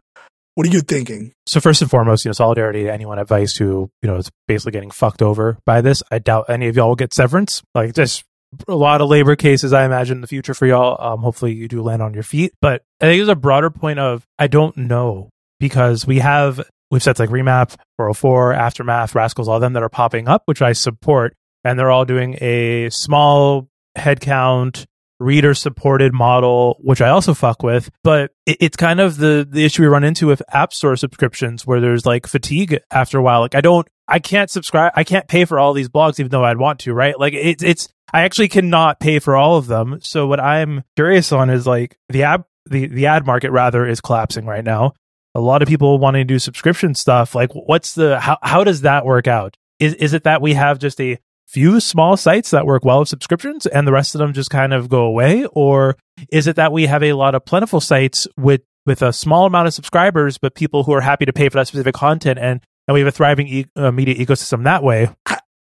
What 0.57 0.67
are 0.67 0.71
you 0.71 0.81
thinking? 0.81 1.33
So 1.47 1.61
first 1.61 1.83
and 1.83 1.91
foremost, 1.91 2.25
you 2.25 2.31
know, 2.31 2.33
solidarity 2.33 2.85
to 2.85 2.93
anyone 2.93 3.19
at 3.19 3.29
Vice 3.29 3.55
who, 3.57 3.91
you 4.01 4.09
know, 4.09 4.17
is 4.17 4.31
basically 4.49 4.73
getting 4.73 4.91
fucked 4.91 5.21
over 5.21 5.59
by 5.67 5.83
this. 5.83 6.03
I 6.11 6.19
doubt 6.19 6.47
any 6.49 6.69
of 6.69 6.77
y'all 6.77 6.89
will 6.89 6.97
get 6.97 7.13
severance. 7.13 7.63
Like 7.75 7.95
just 7.95 8.25
a 8.67 8.75
lot 8.75 9.03
of 9.03 9.11
labor 9.11 9.37
cases, 9.37 9.75
I 9.75 9.85
imagine 9.85 10.17
in 10.17 10.21
the 10.23 10.27
future 10.27 10.55
for 10.55 10.65
y'all. 10.65 10.97
Um, 10.99 11.21
hopefully 11.21 11.53
you 11.53 11.69
do 11.69 11.83
land 11.83 12.01
on 12.01 12.15
your 12.15 12.23
feet. 12.23 12.55
But 12.63 12.81
I 13.03 13.05
think 13.05 13.19
there's 13.19 13.29
a 13.29 13.37
broader 13.37 13.69
point 13.69 13.99
of 13.99 14.25
I 14.39 14.47
don't 14.47 14.75
know 14.79 15.29
because 15.61 16.07
we 16.07 16.21
have 16.21 16.67
websites 16.91 17.19
like 17.19 17.29
Remap, 17.29 17.77
404, 17.99 18.55
Aftermath, 18.55 19.15
Rascals, 19.15 19.49
all 19.49 19.57
of 19.57 19.61
them 19.61 19.75
that 19.75 19.83
are 19.83 19.91
popping 19.91 20.27
up, 20.27 20.41
which 20.47 20.63
I 20.63 20.73
support. 20.73 21.35
And 21.65 21.79
they're 21.79 21.91
all 21.91 22.07
doing 22.07 22.39
a 22.41 22.89
small 22.89 23.69
headcount 23.95 24.87
reader 25.19 25.55
supported 25.55 26.13
model, 26.13 26.77
which 26.81 27.01
I 27.01 27.09
also 27.09 27.35
fuck 27.35 27.63
with. 27.63 27.91
But 28.03 28.33
it, 28.45 28.59
it's 28.61 28.77
kind 28.77 29.01
of 29.01 29.17
the 29.17 29.47
the 29.49 29.65
issue 29.65 29.83
we 29.83 29.89
run 29.89 30.05
into 30.05 30.27
with 30.27 30.43
app 30.49 30.73
store 30.73 30.97
subscriptions 30.97 31.67
where 31.67 31.81
there's 31.81 32.07
like 32.07 32.27
fatigue 32.27 32.81
after 32.91 33.19
a 33.19 33.23
while. 33.23 33.41
Like 33.41 33.55
I 33.55 33.61
don't 33.61 33.87
I 34.09 34.19
can't 34.19 34.51
subscribe 34.51 34.93
I 34.95 35.05
can't 35.05 35.29
pay 35.29 35.45
for 35.45 35.59
all 35.59 35.73
these 35.73 35.89
blogs 35.89 36.21
even 36.21 36.31
though 36.31 36.45
I'd 36.45 36.59
want 36.59 36.81
to, 36.81 36.95
right? 36.95 37.19
Like 37.19 37.35
it's 37.35 37.63
it's 37.63 37.89
I 38.13 38.23
actually 38.23 38.49
cannot 38.49 39.01
pay 39.01 39.19
for 39.19 39.37
all 39.37 39.57
of 39.57 39.67
them. 39.67 39.99
So 40.01 40.27
what 40.27 40.41
I'm 40.41 40.85
curious 40.95 41.33
on 41.33 41.51
is 41.51 41.67
like 41.67 41.99
the 42.09 42.25
app 42.25 42.47
the, 42.69 42.87
the 42.87 43.07
ad 43.07 43.27
market 43.27 43.53
rather 43.53 43.87
is 43.87 44.01
collapsing 44.01 44.45
right 44.45 44.65
now. 44.65 44.93
A 45.35 45.41
lot 45.41 45.63
of 45.63 45.69
people 45.69 45.99
wanting 45.99 46.27
to 46.27 46.35
do 46.35 46.39
subscription 46.39 46.95
stuff. 46.95 47.35
Like 47.35 47.51
what's 47.53 47.95
the 47.95 48.19
how 48.21 48.39
how 48.43 48.65
does 48.65 48.83
that 48.83 49.05
work 49.05 49.27
out? 49.27 49.57
Is 49.79 49.95
is 49.95 50.15
it 50.15 50.25
that 50.25 50.41
we 50.41 50.55
have 50.55 50.79
just 50.79 51.01
a 51.01 51.19
few 51.47 51.81
small 51.81 52.17
sites 52.17 52.51
that 52.51 52.67
work 52.67 52.85
well 52.85 53.01
with 53.01 53.09
subscriptions 53.09 53.67
and 53.67 53.87
the 53.87 53.93
rest 53.93 54.15
of 54.15 54.19
them 54.19 54.33
just 54.33 54.51
kind 54.51 54.75
of 54.75 54.89
go 54.89 55.05
away? 55.05 55.47
Or 55.53 55.97
is 56.31 56.47
it 56.47 56.57
that 56.57 56.73
we 56.73 56.87
have 56.87 57.03
a 57.03 57.13
lot 57.13 57.35
of 57.35 57.45
plentiful 57.45 57.81
sites 57.81 58.27
with, 58.37 58.63
with 58.85 59.03
a 59.03 59.13
small 59.13 59.47
amount 59.47 59.69
of 59.69 59.75
subscribers, 59.75 60.39
but 60.39 60.55
people 60.55 60.85
who 60.85 60.93
are 60.93 61.01
happy 61.01 61.25
to 61.25 61.33
pay 61.33 61.49
for 61.49 61.59
that 61.59 61.69
specific 61.69 61.95
content 61.95 62.39
and, 62.39 62.61
and 62.87 62.95
we 62.95 63.01
have 63.01 63.09
a 63.09 63.13
thriving 63.13 63.49
e- 63.49 63.67
uh, 63.77 63.91
media 63.91 64.15
ecosystem 64.15 64.65
that 64.65 64.83
way? 64.83 65.09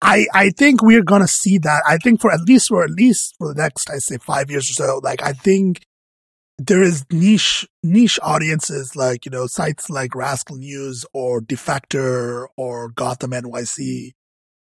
I, 0.01 0.25
I 0.33 0.49
think 0.51 0.83
we're 0.83 1.03
going 1.03 1.21
to 1.21 1.27
see 1.27 1.57
that. 1.59 1.83
I 1.87 1.97
think 1.97 2.21
for 2.21 2.31
at 2.31 2.41
least 2.41 2.67
for 2.67 2.83
at 2.83 2.91
least 2.91 3.35
for 3.37 3.53
the 3.53 3.59
next, 3.59 3.89
I 3.89 3.97
say 3.97 4.17
five 4.17 4.51
years 4.51 4.69
or 4.69 4.73
so, 4.73 5.01
like 5.03 5.23
I 5.23 5.33
think 5.33 5.81
there 6.59 6.81
is 6.81 7.05
niche 7.11 7.67
niche 7.83 8.19
audiences 8.21 8.95
like 8.95 9.25
you 9.25 9.31
know 9.31 9.47
sites 9.47 9.89
like 9.89 10.15
Rascal 10.15 10.57
News 10.57 11.05
or 11.13 11.41
Defector 11.41 12.47
or 12.55 12.89
Gotham 12.89 13.31
NYC 13.31 14.11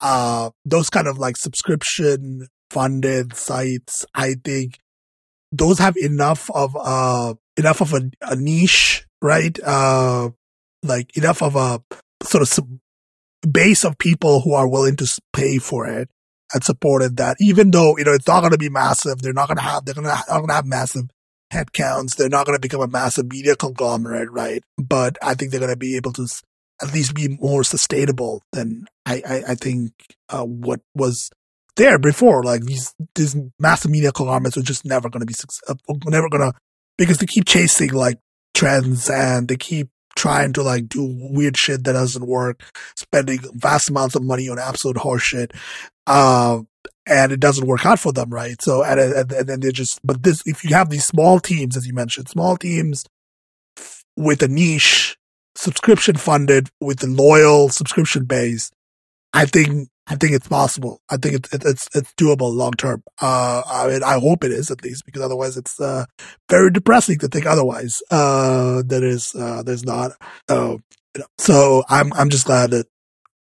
uh, 0.01 0.49
those 0.65 0.89
kind 0.89 1.07
of 1.07 1.17
like 1.17 1.37
subscription 1.37 2.47
funded 2.69 3.35
sites, 3.35 4.05
I 4.13 4.35
think 4.43 4.79
those 5.51 5.79
have 5.79 5.95
enough 5.97 6.49
of, 6.53 6.75
uh, 6.79 7.35
enough 7.57 7.81
of 7.81 7.93
a, 7.93 8.09
a 8.21 8.35
niche, 8.35 9.05
right? 9.21 9.57
Uh, 9.63 10.29
like 10.83 11.15
enough 11.17 11.41
of 11.41 11.55
a 11.55 11.81
sort 12.23 12.41
of 12.41 12.47
sub- 12.47 12.79
base 13.49 13.83
of 13.83 13.97
people 13.97 14.41
who 14.41 14.53
are 14.53 14.67
willing 14.67 14.95
to 14.97 15.21
pay 15.33 15.57
for 15.57 15.87
it 15.87 16.09
and 16.53 16.63
supported 16.63 17.17
that 17.17 17.37
even 17.39 17.71
though, 17.71 17.97
you 17.97 18.03
know, 18.03 18.13
it's 18.13 18.27
not 18.27 18.41
going 18.41 18.51
to 18.51 18.57
be 18.57 18.69
massive. 18.69 19.21
They're 19.21 19.33
not 19.33 19.47
going 19.47 19.57
to 19.57 19.63
have, 19.63 19.85
they're 19.85 19.95
going 19.95 20.05
to, 20.05 20.09
not 20.09 20.27
going 20.27 20.47
to 20.47 20.53
have 20.53 20.65
massive 20.65 21.05
headcounts. 21.51 22.15
They're 22.15 22.29
not 22.29 22.45
going 22.45 22.55
to 22.55 22.61
become 22.61 22.81
a 22.81 22.87
massive 22.87 23.31
media 23.31 23.55
conglomerate, 23.55 24.31
right? 24.31 24.63
But 24.77 25.17
I 25.21 25.33
think 25.33 25.51
they're 25.51 25.59
going 25.59 25.71
to 25.71 25.77
be 25.77 25.95
able 25.95 26.13
to 26.13 26.27
at 26.81 26.93
least 26.93 27.15
be 27.15 27.37
more 27.39 27.63
sustainable 27.63 28.43
than 28.51 28.85
I, 29.05 29.21
I, 29.27 29.43
I 29.49 29.55
think 29.55 29.91
uh, 30.29 30.43
what 30.43 30.81
was 30.93 31.29
there 31.75 31.99
before. 31.99 32.43
Like 32.43 32.63
these 32.63 32.93
these 33.15 33.35
massive 33.59 33.91
media 33.91 34.11
conglomerates 34.11 34.57
are 34.57 34.61
just 34.61 34.85
never 34.85 35.09
going 35.09 35.21
to 35.21 35.25
be 35.25 35.33
successful, 35.33 35.99
never 36.05 36.29
going 36.29 36.51
to 36.51 36.57
because 36.97 37.17
they 37.17 37.25
keep 37.25 37.45
chasing 37.45 37.93
like 37.93 38.19
trends 38.53 39.09
and 39.09 39.47
they 39.47 39.57
keep 39.57 39.89
trying 40.15 40.53
to 40.53 40.63
like 40.63 40.87
do 40.87 41.05
weird 41.31 41.57
shit 41.57 41.83
that 41.83 41.93
doesn't 41.93 42.25
work, 42.25 42.63
spending 42.95 43.39
vast 43.53 43.89
amounts 43.89 44.15
of 44.15 44.23
money 44.23 44.49
on 44.49 44.57
absolute 44.57 44.97
horseshit. 44.97 45.51
Uh, 46.07 46.61
and 47.07 47.31
it 47.31 47.39
doesn't 47.39 47.67
work 47.67 47.85
out 47.85 47.99
for 47.99 48.11
them, 48.11 48.29
right? 48.29 48.59
So, 48.61 48.83
and, 48.83 48.99
and, 48.99 49.31
and 49.31 49.49
then 49.49 49.59
they 49.59 49.71
just, 49.71 49.99
but 50.03 50.23
this, 50.23 50.41
if 50.45 50.63
you 50.63 50.73
have 50.73 50.89
these 50.89 51.05
small 51.05 51.39
teams, 51.39 51.77
as 51.77 51.85
you 51.85 51.93
mentioned, 51.93 52.29
small 52.29 52.57
teams 52.57 53.05
with 54.15 54.41
a 54.41 54.47
niche 54.47 55.17
subscription 55.55 56.15
funded 56.17 56.69
with 56.81 57.03
a 57.03 57.07
loyal 57.07 57.69
subscription 57.69 58.25
base, 58.25 58.71
I 59.33 59.45
think 59.45 59.89
I 60.07 60.15
think 60.15 60.33
it's 60.33 60.47
possible. 60.47 61.01
I 61.09 61.17
think 61.17 61.35
it's 61.35 61.53
it's 61.53 61.89
it's 61.95 62.13
doable 62.13 62.53
long 62.53 62.73
term. 62.73 63.03
Uh, 63.19 63.63
I 63.65 63.87
mean, 63.87 64.03
I 64.03 64.19
hope 64.19 64.43
it 64.43 64.51
is 64.51 64.69
at 64.69 64.83
least 64.83 65.05
because 65.05 65.21
otherwise 65.21 65.57
it's 65.57 65.79
uh, 65.79 66.05
very 66.49 66.69
depressing 66.71 67.17
to 67.19 67.27
think 67.27 67.45
otherwise. 67.45 68.03
Uh, 68.11 68.83
that 68.85 69.03
is 69.03 69.33
uh, 69.35 69.63
there's 69.63 69.83
not. 69.83 70.11
Uh, 70.47 70.77
you 71.15 71.21
know, 71.21 71.25
so 71.37 71.83
I'm 71.89 72.13
I'm 72.13 72.29
just 72.29 72.45
glad 72.45 72.71
that 72.71 72.87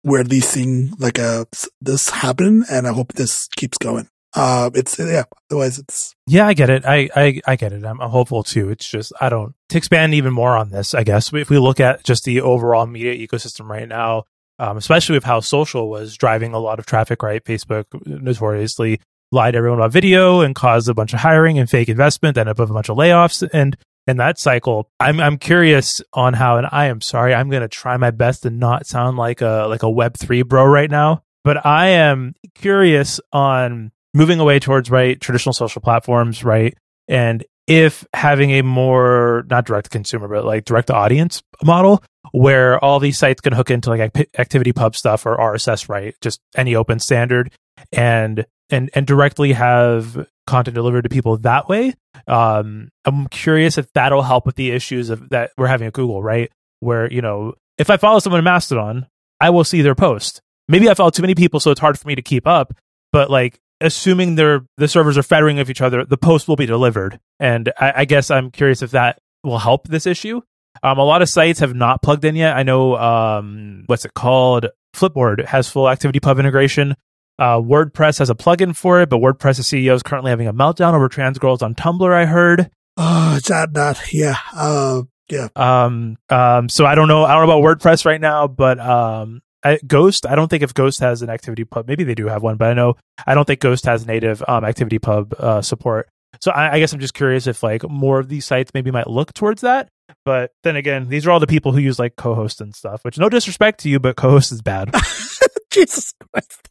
we're 0.02 0.20
at 0.20 0.28
least 0.28 0.50
seeing 0.50 0.92
like 0.98 1.18
a 1.18 1.42
uh, 1.42 1.44
this 1.82 2.10
happen, 2.10 2.64
and 2.70 2.86
I 2.86 2.92
hope 2.92 3.12
this 3.12 3.48
keeps 3.56 3.76
going. 3.76 4.08
Uh, 4.34 4.70
it's 4.74 4.98
yeah. 4.98 5.22
Otherwise, 5.50 5.78
it's 5.78 6.14
yeah. 6.26 6.46
I 6.46 6.54
get 6.54 6.68
it. 6.68 6.84
I 6.84 7.08
I, 7.14 7.40
I 7.46 7.56
get 7.56 7.72
it. 7.72 7.84
I'm, 7.84 8.00
I'm 8.00 8.10
hopeful 8.10 8.42
too. 8.42 8.68
It's 8.70 8.88
just 8.88 9.12
I 9.20 9.28
don't 9.28 9.54
to 9.68 9.78
expand 9.78 10.14
even 10.14 10.32
more 10.32 10.56
on 10.56 10.70
this. 10.70 10.92
I 10.92 11.04
guess 11.04 11.32
if 11.32 11.50
we 11.50 11.58
look 11.58 11.78
at 11.78 12.02
just 12.02 12.24
the 12.24 12.40
overall 12.40 12.86
media 12.86 13.14
ecosystem 13.14 13.68
right 13.68 13.88
now, 13.88 14.24
um, 14.58 14.76
especially 14.76 15.14
with 15.14 15.24
how 15.24 15.38
social 15.40 15.88
was 15.88 16.16
driving 16.16 16.52
a 16.52 16.58
lot 16.58 16.80
of 16.80 16.86
traffic. 16.86 17.22
Right, 17.22 17.44
Facebook 17.44 17.84
notoriously 18.04 19.00
lied 19.30 19.52
to 19.52 19.58
everyone 19.58 19.78
about 19.78 19.92
video 19.92 20.40
and 20.40 20.54
caused 20.54 20.88
a 20.88 20.94
bunch 20.94 21.12
of 21.12 21.20
hiring 21.20 21.58
and 21.58 21.70
fake 21.70 21.88
investment, 21.88 22.34
then 22.34 22.48
up 22.48 22.58
a 22.58 22.66
bunch 22.66 22.88
of 22.88 22.96
layoffs 22.96 23.48
and. 23.52 23.76
In 24.06 24.18
that 24.18 24.38
cycle, 24.38 24.90
I'm 25.00 25.18
I'm 25.18 25.38
curious 25.38 26.02
on 26.12 26.34
how, 26.34 26.58
and 26.58 26.68
I 26.70 26.88
am 26.88 27.00
sorry, 27.00 27.32
I'm 27.32 27.48
gonna 27.48 27.68
try 27.68 27.96
my 27.96 28.10
best 28.10 28.42
to 28.42 28.50
not 28.50 28.86
sound 28.86 29.16
like 29.16 29.40
a 29.40 29.64
like 29.66 29.82
a 29.82 29.88
Web 29.88 30.18
three 30.18 30.42
bro 30.42 30.66
right 30.66 30.90
now, 30.90 31.22
but 31.42 31.64
I 31.64 31.86
am 31.86 32.34
curious 32.54 33.18
on 33.32 33.92
moving 34.14 34.40
away 34.40 34.58
towards 34.58 34.90
right 34.90 35.20
traditional 35.20 35.52
social 35.52 35.82
platforms, 35.82 36.44
right? 36.44 36.74
And 37.08 37.44
if 37.66 38.06
having 38.14 38.50
a 38.52 38.62
more 38.62 39.44
not 39.48 39.66
direct 39.66 39.86
to 39.86 39.90
consumer 39.90 40.28
but 40.28 40.44
like 40.44 40.64
direct 40.64 40.88
to 40.88 40.94
audience 40.94 41.42
model 41.62 42.02
where 42.32 42.82
all 42.82 43.00
these 43.00 43.18
sites 43.18 43.40
can 43.40 43.52
hook 43.52 43.70
into 43.70 43.90
like 43.90 44.12
ActivityPub 44.12 44.94
stuff 44.94 45.26
or 45.26 45.36
RSS, 45.36 45.88
right? 45.88 46.14
Just 46.20 46.40
any 46.56 46.74
open 46.74 46.98
standard 46.98 47.52
and 47.92 48.46
and 48.70 48.90
and 48.94 49.06
directly 49.06 49.52
have 49.52 50.26
content 50.46 50.74
delivered 50.74 51.02
to 51.02 51.08
people 51.08 51.36
that 51.38 51.68
way. 51.68 51.94
Um, 52.26 52.88
I'm 53.04 53.26
curious 53.28 53.78
if 53.78 53.92
that'll 53.92 54.22
help 54.22 54.46
with 54.46 54.56
the 54.56 54.70
issues 54.70 55.10
of 55.10 55.28
that 55.30 55.52
we're 55.56 55.66
having 55.66 55.86
at 55.86 55.92
Google, 55.92 56.22
right? 56.22 56.50
Where 56.80 57.10
you 57.10 57.22
know, 57.22 57.54
if 57.78 57.90
I 57.90 57.96
follow 57.96 58.18
someone 58.18 58.38
in 58.38 58.44
Mastodon, 58.44 59.06
I 59.40 59.50
will 59.50 59.64
see 59.64 59.82
their 59.82 59.94
post. 59.94 60.40
Maybe 60.68 60.88
I 60.88 60.94
follow 60.94 61.10
too 61.10 61.22
many 61.22 61.34
people, 61.34 61.60
so 61.60 61.70
it's 61.70 61.80
hard 61.80 61.98
for 61.98 62.08
me 62.08 62.14
to 62.14 62.22
keep 62.22 62.46
up. 62.46 62.74
But 63.12 63.30
like 63.30 63.60
assuming 63.84 64.34
they're 64.34 64.64
the 64.76 64.88
servers 64.88 65.18
are 65.18 65.22
federating 65.22 65.58
with 65.58 65.70
each 65.70 65.80
other, 65.80 66.04
the 66.04 66.16
post 66.16 66.48
will 66.48 66.56
be 66.56 66.66
delivered. 66.66 67.20
And 67.38 67.72
I, 67.78 67.92
I 67.96 68.04
guess 68.04 68.30
I'm 68.30 68.50
curious 68.50 68.82
if 68.82 68.92
that 68.92 69.18
will 69.42 69.58
help 69.58 69.88
this 69.88 70.06
issue. 70.06 70.40
Um, 70.82 70.98
a 70.98 71.04
lot 71.04 71.22
of 71.22 71.28
sites 71.28 71.60
have 71.60 71.74
not 71.74 72.02
plugged 72.02 72.24
in 72.24 72.34
yet. 72.36 72.56
I 72.56 72.62
know 72.62 72.96
um, 72.96 73.84
what's 73.86 74.04
it 74.04 74.14
called? 74.14 74.66
Flipboard 74.94 75.44
has 75.46 75.68
full 75.68 75.84
ActivityPub 75.84 76.38
integration. 76.38 76.94
Uh, 77.38 77.58
WordPress 77.58 78.18
has 78.20 78.30
a 78.30 78.34
plugin 78.34 78.76
for 78.76 79.00
it, 79.00 79.08
but 79.08 79.18
WordPress 79.18 79.60
CEO 79.60 79.94
is 79.94 80.02
currently 80.02 80.30
having 80.30 80.46
a 80.46 80.52
meltdown 80.52 80.94
over 80.94 81.08
trans 81.08 81.38
girls 81.38 81.62
on 81.62 81.74
Tumblr. 81.74 82.12
I 82.12 82.26
heard. 82.26 82.70
Oh, 82.96 83.34
it's 83.36 83.48
that 83.48 83.74
that 83.74 84.12
yeah. 84.12 84.38
Uh, 84.54 85.02
yeah. 85.28 85.48
Um. 85.56 86.16
Um. 86.30 86.68
So 86.68 86.86
I 86.86 86.94
don't 86.94 87.08
know. 87.08 87.24
I 87.24 87.34
don't 87.34 87.46
know 87.46 87.58
about 87.60 87.78
WordPress 87.78 88.04
right 88.04 88.20
now, 88.20 88.46
but 88.46 88.78
um. 88.78 89.40
I, 89.64 89.78
Ghost, 89.86 90.26
I 90.26 90.34
don't 90.34 90.48
think 90.48 90.62
if 90.62 90.74
Ghost 90.74 91.00
has 91.00 91.22
an 91.22 91.28
ActivityPub, 91.28 91.86
maybe 91.88 92.04
they 92.04 92.14
do 92.14 92.28
have 92.28 92.42
one, 92.42 92.56
but 92.56 92.68
I 92.68 92.74
know 92.74 92.96
I 93.26 93.34
don't 93.34 93.46
think 93.46 93.60
Ghost 93.60 93.86
has 93.86 94.06
native 94.06 94.42
um, 94.46 94.62
ActivityPub 94.62 95.32
uh, 95.34 95.62
support. 95.62 96.08
So 96.40 96.50
I, 96.50 96.74
I, 96.74 96.78
guess 96.78 96.92
I'm 96.92 97.00
just 97.00 97.14
curious 97.14 97.46
if 97.46 97.62
like 97.62 97.88
more 97.88 98.18
of 98.18 98.28
these 98.28 98.44
sites 98.44 98.72
maybe 98.74 98.90
might 98.90 99.08
look 99.08 99.32
towards 99.32 99.62
that. 99.62 99.88
But 100.24 100.50
then 100.62 100.76
again, 100.76 101.08
these 101.08 101.26
are 101.26 101.30
all 101.30 101.40
the 101.40 101.46
people 101.46 101.72
who 101.72 101.78
use 101.78 101.98
like 101.98 102.16
Cohost 102.16 102.60
and 102.60 102.74
stuff. 102.74 103.00
Which 103.04 103.18
no 103.18 103.28
disrespect 103.28 103.80
to 103.80 103.88
you, 103.88 103.98
but 103.98 104.16
Cohost 104.16 104.52
is 104.52 104.60
bad. 104.60 104.92
Jesus 105.70 106.12
Christ! 106.20 106.68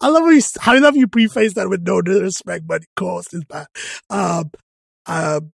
I 0.00 0.08
love 0.08 0.24
you. 0.30 0.42
I 0.62 0.78
love 0.78 0.96
you 0.96 1.06
preface 1.06 1.54
that 1.54 1.68
with 1.68 1.86
no 1.86 2.02
disrespect, 2.02 2.66
but 2.66 2.82
Cohost 2.96 3.32
is 3.32 3.44
bad. 3.44 3.66
Um, 4.10 4.50
um, 5.06 5.52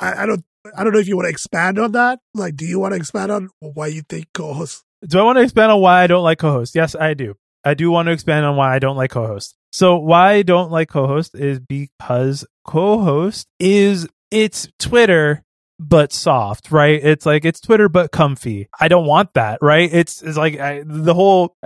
I, 0.00 0.22
I 0.22 0.26
don't. 0.26 0.44
I 0.76 0.84
don't 0.84 0.92
know 0.92 0.98
if 0.98 1.08
you 1.08 1.16
want 1.16 1.26
to 1.26 1.30
expand 1.30 1.78
on 1.78 1.92
that. 1.92 2.20
Like, 2.34 2.56
do 2.56 2.64
you 2.64 2.78
want 2.78 2.92
to 2.92 2.96
expand 2.96 3.32
on 3.32 3.50
why 3.60 3.88
you 3.88 4.02
think 4.02 4.26
Cohost 4.34 4.84
do 5.06 5.18
I 5.18 5.22
want 5.22 5.36
to 5.36 5.42
expand 5.42 5.72
on 5.72 5.80
why 5.80 6.02
I 6.02 6.06
don't 6.06 6.24
like 6.24 6.38
Cohost? 6.38 6.74
Yes, 6.74 6.94
I 6.94 7.14
do. 7.14 7.34
I 7.64 7.74
do 7.74 7.90
want 7.90 8.06
to 8.06 8.12
expand 8.12 8.46
on 8.46 8.56
why 8.56 8.74
I 8.74 8.78
don't 8.78 8.96
like 8.96 9.10
Cohost. 9.10 9.54
So 9.72 9.96
why 9.98 10.32
I 10.32 10.42
don't 10.42 10.70
like 10.70 10.88
Cohost 10.88 11.34
is 11.34 11.60
because 11.60 12.46
Cohost 12.64 13.46
is 13.58 14.08
it's 14.30 14.68
Twitter 14.78 15.44
but 15.78 16.12
soft, 16.12 16.70
right? 16.70 17.02
It's 17.02 17.24
like 17.26 17.44
it's 17.44 17.60
Twitter 17.60 17.88
but 17.88 18.10
comfy. 18.10 18.68
I 18.80 18.88
don't 18.88 19.06
want 19.06 19.34
that, 19.34 19.58
right? 19.62 19.92
It's 19.92 20.22
it's 20.22 20.36
like 20.36 20.58
I, 20.58 20.82
the 20.84 21.14
whole 21.14 21.56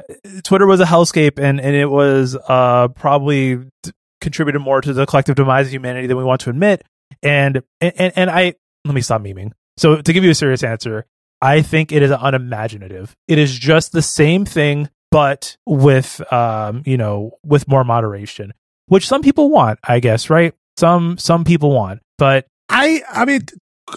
Twitter 0.44 0.66
was 0.66 0.80
a 0.80 0.84
hellscape 0.84 1.38
and 1.38 1.60
and 1.60 1.74
it 1.74 1.86
was 1.86 2.36
uh 2.48 2.88
probably 2.88 3.60
contributed 4.20 4.60
more 4.62 4.80
to 4.80 4.92
the 4.92 5.06
collective 5.06 5.36
demise 5.36 5.66
of 5.66 5.72
humanity 5.72 6.06
than 6.06 6.16
we 6.16 6.24
want 6.24 6.42
to 6.42 6.50
admit. 6.50 6.82
And 7.22 7.62
and 7.80 8.12
and 8.16 8.30
I 8.30 8.54
let 8.84 8.94
me 8.94 9.00
stop 9.00 9.22
memeing. 9.22 9.52
So 9.76 10.02
to 10.02 10.12
give 10.12 10.24
you 10.24 10.30
a 10.30 10.34
serious 10.34 10.62
answer, 10.62 11.06
I 11.42 11.60
think 11.60 11.90
it 11.90 12.02
is 12.02 12.12
unimaginative. 12.12 13.16
It 13.26 13.36
is 13.36 13.58
just 13.58 13.90
the 13.90 14.00
same 14.00 14.44
thing, 14.44 14.88
but 15.10 15.56
with, 15.66 16.22
um, 16.32 16.82
you 16.86 16.96
know, 16.96 17.32
with 17.44 17.66
more 17.66 17.82
moderation, 17.82 18.52
which 18.86 19.08
some 19.08 19.22
people 19.22 19.50
want, 19.50 19.80
I 19.82 19.98
guess, 19.98 20.30
right? 20.30 20.54
Some, 20.78 21.18
some 21.18 21.44
people 21.44 21.72
want, 21.72 22.00
but 22.16 22.46
I, 22.68 23.02
I 23.10 23.24
mean, 23.24 23.42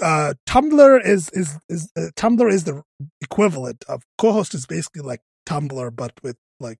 uh, 0.01 0.33
Tumblr 0.47 1.05
is, 1.05 1.29
is, 1.29 1.57
is, 1.69 1.91
uh, 1.95 2.07
Tumblr 2.17 2.51
is 2.51 2.63
the 2.65 2.81
equivalent 3.21 3.85
of 3.87 4.01
Cohost 4.17 4.53
is 4.55 4.65
basically 4.65 5.03
like 5.03 5.21
Tumblr, 5.47 5.95
but 5.95 6.13
with 6.23 6.35
like 6.59 6.79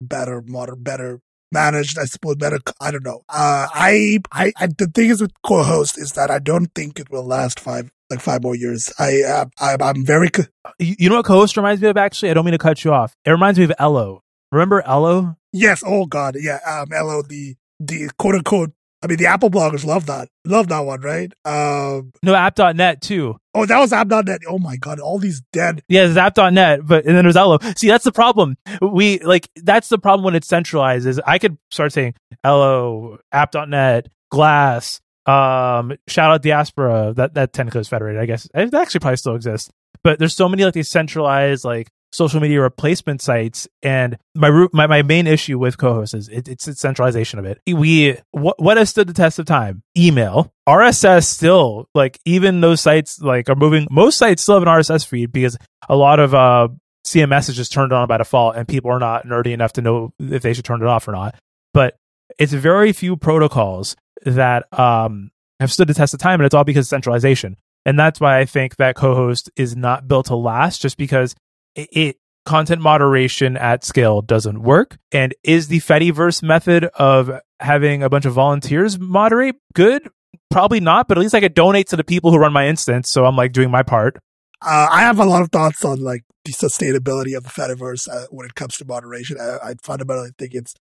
better, 0.00 0.40
modern, 0.46 0.82
better 0.82 1.20
managed, 1.52 1.98
I 1.98 2.04
suppose 2.04 2.36
better. 2.36 2.58
I 2.80 2.90
don't 2.90 3.04
know. 3.04 3.22
Uh, 3.28 3.66
I, 3.72 4.18
I, 4.32 4.52
I, 4.56 4.66
the 4.66 4.90
thing 4.92 5.10
is 5.10 5.20
with 5.20 5.32
Cohost 5.42 5.98
is 5.98 6.12
that 6.12 6.30
I 6.30 6.38
don't 6.38 6.66
think 6.74 6.98
it 6.98 7.10
will 7.10 7.24
last 7.24 7.60
five, 7.60 7.90
like 8.10 8.20
five 8.20 8.42
more 8.42 8.54
years. 8.54 8.92
I, 8.98 9.22
uh, 9.22 9.44
I 9.60 9.76
I'm 9.80 10.04
very. 10.04 10.30
Co- 10.30 10.44
you 10.78 11.08
know 11.08 11.16
what 11.16 11.24
Cohost 11.26 11.56
reminds 11.56 11.80
me 11.82 11.88
of? 11.88 11.96
Actually, 11.96 12.30
I 12.30 12.34
don't 12.34 12.44
mean 12.44 12.52
to 12.52 12.58
cut 12.58 12.84
you 12.84 12.92
off. 12.92 13.14
It 13.24 13.30
reminds 13.30 13.58
me 13.58 13.64
of 13.64 13.72
Ello. 13.78 14.22
Remember 14.52 14.82
Ello? 14.86 15.36
Yes. 15.52 15.82
Oh 15.86 16.06
God. 16.06 16.36
Yeah. 16.38 16.58
Um, 16.66 16.92
Ello, 16.92 17.22
the 17.22 17.56
the 17.80 18.10
quote 18.18 18.36
unquote 18.36 18.72
I 19.04 19.06
mean, 19.06 19.18
the 19.18 19.26
Apple 19.26 19.50
bloggers 19.50 19.84
love 19.84 20.06
that. 20.06 20.30
Love 20.46 20.68
that 20.68 20.80
one, 20.80 21.02
right? 21.02 21.30
Um, 21.44 22.12
no, 22.22 22.34
app.net 22.34 23.02
too. 23.02 23.36
Oh, 23.52 23.66
that 23.66 23.78
was 23.78 23.92
app.net. 23.92 24.40
Oh 24.48 24.58
my 24.58 24.76
God. 24.76 24.98
All 24.98 25.18
these 25.18 25.42
dead. 25.52 25.82
Yeah, 25.88 26.06
it's 26.06 26.16
app.net, 26.16 26.86
but, 26.86 27.04
and 27.04 27.14
then 27.14 27.26
there's 27.26 27.36
Ello. 27.36 27.58
See, 27.76 27.88
that's 27.88 28.04
the 28.04 28.12
problem. 28.12 28.56
We, 28.80 29.18
like, 29.18 29.50
that's 29.56 29.90
the 29.90 29.98
problem 29.98 30.24
when 30.24 30.34
it's 30.34 30.48
centralized 30.48 31.06
is 31.06 31.20
I 31.26 31.38
could 31.38 31.58
start 31.70 31.92
saying 31.92 32.14
Ello, 32.42 33.18
app.net, 33.30 34.08
Glass, 34.30 35.02
um, 35.26 35.92
shout 36.08 36.32
out 36.32 36.42
Diaspora. 36.42 37.12
That, 37.14 37.34
that 37.34 37.52
technically 37.52 37.82
is 37.82 37.88
federated, 37.88 38.22
I 38.22 38.26
guess. 38.26 38.48
It 38.54 38.72
actually 38.72 39.00
probably 39.00 39.18
still 39.18 39.34
exists. 39.34 39.70
But 40.02 40.18
there's 40.18 40.34
so 40.34 40.48
many 40.48 40.64
like 40.64 40.74
these 40.74 40.88
centralized, 40.88 41.66
like, 41.66 41.90
social 42.14 42.40
media 42.40 42.60
replacement 42.60 43.20
sites. 43.20 43.66
And 43.82 44.18
my 44.34 44.66
my, 44.72 44.86
my 44.86 45.02
main 45.02 45.26
issue 45.26 45.58
with 45.58 45.76
Cohost 45.76 46.14
is 46.14 46.28
it, 46.28 46.48
it's 46.48 46.64
the 46.64 46.74
centralization 46.74 47.38
of 47.38 47.44
it. 47.44 47.60
We 47.66 48.16
what 48.30 48.60
what 48.62 48.76
has 48.76 48.90
stood 48.90 49.08
the 49.08 49.14
test 49.14 49.38
of 49.38 49.46
time? 49.46 49.82
Email, 49.96 50.52
RSS 50.68 51.24
still 51.26 51.88
like 51.94 52.18
even 52.24 52.60
those 52.60 52.80
sites 52.80 53.20
like 53.20 53.48
are 53.48 53.56
moving. 53.56 53.86
Most 53.90 54.18
sites 54.18 54.42
still 54.42 54.54
have 54.54 54.62
an 54.62 54.68
RSS 54.68 55.06
feed 55.06 55.32
because 55.32 55.58
a 55.88 55.96
lot 55.96 56.20
of 56.20 56.34
uh 56.34 56.68
CMS 57.04 57.50
is 57.50 57.56
just 57.56 57.72
turned 57.72 57.92
on 57.92 58.08
by 58.08 58.16
default, 58.16 58.56
and 58.56 58.66
people 58.66 58.90
are 58.90 58.98
not 58.98 59.26
nerdy 59.26 59.52
enough 59.52 59.74
to 59.74 59.82
know 59.82 60.12
if 60.18 60.42
they 60.42 60.54
should 60.54 60.64
turn 60.64 60.80
it 60.80 60.88
off 60.88 61.06
or 61.06 61.12
not. 61.12 61.34
But 61.74 61.96
it's 62.38 62.52
very 62.52 62.92
few 62.92 63.16
protocols 63.16 63.94
that 64.24 64.66
um, 64.78 65.30
have 65.60 65.70
stood 65.70 65.88
the 65.88 65.94
test 65.94 66.14
of 66.14 66.20
time, 66.20 66.40
and 66.40 66.46
it's 66.46 66.54
all 66.54 66.64
because 66.64 66.86
of 66.86 66.88
centralization. 66.88 67.56
And 67.84 67.98
that's 67.98 68.20
why 68.20 68.38
I 68.38 68.46
think 68.46 68.76
that 68.76 68.96
Cohost 68.96 69.50
is 69.56 69.76
not 69.76 70.08
built 70.08 70.26
to 70.26 70.36
last, 70.36 70.80
just 70.80 70.96
because 70.96 71.34
it, 71.74 72.16
content 72.44 72.80
moderation 72.80 73.56
at 73.56 73.84
scale 73.84 74.22
doesn't 74.22 74.62
work. 74.62 74.98
And 75.12 75.34
is 75.42 75.68
the 75.68 75.80
Fediverse 75.80 76.42
method 76.42 76.84
of 76.94 77.30
having 77.60 78.02
a 78.02 78.10
bunch 78.10 78.26
of 78.26 78.34
volunteers 78.34 78.98
moderate 78.98 79.56
good? 79.74 80.08
Probably 80.50 80.80
not, 80.80 81.08
but 81.08 81.18
at 81.18 81.22
least 81.22 81.34
I 81.34 81.40
could 81.40 81.54
donate 81.54 81.88
to 81.88 81.96
the 81.96 82.04
people 82.04 82.30
who 82.30 82.38
run 82.38 82.52
my 82.52 82.68
instance. 82.68 83.10
So 83.10 83.24
I'm 83.24 83.36
like 83.36 83.52
doing 83.52 83.70
my 83.70 83.82
part. 83.82 84.18
Uh, 84.62 84.88
I 84.90 85.00
have 85.00 85.18
a 85.18 85.24
lot 85.24 85.42
of 85.42 85.50
thoughts 85.50 85.84
on 85.84 86.00
like 86.00 86.22
the 86.44 86.52
sustainability 86.52 87.36
of 87.36 87.44
the 87.44 87.50
Fediverse 87.50 88.08
uh, 88.08 88.26
when 88.30 88.46
it 88.46 88.54
comes 88.54 88.76
to 88.76 88.84
moderation. 88.84 89.36
I, 89.40 89.70
I 89.70 89.74
fundamentally 89.82 90.30
think 90.38 90.54
it's, 90.54 90.74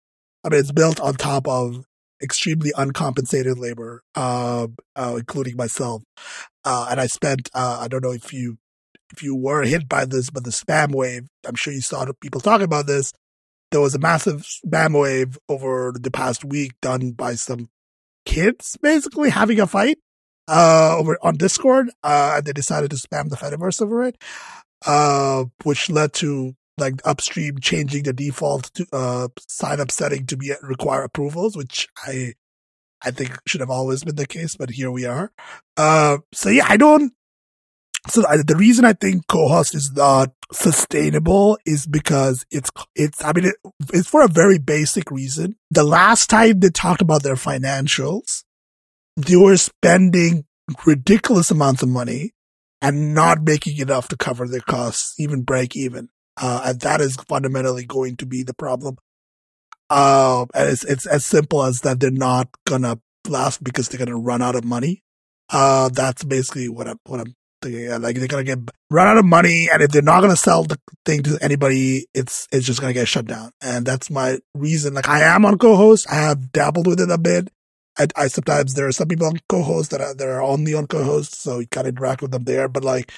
I 0.45 0.49
mean, 0.49 0.61
it's 0.61 0.73
built 0.73 1.01
on 1.01 1.15
top 1.15 1.47
of 1.47 1.85
extremely 2.23 2.73
uncompensated 2.77 3.59
labor, 3.59 4.03
uh, 4.15 4.67
uh, 4.97 5.15
including 5.19 5.57
myself. 5.57 6.03
Uh, 6.65 6.89
and 6.91 7.01
I 7.01 7.07
spent, 7.07 7.49
uh, 7.55 7.79
I 7.81 7.89
don't 7.89 8.03
know 8.03 8.13
if 8.13 8.33
you 8.33 8.59
if 9.13 9.23
you 9.23 9.35
were 9.35 9.63
hit 9.63 9.89
by 9.89 10.05
this, 10.05 10.31
by 10.31 10.41
the 10.41 10.51
spam 10.51 10.95
wave, 10.95 11.29
I'm 11.47 11.55
sure 11.55 11.73
you 11.73 11.81
saw 11.81 12.07
people 12.21 12.41
talking 12.41 12.65
about 12.65 12.87
this. 12.87 13.13
There 13.71 13.81
was 13.81 13.95
a 13.95 13.99
massive 13.99 14.43
spam 14.43 15.01
wave 15.01 15.39
over 15.49 15.95
the 15.99 16.11
past 16.11 16.45
week 16.45 16.73
done 16.81 17.13
by 17.13 17.35
some 17.35 17.69
kids 18.27 18.77
basically 18.83 19.31
having 19.31 19.61
a 19.61 19.67
fight 19.67 19.99
uh, 20.49 20.97
over 20.99 21.17
on 21.23 21.37
Discord, 21.37 21.91
uh, 22.03 22.35
and 22.37 22.45
they 22.45 22.53
decided 22.53 22.91
to 22.91 22.97
spam 22.97 23.29
the 23.29 23.37
Fediverse 23.37 23.81
over 23.81 24.03
it, 24.05 24.17
uh, 24.87 25.45
which 25.63 25.89
led 25.89 26.13
to 26.15 26.55
like 26.79 26.95
upstream 27.05 27.59
changing 27.61 28.05
the 28.05 28.13
default 28.13 28.73
to, 28.75 28.87
uh, 28.93 29.29
sign 29.49 29.81
up 29.81 29.91
setting 29.91 30.27
to 30.27 30.37
be 30.37 30.53
require 30.63 31.03
approvals, 31.03 31.57
which 31.57 31.87
I 32.05 32.35
I 33.03 33.11
think 33.11 33.39
should 33.47 33.61
have 33.61 33.71
always 33.71 34.05
been 34.05 34.17
the 34.17 34.27
case, 34.27 34.57
but 34.57 34.71
here 34.71 34.91
we 34.91 35.07
are. 35.07 35.33
Uh, 35.77 36.19
so 36.33 36.49
yeah, 36.51 36.67
I 36.69 36.77
don't 36.77 37.13
so 38.09 38.23
the 38.23 38.57
reason 38.57 38.85
I 38.85 38.95
think 38.95 39.27
Cohost 39.27 39.75
is 39.75 39.93
not 39.93 40.33
sustainable 40.53 41.59
is 41.67 41.87
because 41.87 42.45
it's, 42.51 42.71
it's, 42.95 43.23
I 43.23 43.33
mean, 43.33 43.47
it, 43.47 43.57
it's 43.93 44.09
for 44.09 44.23
a 44.23 44.29
very 44.29 44.59
basic 44.59 45.11
reason. 45.11 45.57
The 45.71 45.85
last 45.85 46.31
time 46.31 46.61
they 46.61 46.71
talked 46.71 47.03
about 47.03 47.23
their 47.23 47.35
financials, 47.35 48.45
they 49.17 49.37
were 49.37 49.57
spending 49.57 50.45
ridiculous 50.87 51.51
amounts 51.51 51.83
of 51.83 51.89
money 51.89 52.33
and 52.81 53.15
not 53.15 53.43
making 53.43 53.79
enough 53.79 54.09
to 54.09 54.17
cover 54.17 54.49
their 54.49 54.61
costs, 54.61 55.15
even 55.19 55.43
break 55.43 55.77
even. 55.77 56.09
Uh, 56.41 56.63
and 56.67 56.81
that 56.81 57.01
is 57.01 57.17
fundamentally 57.29 57.85
going 57.85 58.17
to 58.17 58.27
be 58.27 58.43
the 58.43 58.55
problem. 58.55 58.97
Uh, 59.91 60.47
and 60.55 60.71
it's, 60.71 60.85
it's 60.85 61.07
as 61.07 61.25
simple 61.25 61.63
as 61.65 61.81
that 61.81 62.01
they're 62.01 62.11
not 62.11 62.49
gonna 62.67 62.99
last 63.29 63.63
because 63.63 63.89
they're 63.89 63.99
gonna 63.99 64.19
run 64.19 64.41
out 64.41 64.55
of 64.55 64.65
money. 64.65 65.03
Uh, 65.51 65.89
that's 65.91 66.25
basically 66.25 66.69
what 66.69 66.87
I'm, 66.87 66.99
what 67.05 67.21
I'm 67.21 67.35
they, 67.63 67.97
like 67.97 68.17
they're 68.17 68.29
gonna 68.29 68.45
get 68.45 68.59
run 68.91 69.07
out 69.07 69.19
of 69.19 69.25
money, 69.25 69.69
and 69.73 69.83
if 69.83 69.91
they're 69.91 70.03
not 70.03 70.21
gonna 70.21 70.37
sell 70.37 70.65
the 70.65 70.79
thing 71.05 71.23
to 71.25 71.39
anybody, 71.41 72.07
it's 72.15 72.47
it's 72.53 72.67
just 72.67 72.81
gonna 72.81 72.93
get 72.93 73.09
shut 73.09 73.27
down. 73.27 73.51
And 73.61 73.85
that's 73.87 74.11
my 74.11 74.39
reason. 74.55 74.95
Like 74.95 75.09
I 75.09 75.23
am 75.23 75.45
on 75.45 75.59
Cohost. 75.59 76.07
I 76.11 76.17
have 76.17 76.53
dabbled 76.53 76.87
with 76.87 77.01
it 77.01 77.11
a 77.11 77.19
bit. 77.19 77.51
I, 77.99 78.07
I 78.17 78.29
sometimes 78.29 78.75
there 78.75 78.87
are 78.87 78.93
some 78.93 79.09
people 79.09 79.27
on 79.27 79.39
Cohost 79.49 79.91
that 79.91 80.01
are 80.01 80.15
that 80.15 80.29
are 80.29 80.43
only 80.43 80.75
on 80.75 80.87
Cohost, 80.87 81.41
so 81.41 81.59
you 81.59 81.67
of 81.75 81.87
interact 81.87 82.23
with 82.23 82.31
them 82.31 82.45
there. 82.45 82.69
But 82.69 82.85
like 82.85 83.13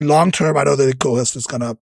long 0.00 0.30
term, 0.30 0.56
I 0.56 0.64
know 0.64 0.76
that 0.76 0.86
the 0.86 0.96
Cohost 0.96 1.36
is 1.36 1.46
gonna 1.46 1.76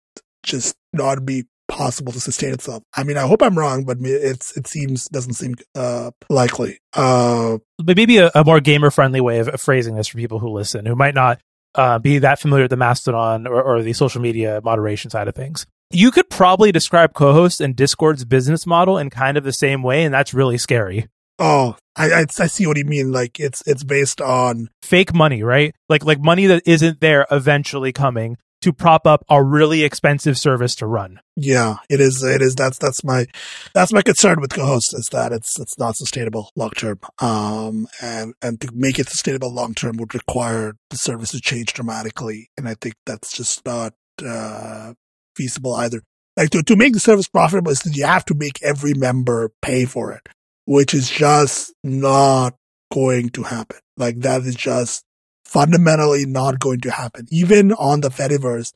just 0.43 0.77
not 0.93 1.25
be 1.25 1.45
possible 1.73 2.13
to 2.13 2.21
sustain 2.21 2.53
itself. 2.53 2.83
I 2.95 3.03
mean, 3.03 3.17
I 3.17 3.27
hope 3.27 3.43
I'm 3.43 3.59
wrong, 3.59 3.85
but 3.85 3.97
it's 4.01 4.57
it 4.57 4.67
seems 4.67 5.07
doesn't 5.09 5.35
seem 5.35 5.55
uh, 5.75 6.11
likely. 6.29 6.79
Uh, 6.93 7.59
but 7.79 7.97
maybe 7.97 8.19
a, 8.19 8.31
a 8.35 8.45
more 8.45 8.61
gamer 8.61 8.91
friendly 8.91 9.21
way 9.21 9.39
of, 9.39 9.49
phrasing 9.61 9.95
this 9.95 10.09
for 10.09 10.19
people 10.19 10.39
who 10.39 10.49
listen 10.49 10.85
who 10.85 10.95
might 10.95 11.15
not 11.15 11.41
uh, 11.75 11.99
be 11.99 12.19
that 12.19 12.39
familiar 12.39 12.65
with 12.65 12.71
the 12.71 12.77
Mastodon 12.77 13.47
or, 13.47 13.63
or 13.63 13.83
the 13.83 13.93
social 13.93 14.21
media 14.21 14.61
moderation 14.63 15.11
side 15.11 15.29
of 15.29 15.35
things. 15.35 15.67
You 15.91 16.11
could 16.11 16.31
probably 16.31 16.73
describe 16.73 17.13
Cohost 17.13 17.61
and 17.61 17.77
Discord's 17.77 18.25
business 18.25 18.67
model 18.67 18.97
in 18.99 19.11
kind 19.11 19.37
of 19.37 19.45
the 19.45 19.53
same 19.53 19.83
way, 19.83 20.05
and 20.05 20.15
that's 20.15 20.33
really 20.33 20.57
scary. 20.57 21.09
Oh, 21.39 21.77
I, 21.97 22.13
I, 22.13 22.27
I 22.39 22.47
see 22.47 22.67
what 22.67 22.77
you 22.79 22.85
mean. 22.85 23.13
Like 23.13 23.39
it's 23.39 23.63
it's 23.67 23.85
based 23.85 24.21
on 24.21 24.71
fake 24.83 25.15
money, 25.15 25.43
right? 25.43 25.75
Like 25.89 26.05
like 26.05 26.21
money 26.21 26.47
that 26.47 26.63
isn't 26.67 27.01
there 27.01 27.27
eventually 27.31 27.93
coming 27.93 28.39
to 28.63 28.73
prop 28.73 29.07
up 29.07 29.25
a 29.29 29.43
really 29.43 29.85
expensive 29.85 30.39
service 30.39 30.75
to 30.77 30.87
run. 30.87 31.21
Yeah, 31.37 31.77
it 31.89 32.01
is. 32.01 32.23
It 32.23 32.43
is. 32.43 32.55
That's 32.55 32.79
that's 32.79 33.05
my 33.05 33.27
that's 33.75 33.93
my 33.93 34.03
concern 34.03 34.41
with 34.41 34.53
Cohost 34.53 34.95
is 34.95 35.09
that 35.13 35.33
it's 35.33 35.59
it's 35.59 35.79
not 35.79 35.97
sustainable 35.97 36.51
long 36.57 36.71
term. 36.71 37.01
Um, 37.21 37.87
and 38.01 38.35
and 38.43 38.61
to 38.61 38.71
make 38.73 38.99
it 38.99 39.09
sustainable 39.09 39.53
long 39.53 39.75
term 39.75 39.97
would 39.99 40.15
require 40.15 40.75
the 40.91 40.97
service 40.97 41.31
to 41.31 41.41
change 41.41 41.73
dramatically, 41.73 42.51
and 42.57 42.69
I 42.69 42.75
think 42.75 42.95
that's 43.07 43.33
just 43.33 43.65
not 43.65 43.95
uh, 44.25 44.95
feasible 45.37 45.75
either. 45.75 46.03
Like 46.37 46.51
to 46.51 46.63
to 46.63 46.77
make 46.77 46.93
the 46.93 47.01
service 47.01 47.29
profitable 47.29 47.73
is 47.73 47.81
that 47.81 47.97
you 47.97 48.05
have 48.05 48.25
to 48.27 48.35
make 48.35 48.63
every 48.63 48.95
member 48.95 49.51
pay 49.61 49.85
for 49.85 50.13
it, 50.13 50.29
which 50.67 50.95
is 50.95 51.11
just 51.11 51.73
not 51.83 52.55
going 52.93 53.31
to 53.31 53.43
happen. 53.43 53.79
Like 53.97 54.21
that 54.21 54.43
is 54.43 54.55
just 54.55 55.05
fundamentally 55.53 56.25
not 56.25 56.59
going 56.59 56.81
to 56.81 56.91
happen. 56.91 57.27
Even 57.31 57.73
on 57.73 58.01
the 58.01 58.09
Fediverse, 58.09 58.73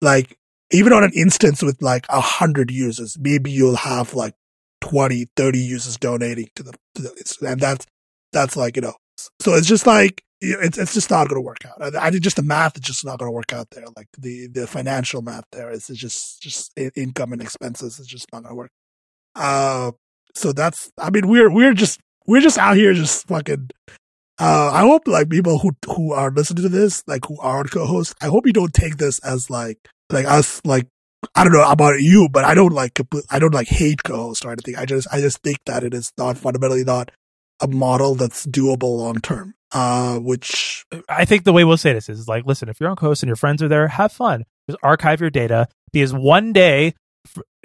like 0.00 0.38
even 0.72 0.92
on 0.92 1.04
an 1.04 1.12
instance 1.14 1.62
with 1.62 1.82
like 1.82 2.06
a 2.08 2.20
hundred 2.20 2.70
users, 2.70 3.18
maybe 3.20 3.50
you'll 3.50 3.76
have 3.76 4.14
like 4.14 4.34
20, 4.80 5.26
30 5.36 5.58
users 5.58 5.98
donating 5.98 6.48
to 6.54 6.62
the, 6.62 6.72
to 6.94 7.02
the 7.02 7.46
and 7.46 7.60
that's, 7.60 7.86
that's 8.32 8.56
like, 8.56 8.76
you 8.76 8.82
know, 8.82 8.94
so 9.40 9.54
it's 9.54 9.66
just 9.66 9.86
like, 9.86 10.22
it's, 10.40 10.78
it's 10.78 10.94
just 10.94 11.10
not 11.10 11.28
going 11.28 11.36
to 11.36 11.44
work 11.44 11.66
out. 11.66 11.94
I, 11.94 12.06
I 12.06 12.10
think 12.10 12.22
just 12.22 12.36
the 12.36 12.42
math 12.42 12.76
is 12.76 12.82
just 12.82 13.04
not 13.04 13.18
going 13.18 13.28
to 13.28 13.34
work 13.34 13.52
out 13.52 13.68
there. 13.72 13.84
Like 13.94 14.08
the, 14.16 14.46
the 14.46 14.66
financial 14.66 15.20
math 15.20 15.44
there 15.52 15.70
is 15.70 15.88
just, 15.88 16.40
just 16.40 16.72
income 16.96 17.34
and 17.34 17.42
expenses 17.42 17.98
is 17.98 18.06
just 18.06 18.32
not 18.32 18.44
going 18.44 18.52
to 18.52 18.56
work. 18.56 18.70
Uh, 19.34 19.92
so 20.34 20.52
that's, 20.52 20.90
I 20.96 21.10
mean, 21.10 21.28
we're, 21.28 21.52
we're 21.52 21.74
just, 21.74 22.00
we're 22.26 22.40
just 22.40 22.56
out 22.56 22.76
here 22.76 22.94
just 22.94 23.26
fucking 23.26 23.68
uh, 24.40 24.70
I 24.72 24.80
hope 24.80 25.06
like 25.06 25.28
people 25.28 25.58
who 25.58 25.72
who 25.86 26.12
are 26.12 26.30
listening 26.30 26.62
to 26.64 26.68
this, 26.70 27.02
like 27.06 27.26
who 27.26 27.38
are 27.40 27.64
co-hosts, 27.64 28.14
I 28.22 28.26
hope 28.26 28.46
you 28.46 28.52
don't 28.52 28.72
take 28.74 28.96
this 28.96 29.18
as 29.20 29.50
like 29.50 29.78
like 30.10 30.26
us 30.26 30.60
like 30.64 30.86
I 31.34 31.44
don't 31.44 31.52
know 31.52 31.70
about 31.70 32.00
you, 32.00 32.28
but 32.30 32.44
I 32.44 32.54
don't 32.54 32.72
like 32.72 32.98
I 33.30 33.38
don't 33.38 33.54
like 33.54 33.68
hate 33.68 34.02
Cohost 34.02 34.44
or 34.44 34.52
anything. 34.52 34.76
I 34.76 34.86
just 34.86 35.06
I 35.12 35.20
just 35.20 35.42
think 35.42 35.58
that 35.66 35.84
it 35.84 35.92
is 35.94 36.12
not 36.16 36.38
fundamentally 36.38 36.84
not 36.84 37.10
a 37.60 37.68
model 37.68 38.14
that's 38.14 38.46
doable 38.46 38.96
long 38.98 39.20
term. 39.20 39.54
uh, 39.72 40.18
which 40.18 40.84
I 41.08 41.24
think 41.24 41.44
the 41.44 41.52
way 41.52 41.64
we'll 41.64 41.76
say 41.76 41.92
this 41.92 42.08
is 42.08 42.26
like, 42.26 42.46
listen, 42.46 42.68
if 42.68 42.80
you're 42.80 42.88
on 42.88 42.96
Cohost 42.96 43.22
and 43.22 43.28
your 43.28 43.36
friends 43.36 43.62
are 43.62 43.68
there, 43.68 43.88
have 43.88 44.12
fun. 44.12 44.44
Just 44.68 44.80
archive 44.82 45.20
your 45.20 45.30
data 45.30 45.68
because 45.92 46.12
one 46.12 46.52
day, 46.52 46.94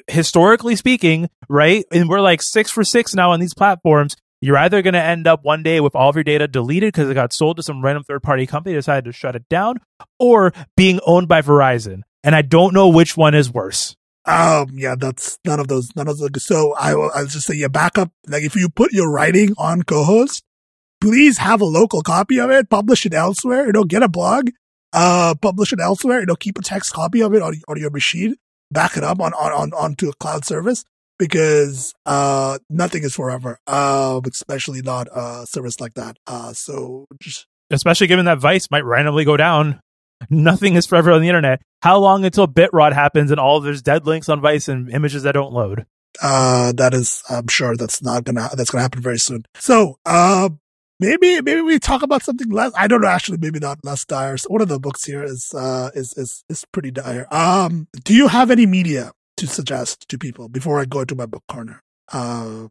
historically 0.08 0.76
speaking, 0.76 1.30
right, 1.50 1.86
and 1.92 2.10
we're 2.10 2.22
like 2.22 2.42
six 2.44 2.70
for 2.70 2.84
six 2.84 3.16
now 3.16 3.32
on 3.32 3.40
these 3.40 3.54
platforms. 3.54 4.16
You're 4.46 4.60
either 4.60 4.84
going 4.84 4.94
to 4.94 5.02
end 5.02 5.26
up 5.26 5.44
one 5.44 5.64
day 5.64 5.80
with 5.80 5.96
all 5.96 6.10
of 6.10 6.16
your 6.16 6.24
data 6.24 6.48
deleted 6.48 6.94
because 6.94 7.10
it 7.10 7.16
got 7.16 7.34
sold 7.34 7.58
to 7.58 7.64
some 7.64 7.84
random 7.84 8.04
third 8.04 8.22
party 8.22 8.46
company 8.46 8.76
decided 8.76 9.06
to 9.06 9.12
shut 9.12 9.36
it 9.36 9.50
down, 9.50 9.80
or 10.20 10.54
being 10.78 11.00
owned 11.04 11.28
by 11.28 11.42
Verizon. 11.42 12.02
And 12.24 12.36
I 12.36 12.44
don't 12.44 12.72
know 12.72 12.88
which 12.88 13.18
one 13.18 13.34
is 13.34 13.52
worse. 13.52 13.96
Um, 14.26 14.68
yeah, 14.74 14.94
that's 15.00 15.40
none 15.46 15.60
of 15.60 15.68
those, 15.68 15.96
none 15.96 16.08
of 16.08 16.20
those. 16.20 16.46
So 16.46 16.76
I 16.76 16.94
will, 16.94 17.10
I'll 17.16 17.26
just 17.26 17.48
say 17.48 17.56
your 17.56 17.70
backup, 17.70 18.12
like 18.28 18.44
if 18.44 18.56
you 18.56 18.70
put 18.70 18.94
your 18.94 19.12
writing 19.12 19.56
on 19.58 19.82
Cohost, 19.82 20.44
please 21.02 21.40
have 21.40 21.60
a 21.60 21.66
local 21.66 22.04
copy 22.04 22.40
of 22.40 22.52
it, 22.52 22.70
publish 22.70 23.08
it 23.08 23.16
elsewhere, 23.16 23.66
you 23.66 23.72
know, 23.72 23.84
get 23.84 24.04
a 24.04 24.08
blog, 24.08 24.52
uh, 24.94 25.34
publish 25.42 25.74
it 25.74 25.80
elsewhere, 25.80 26.20
you 26.20 26.28
know, 26.28 26.36
keep 26.36 26.60
a 26.60 26.62
text 26.62 26.94
copy 26.94 27.24
of 27.24 27.34
it 27.34 27.42
on, 27.42 27.56
on 27.68 27.80
your 27.80 27.90
machine, 27.90 28.36
back 28.70 28.96
it 28.96 29.04
up 29.04 29.20
on, 29.20 29.34
on, 29.34 29.52
on, 29.52 29.74
onto 29.74 30.08
a 30.08 30.14
cloud 30.14 30.46
service 30.46 30.86
because, 31.18 31.94
uh, 32.06 32.58
nothing 32.70 33.04
is 33.04 33.14
forever, 33.16 33.58
uh, 33.68 34.20
especially 34.30 34.82
not 34.82 35.08
a 35.16 35.46
service 35.48 35.80
like 35.80 35.94
that. 35.96 36.18
Uh, 36.28 36.54
so 36.54 37.06
just, 37.22 37.48
Especially 37.72 38.08
given 38.08 38.26
that 38.26 38.40
Vice 38.40 38.70
might 38.70 38.86
randomly 38.86 39.26
go 39.26 39.38
down. 39.38 39.80
Nothing 40.30 40.76
is 40.76 40.86
forever 40.86 41.12
on 41.12 41.22
the 41.22 41.28
internet. 41.28 41.62
How 41.82 41.98
long 41.98 42.24
until 42.24 42.48
BitRot 42.48 42.94
happens 42.94 43.32
and 43.32 43.40
all 43.40 43.60
there's 43.60 43.82
dead 43.82 44.06
links 44.06 44.30
on 44.30 44.40
Vice 44.40 44.68
and 44.68 44.90
images 44.90 45.24
that 45.24 45.34
don't 45.34 45.52
load? 45.52 45.86
uh, 46.22 46.72
that 46.74 46.94
is, 46.94 47.24
I'm 47.30 47.48
sure 47.48 47.76
that's 47.76 48.02
not 48.02 48.24
gonna, 48.24 48.50
that's 48.56 48.70
gonna 48.70 48.84
happen 48.84 49.02
very 49.02 49.20
soon. 49.20 49.46
So, 49.56 50.00
uh, 50.06 50.50
maybe, 51.00 51.42
maybe 51.42 51.62
we 51.62 51.80
talk 51.80 52.04
about 52.04 52.24
something 52.24 52.50
less, 52.50 52.72
I 52.78 52.88
don't 52.88 53.02
know, 53.02 53.08
actually, 53.08 53.38
maybe 53.40 53.60
not 53.60 53.80
less 53.84 54.06
dire. 54.06 54.38
So 54.38 54.50
one 54.50 54.62
of 54.62 54.68
the 54.70 54.80
books 54.80 55.04
here 55.04 55.24
is, 55.24 55.54
uh, 55.54 55.90
is, 55.94 56.14
is, 56.18 56.44
is 56.50 56.66
pretty 56.72 56.92
dire. 56.92 57.28
Um, 57.32 57.88
do 58.04 58.14
you 58.14 58.28
have 58.28 58.52
any 58.52 58.66
media 58.66 59.12
to 59.38 59.48
suggest 59.48 60.08
to 60.10 60.18
people 60.18 60.50
before 60.50 60.80
I 60.80 60.86
go 60.86 61.02
into 61.02 61.16
my 61.16 61.26
book 61.26 61.44
corner? 61.48 61.82
Uh, 62.12 62.68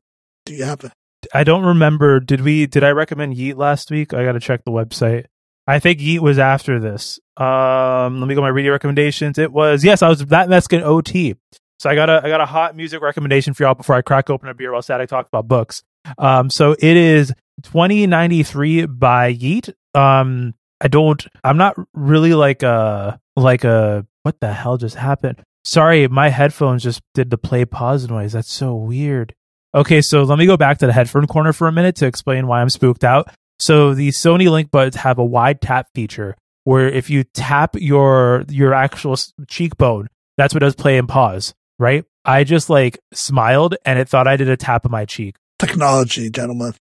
do 0.47 0.55
you 0.55 0.65
have? 0.65 0.93
I 1.33 1.45
don't 1.45 1.65
remember. 1.65 2.21
Did 2.21 2.43
we? 2.43 2.67
Did 2.67 2.85
I 2.85 2.91
recommend 2.91 3.37
Yeat 3.37 3.57
last 3.57 3.91
week? 3.91 4.13
I 4.15 4.25
got 4.25 4.33
to 4.33 4.41
check 4.41 4.65
the 4.65 4.71
website. 4.71 5.27
I 5.67 5.79
think 5.79 6.01
Yeat 6.01 6.21
was 6.21 6.39
after 6.39 6.79
this. 6.79 7.19
Um, 7.37 8.21
let 8.21 8.29
me 8.29 8.35
go 8.35 8.43
my 8.43 8.49
reading 8.49 8.71
recommendations. 8.71 9.39
It 9.39 9.53
was 9.53 9.85
yes, 9.85 10.03
I 10.03 10.09
was 10.09 10.25
that 10.27 10.49
Mexican 10.49 10.83
OT. 10.83 11.37
So 11.79 11.91
I 11.91 11.95
got 11.95 12.11
a 12.11 12.21
I 12.23 12.29
got 12.29 12.41
a 12.41 12.47
hot 12.47 12.77
music 12.77 13.01
recommendation 13.01 13.55
for 13.55 13.65
y'all 13.65 13.75
before 13.75 13.97
I 13.97 14.03
crack 14.03 14.31
open 14.31 14.49
a 14.49 14.55
beer 14.55 14.73
while 14.73 14.83
Sadiq 14.83 15.09
talk 15.09 15.27
about 15.27 15.49
books. 15.49 15.83
Um, 16.19 16.51
so 16.51 16.73
it 16.73 16.97
is 16.97 17.33
2093 17.63 18.87
by 18.87 19.29
Yeat. 19.29 19.71
Um, 19.95 20.55
I 20.81 20.89
don't. 20.89 21.27
I'm 21.43 21.57
not 21.57 21.77
really 21.95 22.35
like 22.35 22.63
a 22.63 23.19
like 23.37 23.65
a 23.65 24.07
what 24.23 24.41
the 24.41 24.53
hell 24.53 24.77
just 24.77 24.97
happened. 24.97 25.43
Sorry, 25.65 26.07
my 26.09 26.29
headphones 26.29 26.83
just 26.83 27.01
did 27.15 27.31
the 27.31 27.39
play 27.39 27.65
pause 27.65 28.09
noise. 28.09 28.33
That's 28.33 28.53
so 28.53 28.75
weird. 28.75 29.35
Okay, 29.75 30.03
so 30.03 30.23
let 30.23 30.39
me 30.39 30.47
go 30.47 30.57
back 30.57 30.79
to 30.79 30.87
the 30.87 30.93
headphone 30.93 31.27
corner 31.27 31.53
for 31.53 31.67
a 31.67 31.73
minute 31.73 31.97
to 31.97 32.07
explain 32.07 32.47
why 32.47 32.61
I'm 32.61 32.71
spooked 32.71 33.03
out. 33.03 33.29
So 33.59 33.95
the 33.95 34.11
Sony 34.11 34.47
LinkBuds 34.47 34.97
have 34.97 35.19
a 35.19 35.25
wide 35.25 35.61
tap 35.61 35.89
feature 35.95 36.37
where 36.65 36.89
if 36.89 37.11
you 37.11 37.25
tap 37.25 37.77
your 37.77 38.45
your 38.49 38.75
actual 38.75 39.17
cheekbone, 39.49 40.09
that's 40.37 40.55
what 40.55 40.61
does 40.61 40.75
play 40.75 40.99
and 40.99 41.09
pause, 41.09 41.55
right? 41.79 42.05
I 42.25 42.45
just 42.45 42.71
like 42.71 42.99
smiled 43.13 43.77
and 43.85 43.99
it 43.99 44.09
thought 44.09 44.29
I 44.29 44.37
did 44.37 44.49
a 44.49 44.57
tap 44.57 44.85
of 44.85 44.91
my 44.91 45.05
cheek. 45.05 45.37
Technology, 45.59 46.31
gentlemen. 46.31 46.75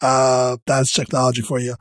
Uh, 0.00 0.56
that's 0.66 0.92
technology 0.92 1.42
for 1.42 1.58
you. 1.58 1.74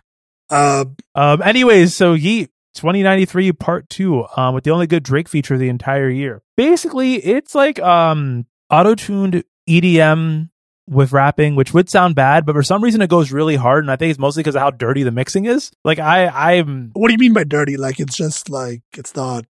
Uh, 0.50 0.86
Um, 1.16 1.42
anyways, 1.42 1.96
so 1.96 2.14
Yeat 2.14 2.50
2093 2.74 3.52
part 3.54 3.90
two, 3.90 4.26
um, 4.36 4.54
with 4.54 4.64
the 4.64 4.72
only 4.72 4.88
good 4.88 5.04
Drake 5.04 5.30
feature 5.30 5.56
of 5.56 5.60
the 5.60 5.70
entire 5.70 6.10
year. 6.10 6.42
Basically, 6.58 7.16
it's 7.16 7.56
like 7.56 7.80
um 7.80 8.46
auto-tuned 8.70 9.44
EDM 9.70 10.50
with 10.90 11.12
rapping, 11.12 11.56
which 11.56 11.74
would 11.74 11.90
sound 11.90 12.16
bad, 12.16 12.46
but 12.46 12.54
for 12.54 12.64
some 12.64 12.84
reason 12.84 13.02
it 13.02 13.10
goes 13.10 13.32
really 13.32 13.56
hard, 13.56 13.84
and 13.84 13.92
I 13.92 13.96
think 13.96 14.12
it's 14.12 14.20
mostly 14.20 14.42
because 14.42 14.56
of 14.56 14.62
how 14.62 14.72
dirty 14.72 15.04
the 15.04 15.12
mixing 15.12 15.46
is. 15.46 15.72
Like 15.84 16.00
I, 16.00 16.28
I'm 16.28 16.92
what 16.94 17.08
do 17.08 17.14
you 17.14 17.20
mean 17.20 17.34
by 17.34 17.44
dirty? 17.44 17.78
Like 17.78 18.00
it's 18.00 18.16
just 18.16 18.50
like, 18.50 18.82
it's 18.98 19.16
not 19.16 19.46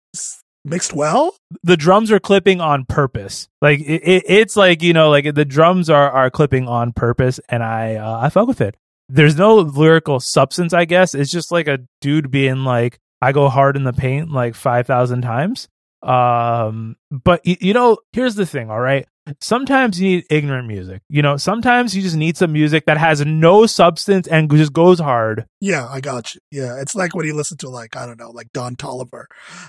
mixed 0.65 0.93
well? 0.93 1.35
the 1.63 1.77
drums 1.77 2.11
are 2.11 2.19
clipping 2.19 2.61
on 2.61 2.85
purpose. 2.85 3.47
Like 3.61 3.79
it, 3.79 4.01
it, 4.03 4.23
it's 4.27 4.55
like 4.55 4.81
you 4.81 4.93
know, 4.93 5.09
like 5.09 5.33
the 5.33 5.45
drums 5.45 5.89
are 5.89 6.09
are 6.09 6.29
clipping 6.29 6.67
on 6.67 6.93
purpose, 6.93 7.39
and 7.49 7.63
I 7.63 7.95
uh, 7.95 8.19
I 8.19 8.29
fuck 8.29 8.47
with 8.47 8.61
it. 8.61 8.75
There's 9.09 9.35
no 9.35 9.55
lyrical 9.57 10.19
substance, 10.19 10.73
I 10.73 10.85
guess. 10.85 11.13
It's 11.13 11.31
just 11.31 11.51
like 11.51 11.67
a 11.67 11.79
dude 11.99 12.31
being 12.31 12.63
like, 12.63 12.99
"I 13.21 13.31
go 13.31 13.49
hard 13.49 13.75
in 13.75 13.83
the 13.83 13.93
paint 13.93 14.31
like 14.31 14.55
five 14.55 14.87
thousand 14.87 15.21
times." 15.21 15.67
Um, 16.03 16.95
but 17.11 17.41
y- 17.45 17.57
you 17.61 17.73
know, 17.73 17.97
here's 18.13 18.35
the 18.35 18.45
thing. 18.45 18.71
All 18.71 18.79
right, 18.79 19.05
sometimes 19.39 19.99
you 20.01 20.09
need 20.17 20.25
ignorant 20.29 20.67
music. 20.67 21.01
You 21.09 21.21
know, 21.21 21.37
sometimes 21.37 21.95
you 21.95 22.01
just 22.01 22.15
need 22.15 22.37
some 22.37 22.51
music 22.51 22.85
that 22.87 22.97
has 22.97 23.23
no 23.25 23.65
substance 23.65 24.27
and 24.27 24.49
just 24.51 24.73
goes 24.73 24.99
hard. 24.99 25.45
Yeah, 25.59 25.87
I 25.87 26.01
got 26.01 26.33
you. 26.33 26.41
Yeah, 26.51 26.79
it's 26.81 26.95
like 26.95 27.15
when 27.15 27.25
you 27.25 27.35
listen 27.35 27.57
to 27.59 27.69
like 27.69 27.95
I 27.95 28.05
don't 28.05 28.19
know, 28.19 28.31
like 28.31 28.51
Don 28.53 28.75
Toliver. 28.75 29.25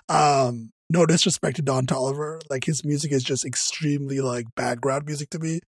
Um, 0.09 0.71
no 0.91 1.07
disrespect 1.07 1.57
to 1.57 1.63
Don 1.63 1.87
Toliver, 1.87 2.41
like 2.51 2.65
his 2.65 2.85
music 2.85 3.13
is 3.13 3.23
just 3.23 3.45
extremely 3.45 4.21
like 4.21 4.47
background 4.57 5.07
music 5.07 5.31
to 5.31 5.39
me 5.39 5.61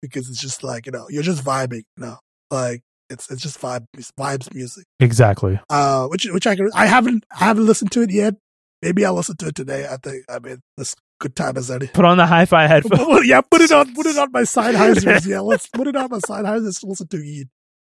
because 0.00 0.28
it's 0.28 0.40
just 0.40 0.62
like 0.64 0.86
you 0.86 0.92
know 0.92 1.06
you're 1.08 1.22
just 1.22 1.44
vibing, 1.44 1.82
you 1.96 2.04
know, 2.04 2.18
like 2.50 2.82
it's 3.12 3.30
it's 3.30 3.42
just 3.42 3.60
vibe 3.60 3.86
vibes 4.18 4.52
music. 4.54 4.84
Exactly. 5.00 5.60
Uh, 5.70 6.06
which 6.06 6.24
which 6.26 6.46
I 6.46 6.56
can 6.56 6.70
I 6.74 6.86
haven't 6.86 7.24
I 7.30 7.44
haven't 7.44 7.66
listened 7.66 7.92
to 7.92 8.02
it 8.02 8.10
yet. 8.10 8.34
Maybe 8.80 9.04
I'll 9.04 9.14
listen 9.14 9.36
to 9.36 9.48
it 9.48 9.54
today. 9.54 9.86
I 9.86 9.96
think 9.96 10.24
I 10.28 10.38
mean 10.38 10.60
this 10.76 10.94
good 11.20 11.36
time 11.36 11.56
as 11.56 11.70
any. 11.70 11.86
Put 11.86 12.04
on 12.04 12.16
the 12.16 12.26
hi-fi 12.26 12.66
headphones. 12.72 13.26
Yeah, 13.26 13.40
put 13.42 13.60
it 13.60 13.70
on 13.70 13.94
put 13.94 14.06
it 14.06 14.18
on 14.18 14.32
my 14.32 14.44
side. 14.44 14.74
Yeah, 15.26 15.40
let's 15.40 15.68
put 15.68 15.86
it 15.86 15.96
on 15.96 16.08
my 16.10 16.18
side 16.18 16.44
hyzers. 16.44 16.82
Listen 16.84 17.08
to 17.08 17.18
Eid. 17.18 17.48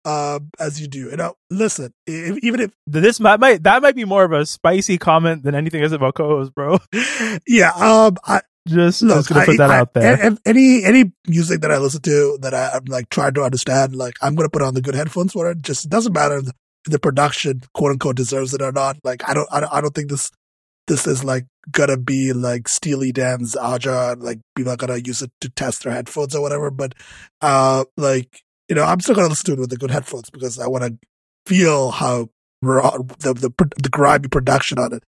Um, 0.06 0.52
as 0.60 0.80
you 0.80 0.88
do. 0.88 1.10
You 1.10 1.18
know, 1.18 1.34
listen, 1.50 1.92
if, 2.06 2.38
even 2.44 2.60
if 2.60 2.72
This 2.86 3.20
might, 3.20 3.40
might 3.40 3.64
that 3.64 3.82
might 3.82 3.96
be 3.96 4.06
more 4.06 4.24
of 4.24 4.32
a 4.34 4.46
spicy 4.46 5.00
comment 5.00 5.42
than 5.42 5.56
anything 5.56 5.82
else 5.82 5.94
about 5.94 6.14
Cohost, 6.14 6.54
bro. 6.54 6.78
yeah, 7.48 7.72
um, 7.72 8.18
I 8.24 8.42
Just, 8.68 9.02
look, 9.04 9.18
just 9.18 9.30
gonna 9.30 9.46
put 9.46 9.54
I- 9.54 9.58
that 9.58 9.72
I- 9.72 9.78
out 9.80 9.94
there. 9.94 10.14
a- 10.34 10.38
Any 10.46 10.84
any 10.84 11.12
music 11.28 11.62
that 11.62 11.72
I 11.72 11.78
listen 11.78 12.02
to 12.02 12.38
that 12.42 12.54
I, 12.54 12.72
I'm 12.74 12.86
like 12.86 13.10
trying 13.10 13.34
to 13.36 13.44
understand, 13.44 13.96
like 13.96 14.16
I'm 14.22 14.34
gonna 14.36 14.50
put 14.50 14.62
on 14.64 14.74
the 14.74 14.82
good 14.82 14.96
headphones 14.96 15.34
for 15.34 15.50
it. 15.52 15.62
Just 15.62 15.86
it 15.86 15.92
doesn't 15.92 16.14
matter 16.14 16.38
if 16.38 16.48
the 16.86 16.98
production 17.00 17.62
quote 17.74 17.92
unquote 17.92 18.16
deserves 18.16 18.54
it 18.54 18.62
or 18.62 18.72
not. 18.72 18.98
Like 19.04 19.28
I 19.30 19.34
don't 19.34 19.48
I 19.52 19.60
don't, 19.60 19.74
I 19.74 19.82
don't 19.82 19.94
think 19.94 20.10
this 20.10 20.32
this 20.88 21.06
is 21.06 21.24
like 21.24 21.46
gonna 21.72 21.98
be 21.98 22.34
like 22.34 22.68
Steely 22.68 23.12
Dan's 23.12 23.56
Aja. 23.56 24.16
Like 24.18 24.40
people 24.56 24.72
are 24.74 24.78
gonna 24.78 24.98
use 24.98 25.22
it 25.22 25.32
to 25.42 25.50
test 25.50 25.84
their 25.84 25.94
headphones 25.94 26.34
or 26.36 26.42
whatever. 26.42 26.72
But 26.72 26.94
uh, 27.42 27.86
like 27.98 28.42
you 28.68 28.76
know, 28.76 28.84
I'm 28.84 29.00
still 29.00 29.14
gonna 29.16 29.28
listen 29.28 29.46
to 29.46 29.54
it 29.54 29.60
with 29.60 29.70
the 29.70 29.78
good 29.78 29.92
headphones 29.92 30.30
because 30.32 30.58
I 30.58 30.68
want 30.68 30.84
to 30.86 30.98
feel 31.46 31.92
how 31.92 32.30
raw 32.66 32.92
the 33.20 33.34
the 33.34 33.52
the 33.82 33.90
grimy 33.90 34.28
production 34.28 34.80
on 34.80 34.94
it. 34.94 35.04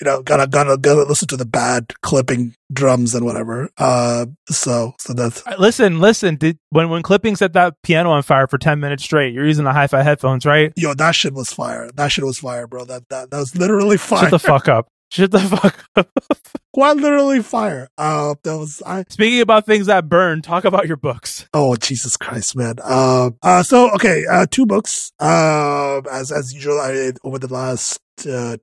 You 0.00 0.04
know, 0.04 0.22
gotta 0.22 0.46
gotta 0.46 0.76
gotta 0.76 1.04
listen 1.04 1.28
to 1.28 1.36
the 1.36 1.46
bad 1.46 1.92
clipping 2.02 2.54
drums 2.72 3.14
and 3.14 3.24
whatever. 3.24 3.70
Uh, 3.78 4.26
so 4.48 4.94
so 4.98 5.12
that's 5.12 5.42
Listen, 5.58 6.00
listen. 6.00 6.36
Did, 6.36 6.58
when 6.70 6.88
when 6.88 7.02
clipping 7.02 7.36
set 7.36 7.52
that 7.54 7.80
piano 7.82 8.10
on 8.10 8.22
fire 8.22 8.46
for 8.46 8.58
ten 8.58 8.80
minutes 8.80 9.04
straight, 9.04 9.32
you're 9.32 9.46
using 9.46 9.64
the 9.64 9.72
hi-fi 9.72 10.02
headphones, 10.02 10.44
right? 10.44 10.72
yo, 10.76 10.94
that 10.94 11.14
shit 11.14 11.34
was 11.34 11.50
fire. 11.50 11.90
That 11.94 12.12
shit 12.12 12.24
was 12.24 12.38
fire, 12.38 12.66
bro. 12.66 12.84
That 12.84 13.08
that 13.08 13.30
that 13.30 13.38
was 13.38 13.56
literally 13.56 13.96
fire. 13.96 14.22
Shut 14.22 14.30
the 14.30 14.38
fuck 14.38 14.68
up. 14.68 14.88
Shut 15.10 15.30
the 15.30 15.40
fuck 15.40 15.84
up. 15.94 16.08
Quite 16.74 16.96
literally 16.96 17.42
fire. 17.42 17.88
Uh, 17.96 18.34
that 18.42 18.58
was 18.58 18.82
I. 18.84 19.04
Speaking 19.08 19.40
about 19.40 19.64
things 19.64 19.86
that 19.86 20.08
burn, 20.08 20.42
talk 20.42 20.64
about 20.64 20.86
your 20.86 20.98
books. 20.98 21.48
Oh 21.54 21.76
Jesus 21.76 22.16
Christ, 22.16 22.56
man. 22.56 22.74
Uh, 22.82 23.30
uh, 23.42 23.62
so 23.62 23.90
okay, 23.94 24.24
uh, 24.30 24.46
two 24.50 24.66
books. 24.66 25.12
Uh, 25.18 26.02
as 26.12 26.30
as 26.32 26.52
usual, 26.52 26.80
I 26.80 27.12
over 27.24 27.38
the 27.38 27.52
last 27.52 28.00
uh, 28.28 28.58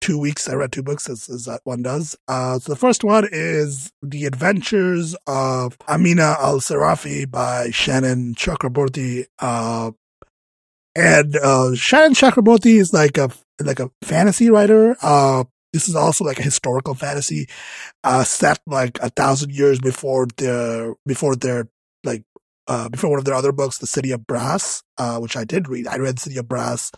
two 0.00 0.18
weeks, 0.18 0.48
I 0.48 0.54
read 0.54 0.72
two 0.72 0.82
books, 0.82 1.08
as, 1.08 1.28
as 1.28 1.44
that 1.46 1.60
one 1.64 1.82
does. 1.82 2.16
Uh, 2.28 2.58
so 2.58 2.72
the 2.72 2.78
first 2.78 3.02
one 3.02 3.28
is 3.30 3.92
The 4.02 4.24
Adventures 4.26 5.16
of 5.26 5.76
Amina 5.88 6.36
Al 6.38 6.60
Sirafi 6.60 7.30
by 7.30 7.70
Shannon 7.70 8.34
Chakraborty. 8.34 9.26
Uh, 9.38 9.92
and 10.94 11.36
uh, 11.36 11.74
Shannon 11.74 12.14
Chakraborty 12.14 12.78
is 12.80 12.92
like 12.92 13.18
a 13.18 13.30
like 13.60 13.80
a 13.80 13.90
fantasy 14.02 14.50
writer. 14.50 14.96
Uh, 15.02 15.44
this 15.76 15.90
is 15.90 15.94
also 15.94 16.24
like 16.24 16.38
a 16.38 16.42
historical 16.42 16.94
fantasy, 16.94 17.48
uh, 18.02 18.24
set 18.24 18.58
like 18.66 18.98
a 19.02 19.10
thousand 19.10 19.52
years 19.52 19.78
before 19.78 20.26
their 20.38 20.94
before 21.04 21.36
their 21.36 21.68
like 22.02 22.24
uh, 22.66 22.88
before 22.88 23.10
one 23.10 23.18
of 23.18 23.26
their 23.26 23.34
other 23.34 23.52
books, 23.52 23.76
The 23.76 23.86
City 23.86 24.10
of 24.10 24.26
Brass, 24.26 24.82
uh, 24.96 25.18
which 25.18 25.36
I 25.36 25.44
did 25.44 25.68
read. 25.68 25.86
I 25.86 25.98
read 25.98 26.18
City 26.18 26.38
of 26.38 26.48
Brass 26.48 26.92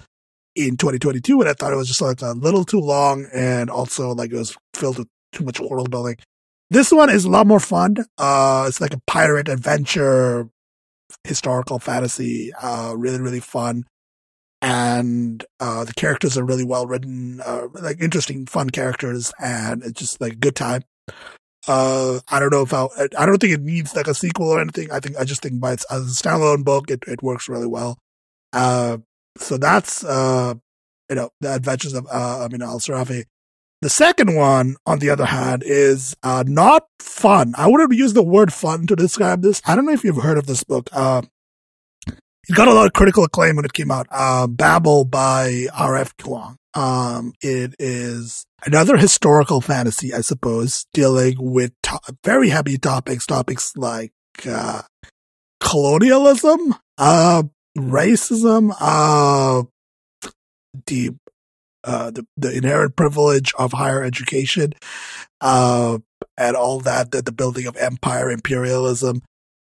in 0.54 0.76
2022, 0.76 1.40
and 1.40 1.50
I 1.50 1.54
thought 1.54 1.72
it 1.72 1.76
was 1.76 1.88
just 1.88 2.00
like 2.00 2.22
a 2.22 2.30
little 2.30 2.64
too 2.64 2.78
long, 2.78 3.26
and 3.34 3.68
also 3.68 4.14
like 4.14 4.30
it 4.30 4.36
was 4.36 4.56
filled 4.74 4.98
with 4.98 5.08
too 5.32 5.44
much 5.44 5.58
world 5.58 5.90
building. 5.90 6.16
This 6.70 6.92
one 6.92 7.10
is 7.10 7.24
a 7.24 7.30
lot 7.30 7.48
more 7.48 7.60
fun. 7.60 7.96
Uh, 8.16 8.66
it's 8.68 8.80
like 8.80 8.94
a 8.94 9.00
pirate 9.08 9.48
adventure, 9.48 10.48
historical 11.24 11.80
fantasy. 11.80 12.52
Uh, 12.54 12.94
really, 12.96 13.20
really 13.20 13.40
fun. 13.40 13.86
And 14.60 15.44
uh, 15.60 15.84
the 15.84 15.94
characters 15.94 16.36
are 16.36 16.44
really 16.44 16.64
well 16.64 16.86
written, 16.86 17.40
uh, 17.44 17.68
like 17.74 18.00
interesting, 18.00 18.46
fun 18.46 18.70
characters, 18.70 19.32
and 19.38 19.84
it's 19.84 20.00
just 20.00 20.20
like 20.20 20.32
a 20.32 20.36
good 20.36 20.56
time. 20.56 20.82
Uh, 21.68 22.18
I 22.28 22.40
don't 22.40 22.52
know 22.52 22.62
if 22.62 22.72
I'll, 22.72 22.90
I 23.16 23.26
don't 23.26 23.38
think 23.38 23.52
it 23.54 23.60
needs 23.60 23.94
like 23.94 24.08
a 24.08 24.14
sequel 24.14 24.48
or 24.48 24.60
anything. 24.60 24.90
I 24.90 24.98
think 24.98 25.16
I 25.16 25.24
just 25.24 25.42
think 25.42 25.60
by 25.60 25.74
its 25.74 25.84
as 25.92 26.02
a 26.02 26.22
standalone 26.22 26.64
book, 26.64 26.90
it, 26.90 27.04
it 27.06 27.22
works 27.22 27.48
really 27.48 27.66
well. 27.66 27.98
Uh, 28.52 28.98
so 29.36 29.58
that's 29.58 30.02
uh, 30.04 30.54
you 31.08 31.16
know, 31.16 31.30
the 31.40 31.54
Adventures 31.54 31.94
of 31.94 32.06
uh, 32.06 32.44
Amin 32.44 32.62
Al 32.62 32.80
Sirafi. 32.80 33.24
The 33.80 33.88
second 33.88 34.34
one, 34.34 34.76
on 34.86 34.98
the 34.98 35.10
other 35.10 35.24
hand, 35.24 35.62
is 35.64 36.16
uh, 36.22 36.42
not 36.46 36.86
fun. 36.98 37.54
I 37.56 37.68
wouldn't 37.68 37.92
use 37.92 38.12
the 38.12 38.24
word 38.24 38.52
fun 38.52 38.86
to 38.88 38.96
describe 38.96 39.42
this. 39.42 39.62
I 39.66 39.76
don't 39.76 39.86
know 39.86 39.92
if 39.92 40.02
you've 40.02 40.16
heard 40.22 40.38
of 40.38 40.46
this 40.46 40.64
book. 40.64 40.88
Uh, 40.92 41.22
it 42.48 42.54
got 42.54 42.68
a 42.68 42.72
lot 42.72 42.86
of 42.86 42.92
critical 42.92 43.24
acclaim 43.24 43.56
when 43.56 43.64
it 43.64 43.72
came 43.72 43.90
out. 43.90 44.06
Uh, 44.10 44.46
Babel 44.46 45.04
by 45.04 45.66
R.F. 45.74 46.16
Kuang. 46.16 46.56
Um, 46.74 47.32
it 47.42 47.74
is 47.78 48.46
another 48.64 48.96
historical 48.96 49.60
fantasy, 49.60 50.14
I 50.14 50.20
suppose, 50.20 50.86
dealing 50.92 51.36
with 51.38 51.72
to- 51.82 52.00
very 52.24 52.50
heavy 52.50 52.78
topics, 52.78 53.26
topics 53.26 53.72
like 53.76 54.12
uh, 54.46 54.82
colonialism, 55.60 56.74
uh, 56.96 57.42
racism, 57.76 58.74
uh, 58.80 59.64
the 60.86 61.10
uh, 61.84 62.10
the, 62.10 62.26
the 62.36 62.54
inherent 62.54 62.96
privilege 62.96 63.52
of 63.58 63.72
higher 63.72 64.02
education, 64.02 64.74
uh, 65.40 65.98
and 66.36 66.56
all 66.56 66.80
that, 66.80 67.12
the, 67.12 67.22
the 67.22 67.32
building 67.32 67.66
of 67.66 67.76
empire, 67.76 68.30
imperialism, 68.30 69.22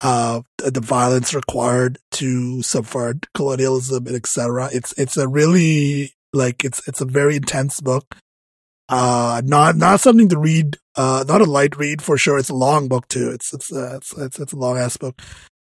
uh, 0.02 0.42
the 0.58 0.80
violence 0.80 1.34
required 1.34 1.98
to 2.12 2.62
subvert 2.62 3.26
colonialism, 3.34 4.06
and 4.06 4.16
etc. 4.16 4.68
It's 4.72 4.92
it's 4.98 5.16
a 5.16 5.28
really 5.28 6.14
like 6.32 6.64
it's 6.64 6.86
it's 6.88 7.00
a 7.00 7.06
very 7.06 7.36
intense 7.36 7.80
book. 7.80 8.14
Uh, 8.88 9.40
not 9.44 9.76
not 9.76 10.00
something 10.00 10.28
to 10.28 10.38
read. 10.38 10.76
Uh, 10.94 11.24
not 11.26 11.40
a 11.40 11.44
light 11.44 11.76
read 11.76 12.02
for 12.02 12.18
sure. 12.18 12.38
It's 12.38 12.50
a 12.50 12.54
long 12.54 12.88
book 12.88 13.08
too. 13.08 13.30
It's 13.30 13.54
it's 13.54 13.72
uh, 13.72 13.96
it's, 13.96 14.12
it's 14.18 14.38
it's 14.38 14.52
a 14.52 14.58
long 14.58 14.76
ass 14.76 14.96
book. 14.96 15.20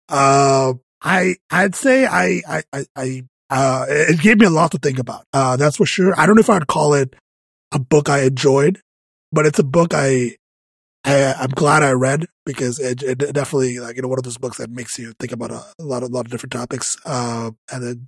Uh, 0.10 0.74
I 1.02 1.36
I'd 1.50 1.76
say 1.76 2.06
I 2.06 2.42
I 2.48 2.64
I, 2.74 2.86
I 2.96 3.24
uh, 3.50 3.86
it 3.88 4.20
gave 4.20 4.40
me 4.40 4.46
a 4.46 4.50
lot 4.50 4.72
to 4.72 4.78
think 4.78 5.00
about. 5.00 5.26
Uh, 5.32 5.56
that's 5.56 5.78
for 5.78 5.86
sure. 5.86 6.20
I 6.20 6.26
don't 6.26 6.36
know 6.36 6.42
if 6.42 6.50
I'd 6.50 6.68
call 6.68 6.94
it 6.94 7.16
a 7.72 7.80
book 7.80 8.10
I 8.10 8.24
enjoyed, 8.24 8.82
but 9.32 9.46
it's 9.46 9.60
a 9.60 9.64
book 9.64 9.94
I, 9.94 10.36
I 11.06 11.34
I'm 11.34 11.50
glad 11.50 11.84
I 11.84 11.92
read 11.92 12.26
because 12.46 12.80
it, 12.80 13.04
it 13.04 13.20
definitely 13.20 13.80
like 13.80 13.96
you 13.96 14.02
know 14.02 14.08
one 14.08 14.20
of 14.20 14.24
those 14.24 14.38
books 14.38 14.58
that 14.58 14.70
makes 14.70 14.98
you 14.98 15.14
think 15.20 15.32
about 15.32 15.52
a, 15.52 15.64
a 15.80 15.84
lot 15.84 16.04
of 16.04 16.10
a 16.10 16.14
lot 16.14 16.26
of 16.26 16.32
different 16.32 16.54
topics. 16.54 16.98
Uh, 17.06 17.52
and 17.72 17.84
then 17.84 18.08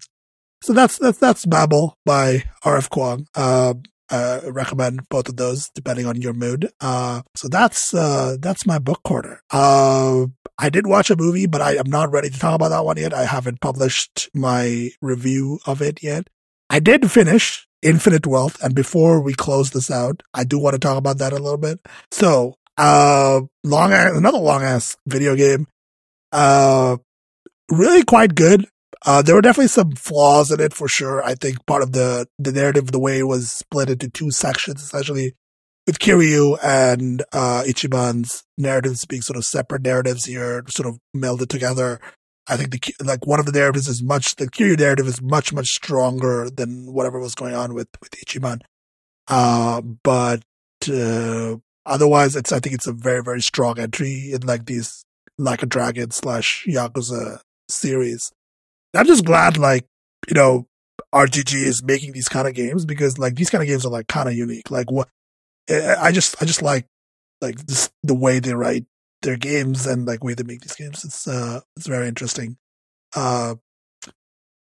so 0.62 0.74
that's 0.74 0.98
that's 0.98 1.18
that's 1.20 1.46
Babel 1.46 1.98
by 2.06 2.44
R.F. 2.64 2.90
Kuang. 2.90 3.26
Uh, 3.36 3.76
uh, 4.10 4.40
recommend 4.46 5.02
both 5.10 5.28
of 5.28 5.36
those 5.36 5.70
depending 5.76 6.06
on 6.06 6.22
your 6.22 6.34
mood. 6.34 6.72
Uh, 6.80 7.22
so 7.36 7.48
that's 7.48 7.94
uh, 7.94 8.38
that's 8.40 8.66
my 8.66 8.80
book 8.80 9.02
corner. 9.04 9.42
Uh, 9.52 10.28
I 10.58 10.70
did 10.70 10.88
watch 10.88 11.10
a 11.10 11.16
movie, 11.16 11.46
but 11.46 11.62
I 11.62 11.76
am 11.76 11.90
not 11.90 12.12
ready 12.12 12.30
to 12.30 12.40
talk 12.40 12.56
about 12.56 12.70
that 12.70 12.86
one 12.86 12.98
yet. 12.98 13.14
I 13.14 13.26
haven't 13.26 13.62
published 13.62 14.30
my 14.34 14.90
review 15.02 15.60
of 15.66 15.82
it 15.82 16.02
yet. 16.02 16.28
I 16.70 16.80
did 16.80 17.12
finish 17.12 17.68
Infinite 17.82 18.26
Wealth, 18.26 18.62
and 18.64 18.74
before 18.74 19.22
we 19.22 19.34
close 19.34 19.72
this 19.72 19.92
out, 19.92 20.24
I 20.34 20.44
do 20.44 20.58
want 20.58 20.74
to 20.74 20.80
talk 20.80 20.98
about 20.98 21.20
that 21.20 21.34
a 21.34 21.38
little 21.38 21.58
bit. 21.58 21.80
So, 22.12 22.56
uh, 22.78 23.42
long 23.64 23.94
another 23.94 24.38
long 24.38 24.64
ass 24.64 24.96
video 25.06 25.36
game. 25.36 25.68
Uh, 26.32 26.98
really 27.72 28.04
quite 28.04 28.36
good. 28.36 28.68
Uh, 29.06 29.22
there 29.22 29.36
were 29.36 29.42
definitely 29.42 29.68
some 29.68 29.92
flaws 29.92 30.52
in 30.52 30.60
it 30.60 30.74
for 30.74 30.88
sure. 30.88 31.24
I 31.24 31.36
think 31.36 31.66
part 31.66 31.84
of 31.84 31.92
the 31.92 32.28
the 32.40 32.52
narrative, 32.52 32.92
the 32.92 33.00
way 33.00 33.20
it 33.20 33.28
was 33.28 33.52
split 33.52 33.90
into 33.90 34.10
two 34.10 34.32
sections, 34.32 34.82
essentially 34.82 35.34
with 35.86 36.00
Kiryu 36.00 36.58
and 36.64 37.24
uh, 37.32 37.64
Ichiban's 37.66 38.44
narratives 38.58 39.06
being 39.06 39.22
sort 39.22 39.38
of 39.38 39.46
separate 39.46 39.84
narratives 39.84 40.26
here, 40.26 40.64
sort 40.68 40.88
of 40.88 41.00
melded 41.16 41.48
together. 41.48 42.00
I 42.48 42.58
think 42.58 42.72
the 42.72 42.94
like 43.04 43.26
one 43.28 43.40
of 43.40 43.46
the 43.46 43.52
narratives 43.52 43.88
is 43.88 44.04
much 44.04 44.36
the 44.36 44.48
Kiryu 44.48 44.78
narrative 44.78 45.08
is 45.08 45.22
much 45.22 45.54
much 45.54 45.68
stronger 45.68 46.50
than 46.50 46.92
whatever 46.94 47.20
was 47.20 47.36
going 47.36 47.56
on 47.56 47.74
with 47.74 47.90
with 48.02 48.12
Ichiban. 48.12 48.62
Uh, 49.28 49.82
but 49.82 50.44
uh, 50.90 51.58
otherwise, 51.88 52.36
it's 52.36 52.52
I 52.52 52.60
think 52.60 52.76
it's 52.76 52.88
a 52.88 52.94
very 52.94 53.24
very 53.24 53.42
strong 53.42 53.80
entry 53.80 54.32
in 54.32 54.42
like 54.42 54.66
these 54.66 55.04
like 55.38 55.64
a 55.64 55.68
dragon 55.68 56.12
slash 56.12 56.66
Yakuza 56.68 57.40
series. 57.70 58.32
I'm 58.96 59.06
just 59.06 59.26
glad 59.26 59.58
like 59.58 59.86
you 60.28 60.34
know 60.34 60.68
RGG 61.14 61.54
is 61.54 61.84
making 61.84 62.14
these 62.14 62.30
kind 62.30 62.48
of 62.48 62.54
games 62.54 62.86
because 62.86 63.18
like 63.18 63.36
these 63.36 63.50
kind 63.50 63.62
of 63.62 63.68
games 63.68 63.86
are 63.86 63.92
like 63.92 64.08
kind 64.08 64.30
of 64.30 64.36
unique. 64.36 64.70
Like 64.72 64.92
what 64.92 65.10
I 65.70 66.12
just 66.12 66.42
I 66.42 66.46
just 66.46 66.62
like 66.62 66.86
like 67.42 67.58
this, 67.66 67.90
the 68.04 68.16
way 68.16 68.40
they 68.40 68.54
write 68.54 68.86
their 69.22 69.38
games 69.38 69.86
and 69.86 70.06
like 70.06 70.24
way 70.24 70.34
they 70.34 70.44
make 70.44 70.62
these 70.62 70.76
games. 70.76 71.04
It's 71.04 71.28
uh 71.28 71.62
it's 71.76 71.88
very 71.88 72.08
interesting. 72.08 72.58
Uh, 73.16 73.56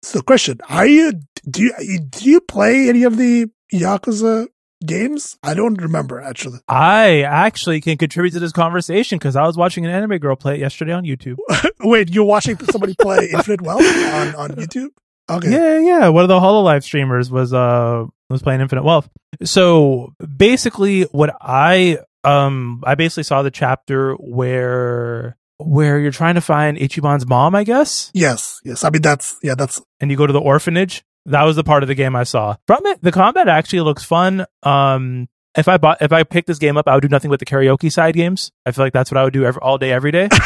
so 0.01 0.21
question: 0.21 0.59
Are 0.69 0.85
you 0.85 1.13
do 1.49 1.63
you 1.63 1.99
do 1.99 2.29
you 2.29 2.41
play 2.41 2.89
any 2.89 3.03
of 3.03 3.17
the 3.17 3.47
Yakuza 3.73 4.47
games? 4.85 5.37
I 5.43 5.53
don't 5.53 5.81
remember 5.81 6.21
actually. 6.21 6.59
I 6.67 7.21
actually 7.21 7.81
can 7.81 7.97
contribute 7.97 8.31
to 8.31 8.39
this 8.39 8.51
conversation 8.51 9.17
because 9.17 9.35
I 9.35 9.43
was 9.43 9.57
watching 9.57 9.85
an 9.85 9.91
anime 9.91 10.17
girl 10.17 10.35
play 10.35 10.55
it 10.55 10.59
yesterday 10.59 10.93
on 10.93 11.03
YouTube. 11.03 11.37
Wait, 11.81 12.09
you're 12.09 12.25
watching 12.25 12.57
somebody 12.59 12.95
play 12.95 13.29
Infinite 13.31 13.61
Wealth 13.61 13.81
on 13.81 14.35
on 14.35 14.49
YouTube? 14.51 14.89
Okay. 15.29 15.51
Yeah, 15.51 15.79
yeah. 15.79 16.07
One 16.09 16.23
of 16.23 16.27
the 16.27 16.39
Hololive 16.39 16.83
streamers 16.83 17.29
was 17.29 17.53
uh 17.53 18.05
was 18.29 18.41
playing 18.41 18.61
Infinite 18.61 18.83
Wealth. 18.83 19.09
So 19.43 20.13
basically, 20.37 21.03
what 21.03 21.35
I 21.41 21.99
um 22.23 22.83
I 22.85 22.95
basically 22.95 23.23
saw 23.23 23.41
the 23.43 23.51
chapter 23.51 24.13
where 24.15 25.37
where 25.57 25.99
you're 25.99 26.11
trying 26.11 26.35
to 26.35 26.41
find 26.41 26.77
Ichiban's 26.77 27.27
mom, 27.27 27.53
I 27.53 27.63
guess. 27.63 28.11
Yes, 28.13 28.61
yes. 28.63 28.83
I 28.83 28.89
mean 28.89 29.01
that's 29.01 29.37
yeah, 29.43 29.55
that's 29.55 29.81
and 29.99 30.09
you 30.09 30.17
go 30.17 30.25
to 30.25 30.33
the 30.33 30.39
orphanage. 30.39 31.03
That 31.29 31.43
was 31.43 31.55
the 31.55 31.63
part 31.63 31.83
of 31.83 31.87
the 31.87 31.95
game 31.95 32.15
I 32.15 32.23
saw. 32.23 32.55
From 32.65 32.85
it, 32.87 33.01
the 33.03 33.11
combat 33.11 33.47
actually 33.47 33.81
looks 33.81 34.03
fun. 34.03 34.45
Um, 34.63 35.29
if 35.55 35.67
I 35.67 35.77
bought 35.77 36.01
if 36.01 36.11
I 36.11 36.23
picked 36.23 36.47
this 36.47 36.57
game 36.57 36.75
up, 36.75 36.87
I 36.87 36.95
would 36.95 37.01
do 37.01 37.07
nothing 37.07 37.29
but 37.29 37.39
the 37.39 37.45
karaoke 37.45 37.91
side 37.91 38.15
games. 38.15 38.51
I 38.65 38.71
feel 38.71 38.85
like 38.85 38.93
that's 38.93 39.11
what 39.11 39.17
I 39.17 39.23
would 39.23 39.33
do 39.33 39.45
every, 39.45 39.61
all 39.61 39.77
day, 39.77 39.91
every 39.91 40.11
day. 40.11 40.29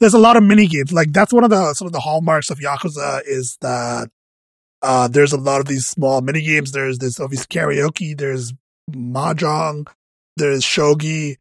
There's 0.00 0.14
a 0.14 0.18
lot 0.18 0.36
of 0.36 0.42
mini 0.42 0.66
games. 0.66 0.92
Like 0.92 1.12
that's 1.12 1.32
one 1.32 1.44
of 1.44 1.50
the 1.50 1.74
sort 1.74 1.86
of 1.86 1.92
the 1.92 2.00
hallmarks 2.00 2.50
of 2.50 2.58
Yakuza 2.58 3.20
is 3.26 3.58
that 3.60 4.08
uh, 4.82 5.08
there's 5.08 5.32
a 5.32 5.38
lot 5.38 5.60
of 5.60 5.66
these 5.66 5.86
small 5.86 6.20
mini 6.20 6.40
games. 6.42 6.72
There's 6.72 6.98
this 6.98 7.20
obvious 7.20 7.46
karaoke. 7.46 8.16
There's 8.16 8.52
mahjong. 8.90 9.88
There's 10.36 10.62
shogi. 10.64 11.36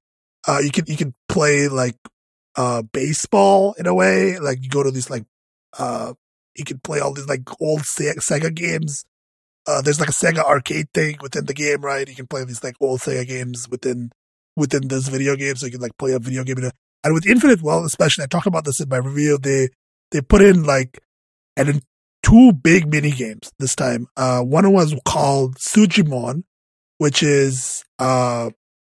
Uh, 0.48 0.60
you 0.64 0.72
can 0.72 0.86
you 0.88 0.98
can 0.98 1.14
play 1.30 1.68
like 1.68 1.96
uh 2.56 2.82
baseball 2.82 3.74
in 3.78 3.88
a 3.88 3.94
way. 3.94 4.38
Like 4.40 4.62
you 4.62 4.70
go 4.70 4.84
to 4.84 4.92
these 4.92 5.10
like 5.10 5.26
uh 5.78 6.14
you 6.58 6.66
can 6.66 6.80
play 6.80 7.00
all 7.00 7.14
these 7.14 7.28
like 7.28 7.42
old 7.62 7.82
Sega 7.82 8.54
games. 8.54 9.06
Uh, 9.68 9.82
there's 9.82 10.00
like 10.00 10.10
a 10.10 10.14
Sega 10.14 10.44
arcade 10.44 10.88
thing 10.94 11.18
within 11.22 11.46
the 11.46 11.54
game, 11.54 11.82
right? 11.82 12.08
You 12.08 12.16
can 12.16 12.28
play 12.28 12.44
these 12.44 12.64
like 12.64 12.76
old 12.80 13.02
Sega 13.02 13.28
games 13.28 13.68
within 13.70 14.12
within 14.56 14.88
this 14.88 15.08
video 15.08 15.36
game, 15.36 15.56
so 15.56 15.66
you 15.66 15.74
can 15.74 15.82
like 15.82 15.98
play 15.98 16.14
a 16.14 16.20
video 16.20 16.44
game. 16.44 16.58
And 17.04 17.14
with 17.14 17.28
Infinite 17.28 17.62
Wealth, 17.62 17.86
especially, 17.86 18.24
I 18.24 18.28
talked 18.28 18.48
about 18.48 18.66
this 18.66 18.80
in 18.80 18.90
my 18.90 18.98
review. 18.98 19.38
They 19.38 19.70
they 20.12 20.22
put 20.22 20.42
in 20.42 20.64
like 20.64 21.00
an 21.56 21.82
two 22.24 22.54
big 22.54 22.88
mini 22.88 23.12
games 23.12 23.52
this 23.60 23.76
time. 23.76 24.08
Uh, 24.18 24.42
one 24.42 24.72
was 24.74 24.96
called 25.06 25.58
Sujimon, 25.58 26.44
which 26.98 27.22
is 27.22 27.84
uh, 28.00 28.50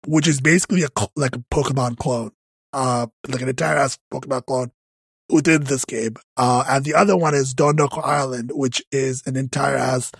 which 0.05 0.27
is 0.27 0.41
basically 0.41 0.83
a 0.83 0.89
like 1.15 1.35
a 1.35 1.39
Pokemon 1.51 1.97
clone, 1.97 2.31
uh, 2.73 3.07
like 3.27 3.41
an 3.41 3.49
entire 3.49 3.77
ass 3.77 3.97
Pokemon 4.11 4.45
clone 4.45 4.71
within 5.33 5.63
this 5.63 5.83
game. 5.83 6.15
Uh, 6.37 6.63
and 6.69 6.85
the 6.85 6.93
other 6.93 7.17
one 7.17 7.33
is 7.33 7.53
Dondoko 7.53 8.05
Island, 8.05 8.51
which 8.53 8.83
is 8.91 9.23
an 9.25 9.35
entire 9.35 9.75
ass 9.75 10.11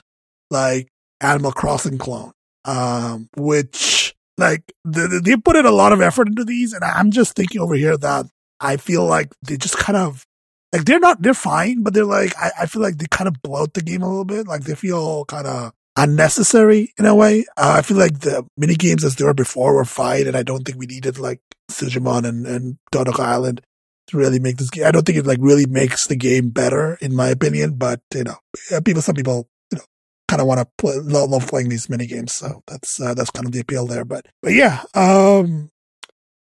like 0.49 0.89
Animal 1.22 1.51
Crossing 1.51 1.97
clone. 1.97 2.32
Um, 2.66 3.30
which 3.36 4.16
like 4.38 4.74
they, 4.86 5.05
they 5.24 5.38
put 5.38 5.57
in 5.57 5.66
a 5.66 5.72
lot 5.72 5.93
of 5.93 6.01
effort 6.01 6.28
into 6.28 6.45
these, 6.45 6.74
and 6.74 6.84
I'm 6.84 7.11
just 7.11 7.36
thinking 7.36 7.61
over 7.61 7.76
here 7.76 7.97
that 7.97 8.26
I 8.59 8.78
feel 8.78 9.05
like 9.05 9.34
they 9.41 9.57
just 9.57 9.78
kind 9.78 9.97
of 9.97 10.26
like 10.72 10.86
they're 10.86 10.99
not 10.99 11.22
they're 11.22 11.34
fine, 11.34 11.84
but 11.84 11.93
they're 11.93 12.05
like 12.05 12.34
I, 12.38 12.51
I 12.61 12.66
feel 12.66 12.82
like 12.82 12.97
they 12.97 13.05
kind 13.09 13.28
of 13.28 13.41
bloat 13.41 13.74
the 13.74 13.82
game 13.82 14.01
a 14.01 14.07
little 14.07 14.26
bit. 14.26 14.47
Like 14.47 14.64
they 14.64 14.76
feel 14.76 15.26
kind 15.26 15.45
of 15.45 15.74
unnecessary 15.97 16.93
in 16.97 17.05
a 17.05 17.14
way. 17.14 17.45
Uh, 17.57 17.76
I 17.78 17.82
feel 17.82 17.97
like 17.97 18.22
the 18.22 18.45
mini 18.57 18.76
games 18.76 19.03
as 19.03 19.16
they 19.16 19.26
were 19.26 19.34
before 19.34 19.76
were 19.76 19.86
fine, 19.86 20.26
and 20.26 20.38
I 20.38 20.43
don't 20.43 20.64
think 20.64 20.80
we 20.80 20.86
needed 20.86 21.20
like 21.20 21.41
Sujimon 21.70 22.26
and 22.26 22.47
and 22.47 22.78
Dondoko 22.93 23.20
Island 23.20 23.61
to 24.08 24.18
really 24.18 24.39
make 24.39 24.58
this 24.58 24.70
game. 24.70 24.86
I 24.86 24.91
don't 24.91 25.06
think 25.06 25.18
it 25.18 25.26
like 25.26 25.39
really 25.41 25.66
makes 25.66 26.08
the 26.08 26.16
game 26.16 26.49
better, 26.49 26.97
in 27.01 27.16
my 27.16 27.30
opinion. 27.30 27.76
But 27.76 28.01
you 28.14 28.24
know, 28.24 28.36
people, 28.84 29.01
some 29.01 29.16
people, 29.16 29.47
you 29.72 29.78
know, 29.78 29.84
kind 30.28 30.41
of 30.41 30.47
want 30.47 30.60
to 30.60 30.68
play, 30.78 30.97
love 30.97 31.47
playing 31.47 31.70
these 31.70 31.89
mini 31.89 32.08
games. 32.08 32.34
So 32.34 32.62
that's 32.68 32.99
uh, 32.99 33.14
that's 33.14 33.32
kind 33.32 33.45
of 33.45 33.51
the 33.51 33.60
appeal 33.60 33.88
there. 33.88 34.06
But 34.06 34.26
but 34.41 34.54
yeah, 34.54 34.84
um, 34.93 35.70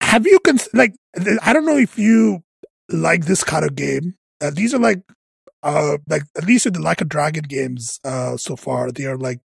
have 0.01 0.25
you 0.25 0.39
cons- 0.39 0.69
like 0.73 0.95
I 1.41 1.53
don't 1.53 1.65
know 1.65 1.77
if 1.77 1.97
you 1.97 2.43
like 2.89 3.25
this 3.25 3.43
kind 3.43 3.65
of 3.65 3.75
game. 3.75 4.15
Uh, 4.41 4.51
these 4.51 4.73
are 4.73 4.79
like 4.79 5.01
uh, 5.63 5.97
like 6.07 6.23
at 6.37 6.45
least 6.45 6.65
in 6.65 6.73
the 6.73 6.81
Like 6.81 7.01
a 7.01 7.05
Dragon 7.05 7.43
games, 7.43 7.99
uh, 8.03 8.37
so 8.37 8.55
far 8.55 8.91
they 8.91 9.05
are 9.05 9.17
like 9.17 9.39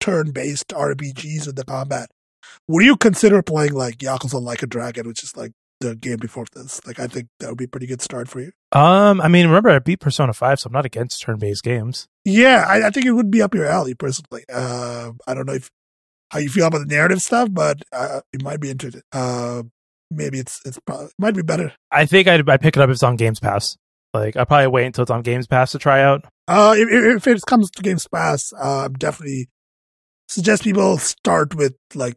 turn 0.00 0.30
based 0.30 0.68
RPGs 0.68 1.46
with 1.46 1.56
the 1.56 1.64
combat. 1.64 2.10
Would 2.66 2.84
you 2.84 2.96
consider 2.96 3.42
playing 3.42 3.74
like 3.74 3.98
Yakuza 3.98 4.40
Like 4.40 4.62
a 4.62 4.66
Dragon, 4.66 5.06
which 5.06 5.22
is 5.22 5.36
like 5.36 5.52
the 5.80 5.96
game 5.96 6.18
before 6.18 6.46
this? 6.54 6.80
Like, 6.86 6.98
I 6.98 7.06
think 7.06 7.28
that 7.40 7.48
would 7.48 7.58
be 7.58 7.64
a 7.64 7.68
pretty 7.68 7.86
good 7.86 8.02
start 8.02 8.28
for 8.28 8.40
you. 8.40 8.52
Um, 8.72 9.20
I 9.20 9.28
mean, 9.28 9.46
remember 9.46 9.70
I 9.70 9.78
beat 9.78 10.00
Persona 10.00 10.32
Five, 10.32 10.60
so 10.60 10.68
I'm 10.68 10.72
not 10.72 10.86
against 10.86 11.22
turn 11.22 11.38
based 11.38 11.62
games. 11.62 12.06
Yeah, 12.24 12.64
I, 12.66 12.86
I, 12.86 12.90
think 12.90 13.06
it 13.06 13.12
would 13.12 13.30
be 13.30 13.40
up 13.40 13.54
your 13.54 13.66
alley 13.66 13.94
personally. 13.94 14.44
Uh, 14.52 15.12
I 15.26 15.34
don't 15.34 15.46
know 15.46 15.54
if 15.54 15.70
how 16.30 16.38
you 16.38 16.50
feel 16.50 16.66
about 16.66 16.86
the 16.86 16.94
narrative 16.94 17.20
stuff, 17.20 17.48
but 17.50 17.82
uh, 17.92 18.20
it 18.32 18.42
might 18.42 18.60
be 18.60 18.70
interesting. 18.70 19.02
Uh, 19.12 19.62
maybe 20.10 20.38
it's 20.38 20.60
it's 20.64 20.78
probably 20.80 21.06
it 21.06 21.12
might 21.18 21.34
be 21.34 21.42
better. 21.42 21.72
I 21.90 22.06
think 22.06 22.28
I'd, 22.28 22.48
I'd 22.48 22.60
pick 22.60 22.76
it 22.76 22.80
up 22.80 22.88
if 22.88 22.94
it's 22.94 23.02
on 23.02 23.16
Games 23.16 23.40
Pass. 23.40 23.76
Like 24.14 24.36
I'll 24.36 24.46
probably 24.46 24.68
wait 24.68 24.86
until 24.86 25.02
it's 25.02 25.10
on 25.10 25.22
Games 25.22 25.46
Pass 25.46 25.72
to 25.72 25.78
try 25.78 26.02
out. 26.02 26.24
Uh, 26.46 26.74
if, 26.76 26.88
if 26.90 27.26
it 27.26 27.42
comes 27.46 27.70
to 27.70 27.82
Games 27.82 28.06
Pass, 28.06 28.52
uh, 28.52 28.84
I'm 28.84 28.94
definitely 28.94 29.48
suggest 30.28 30.62
people 30.62 30.98
start 30.98 31.54
with 31.54 31.74
like 31.94 32.16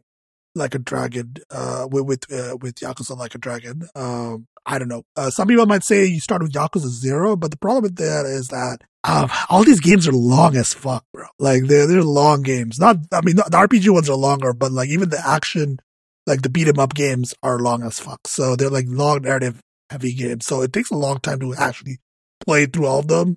like 0.54 0.74
a 0.74 0.78
dragon, 0.78 1.34
uh, 1.50 1.86
with 1.90 2.04
with 2.04 2.32
uh, 2.32 2.56
with 2.60 2.76
Yakuza 2.76 3.16
like 3.16 3.34
a 3.34 3.38
dragon. 3.38 3.88
Um, 3.94 4.46
I 4.66 4.78
don't 4.78 4.88
know. 4.88 5.02
Uh, 5.16 5.30
some 5.30 5.48
people 5.48 5.66
might 5.66 5.84
say 5.84 6.04
you 6.04 6.20
start 6.20 6.42
with 6.42 6.52
Yakuza 6.52 6.88
Zero, 6.88 7.36
but 7.36 7.50
the 7.50 7.56
problem 7.58 7.82
with 7.82 7.96
that 7.96 8.26
is 8.26 8.48
that 8.48 8.78
um, 9.04 9.30
all 9.48 9.64
these 9.64 9.80
games 9.80 10.06
are 10.06 10.12
long 10.12 10.56
as 10.56 10.72
fuck, 10.72 11.04
bro. 11.12 11.24
Like 11.38 11.64
they're 11.64 11.86
they're 11.86 12.02
long 12.04 12.42
games. 12.42 12.78
Not, 12.78 12.98
I 13.12 13.20
mean, 13.22 13.36
the 13.36 13.42
RPG 13.42 13.90
ones 13.92 14.08
are 14.08 14.16
longer, 14.16 14.52
but 14.52 14.70
like 14.72 14.88
even 14.90 15.08
the 15.08 15.20
action, 15.26 15.78
like 16.26 16.42
the 16.42 16.50
beat 16.50 16.68
'em 16.68 16.78
up 16.78 16.94
games 16.94 17.34
are 17.42 17.58
long 17.58 17.82
as 17.82 17.98
fuck. 17.98 18.20
So 18.28 18.54
they're 18.54 18.70
like 18.70 18.86
long 18.88 19.22
narrative 19.22 19.60
heavy 19.90 20.14
games. 20.14 20.46
So 20.46 20.62
it 20.62 20.72
takes 20.72 20.90
a 20.90 20.96
long 20.96 21.18
time 21.18 21.40
to 21.40 21.54
actually 21.54 21.98
play 22.44 22.66
through 22.66 22.86
all 22.86 23.00
of 23.00 23.08
them. 23.08 23.36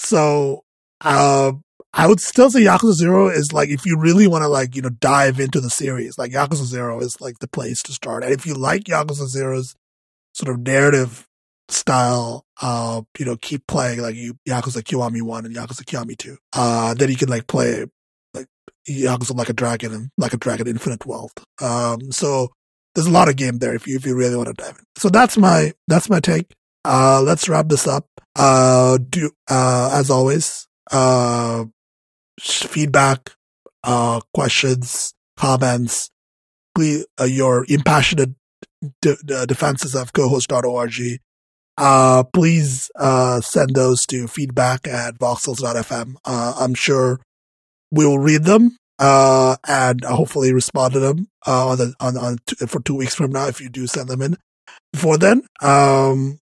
So, 0.00 0.64
uh, 1.02 1.52
I 1.94 2.06
would 2.06 2.20
still 2.20 2.50
say 2.50 2.60
Yakuza 2.60 2.92
Zero 2.92 3.28
is 3.28 3.52
like 3.52 3.70
if 3.70 3.86
you 3.86 3.98
really 3.98 4.26
want 4.26 4.42
to 4.42 4.48
like 4.48 4.76
you 4.76 4.82
know 4.82 4.90
dive 4.90 5.40
into 5.40 5.60
the 5.60 5.70
series, 5.70 6.18
like 6.18 6.32
Yakuza 6.32 6.64
Zero 6.64 7.00
is 7.00 7.20
like 7.20 7.38
the 7.38 7.48
place 7.48 7.82
to 7.84 7.92
start. 7.92 8.24
And 8.24 8.32
if 8.32 8.46
you 8.46 8.54
like 8.54 8.84
Yakuza 8.84 9.26
Zero's 9.26 9.74
sort 10.34 10.54
of 10.54 10.60
narrative 10.60 11.26
style, 11.68 12.44
uh, 12.60 13.02
you 13.18 13.24
know, 13.24 13.36
keep 13.36 13.66
playing 13.66 14.00
like 14.00 14.14
you 14.14 14.34
Yakuza 14.46 14.82
Kiwami 14.82 15.22
One 15.22 15.46
and 15.46 15.56
Yakuza 15.56 15.82
Kiwami 15.82 16.16
Two. 16.16 16.36
Uh, 16.52 16.94
then 16.94 17.08
you 17.08 17.16
can 17.16 17.28
like 17.28 17.46
play 17.46 17.86
like 18.34 18.46
Yakuza 18.88 19.34
like 19.36 19.48
a 19.48 19.54
dragon 19.54 19.94
and 19.94 20.10
like 20.18 20.34
a 20.34 20.38
dragon 20.38 20.68
Infinite 20.68 21.06
Wealth. 21.06 21.32
Um, 21.60 22.12
so 22.12 22.48
there's 22.94 23.06
a 23.06 23.12
lot 23.12 23.28
of 23.28 23.36
game 23.36 23.58
there 23.58 23.74
if 23.74 23.86
you 23.86 23.96
if 23.96 24.04
you 24.04 24.14
really 24.14 24.36
want 24.36 24.48
to 24.48 24.54
dive 24.54 24.76
in. 24.78 24.84
So 24.96 25.08
that's 25.08 25.38
my 25.38 25.72
that's 25.86 26.10
my 26.10 26.20
take. 26.20 26.52
Uh, 26.84 27.22
let's 27.22 27.48
wrap 27.48 27.68
this 27.68 27.86
up. 27.86 28.06
Uh, 28.36 28.98
do 28.98 29.30
uh, 29.48 29.90
as 29.94 30.10
always. 30.10 30.66
Uh, 30.90 31.64
feedback, 32.40 33.32
uh, 33.84 34.20
questions, 34.34 35.14
comments, 35.36 36.10
please, 36.74 37.06
uh, 37.20 37.24
your 37.24 37.64
impassioned 37.68 38.34
de- 39.02 39.16
de- 39.24 39.46
defenses 39.46 39.94
of 39.94 40.12
cohost.org. 40.12 41.20
Uh, 41.76 42.24
please, 42.32 42.90
uh, 42.98 43.40
send 43.40 43.74
those 43.74 44.04
to 44.06 44.26
feedback 44.26 44.86
at 44.88 45.18
voxels.fm. 45.18 46.14
Uh, 46.24 46.54
I'm 46.58 46.74
sure 46.74 47.20
we 47.92 48.04
will 48.04 48.18
read 48.18 48.44
them, 48.44 48.76
uh, 48.98 49.56
and 49.66 50.02
hopefully 50.04 50.52
respond 50.52 50.94
to 50.94 51.00
them, 51.00 51.28
uh, 51.46 51.68
on 51.68 51.78
the, 51.78 51.94
on, 52.00 52.16
on, 52.16 52.38
t- 52.46 52.66
for 52.66 52.80
two 52.80 52.96
weeks 52.96 53.14
from 53.14 53.30
now 53.30 53.46
if 53.46 53.60
you 53.60 53.68
do 53.68 53.86
send 53.86 54.08
them 54.08 54.22
in. 54.22 54.36
Before 54.92 55.18
then, 55.18 55.42
um, 55.62 56.40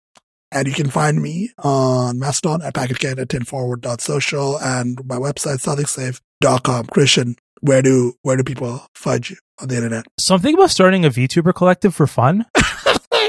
and 0.55 0.69
you 0.69 0.73
can 0.73 0.89
find 0.89 1.21
me 1.21 1.51
on 1.59 2.19
Mastodon 2.19 2.63
at 2.63 2.75
packetcan 2.75 3.19
at 3.19 3.29
10forward.social 3.29 4.63
and 4.63 5.05
my 5.05 5.17
website, 5.17 5.59
sonicsafe.com. 5.59 6.87
Cristian, 6.87 7.37
where 7.61 7.83
do, 7.83 8.15
where 8.23 8.37
do 8.37 8.45
people 8.45 8.87
find 8.95 9.29
you 9.29 9.37
on 9.61 9.69
the 9.69 9.77
internet? 9.77 10.07
So 10.19 10.35
I'm 10.35 10.41
thinking 10.41 10.61
about 10.61 10.71
starting 10.71 11.05
a 11.05 11.11
VTuber 11.11 11.55
collective 11.55 11.95
for 11.95 12.07
fun. 12.07 12.47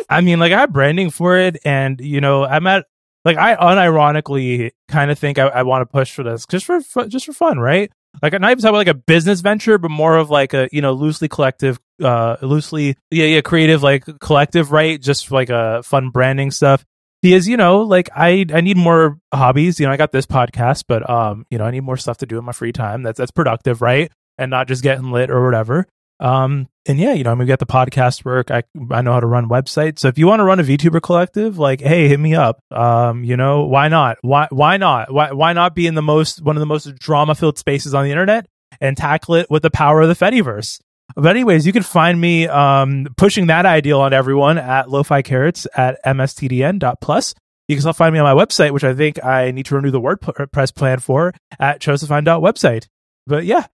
I 0.10 0.22
mean, 0.22 0.40
like 0.40 0.54
I 0.54 0.60
have 0.60 0.72
branding 0.72 1.10
for 1.10 1.36
it 1.38 1.58
and, 1.66 2.00
you 2.00 2.22
know, 2.22 2.46
I'm 2.46 2.68
at, 2.68 2.86
like 3.26 3.38
I 3.38 3.56
unironically 3.56 4.70
kind 4.88 5.10
of 5.10 5.18
think 5.18 5.40
I, 5.40 5.48
I 5.48 5.64
want 5.64 5.82
to 5.82 5.88
push 5.88 6.14
for 6.14 6.22
this 6.22 6.46
just 6.46 6.64
for, 6.68 6.80
just 7.08 7.26
for 7.26 7.34
fun, 7.34 7.58
right? 7.58 7.92
Like 8.22 8.40
not 8.40 8.52
even 8.52 8.62
talking 8.62 8.70
about 8.70 8.78
like 8.78 8.88
a 8.88 8.94
business 8.94 9.42
venture, 9.42 9.80
but 9.80 9.90
more 9.90 10.16
of 10.16 10.30
like 10.30 10.54
a 10.54 10.70
you 10.72 10.82
know 10.82 10.94
loosely 10.94 11.28
collective, 11.28 11.80
uh, 12.02 12.38
loosely 12.42 12.96
yeah 13.12 13.26
yeah 13.26 13.42
creative 13.42 13.84
like 13.84 14.06
collective, 14.20 14.72
right? 14.72 15.02
Just 15.02 15.32
like 15.32 15.50
a 15.50 15.84
fun 15.84 16.12
branding 16.12 16.52
stuff 16.52 16.86
because 17.26 17.48
you 17.48 17.58
know 17.58 17.82
like 17.82 18.10
i 18.16 18.46
i 18.54 18.62
need 18.62 18.78
more 18.78 19.18
hobbies. 19.34 19.80
You 19.80 19.88
know 19.88 19.92
i 19.92 19.98
got 19.98 20.12
this 20.12 20.26
podcast 20.26 20.84
but 20.88 21.10
um 21.10 21.46
you 21.50 21.58
know 21.58 21.66
i 21.66 21.72
need 21.72 21.82
more 21.82 21.98
stuff 21.98 22.18
to 22.18 22.26
do 22.26 22.38
in 22.38 22.46
my 22.46 22.52
free 22.52 22.72
time. 22.72 23.04
That's 23.04 23.18
that's 23.18 23.32
productive 23.32 23.82
right? 23.82 24.12
And 24.38 24.52
not 24.52 24.68
just 24.68 24.84
getting 24.84 25.12
lit 25.12 25.30
or 25.32 25.44
whatever. 25.44 25.88
Um 26.20 26.68
and 26.86 27.00
yeah 27.00 27.14
you 27.14 27.24
know 27.24 27.32
i'm 27.32 27.38
gonna 27.38 27.48
get 27.48 27.60
the 27.60 27.66
podcast 27.66 28.24
work. 28.26 28.52
I 28.52 28.64
i 28.92 29.02
know 29.02 29.14
how 29.14 29.20
to 29.20 29.28
run 29.28 29.50
websites. 29.50 30.00
So 30.00 30.08
if 30.08 30.18
you 30.18 30.28
want 30.28 30.40
to 30.40 30.44
run 30.44 30.60
a 30.60 30.64
vtuber 30.64 31.02
collective 31.02 31.58
like 31.58 31.82
hey 31.82 32.08
hit 32.08 32.20
me 32.20 32.36
up. 32.36 32.60
Um 32.72 33.24
you 33.24 33.38
know 33.38 33.66
why 33.66 33.88
not? 33.88 34.18
Why 34.22 34.48
why 34.52 34.78
not? 34.78 35.12
Why 35.12 35.32
why 35.32 35.54
not 35.54 35.74
be 35.76 35.88
in 35.88 35.96
the 35.96 36.02
most 36.04 36.42
one 36.44 36.56
of 36.56 36.60
the 36.60 36.68
most 36.68 36.94
drama 36.96 37.34
filled 37.34 37.58
spaces 37.58 37.94
on 37.94 38.04
the 38.04 38.12
internet 38.12 38.46
and 38.80 38.96
tackle 38.96 39.36
it 39.36 39.50
with 39.50 39.64
the 39.64 39.72
power 39.72 40.02
of 40.02 40.10
the 40.10 40.26
fediverse 40.26 40.80
but 41.16 41.28
anyways, 41.28 41.66
you 41.66 41.74
can 41.74 41.84
find 41.84 42.20
me 42.20 42.48
um, 42.48 43.08
pushing 43.18 43.48
that 43.48 43.66
ideal 43.66 44.02
on 44.02 44.14
everyone 44.14 44.58
at 44.58 44.90
lo-fi 44.90 45.22
carrots 45.22 45.66
at 45.76 45.98
mstdn.plus. 46.06 47.34
You 47.68 47.76
can 47.76 47.82
still 47.82 47.94
find 47.94 48.14
me 48.14 48.20
on 48.20 48.36
my 48.36 48.46
website, 48.46 48.72
which 48.72 48.84
I 48.84 48.94
think 48.94 49.24
I 49.24 49.52
need 49.52 49.66
to 49.68 49.76
renew 49.76 49.92
the 49.92 50.02
WordPress 50.02 50.76
plan 50.76 51.00
for 51.00 51.34
at 51.60 51.80
josephine.website. 51.80 52.88
But 53.26 53.46
yeah. 53.46 53.66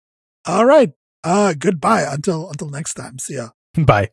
All 0.46 0.66
right. 0.66 0.92
Uh, 1.24 1.54
goodbye 1.58 2.06
until 2.08 2.50
until 2.50 2.70
next 2.70 2.94
time. 2.94 3.20
See 3.20 3.36
ya. 3.36 3.50
Bye. 3.78 4.12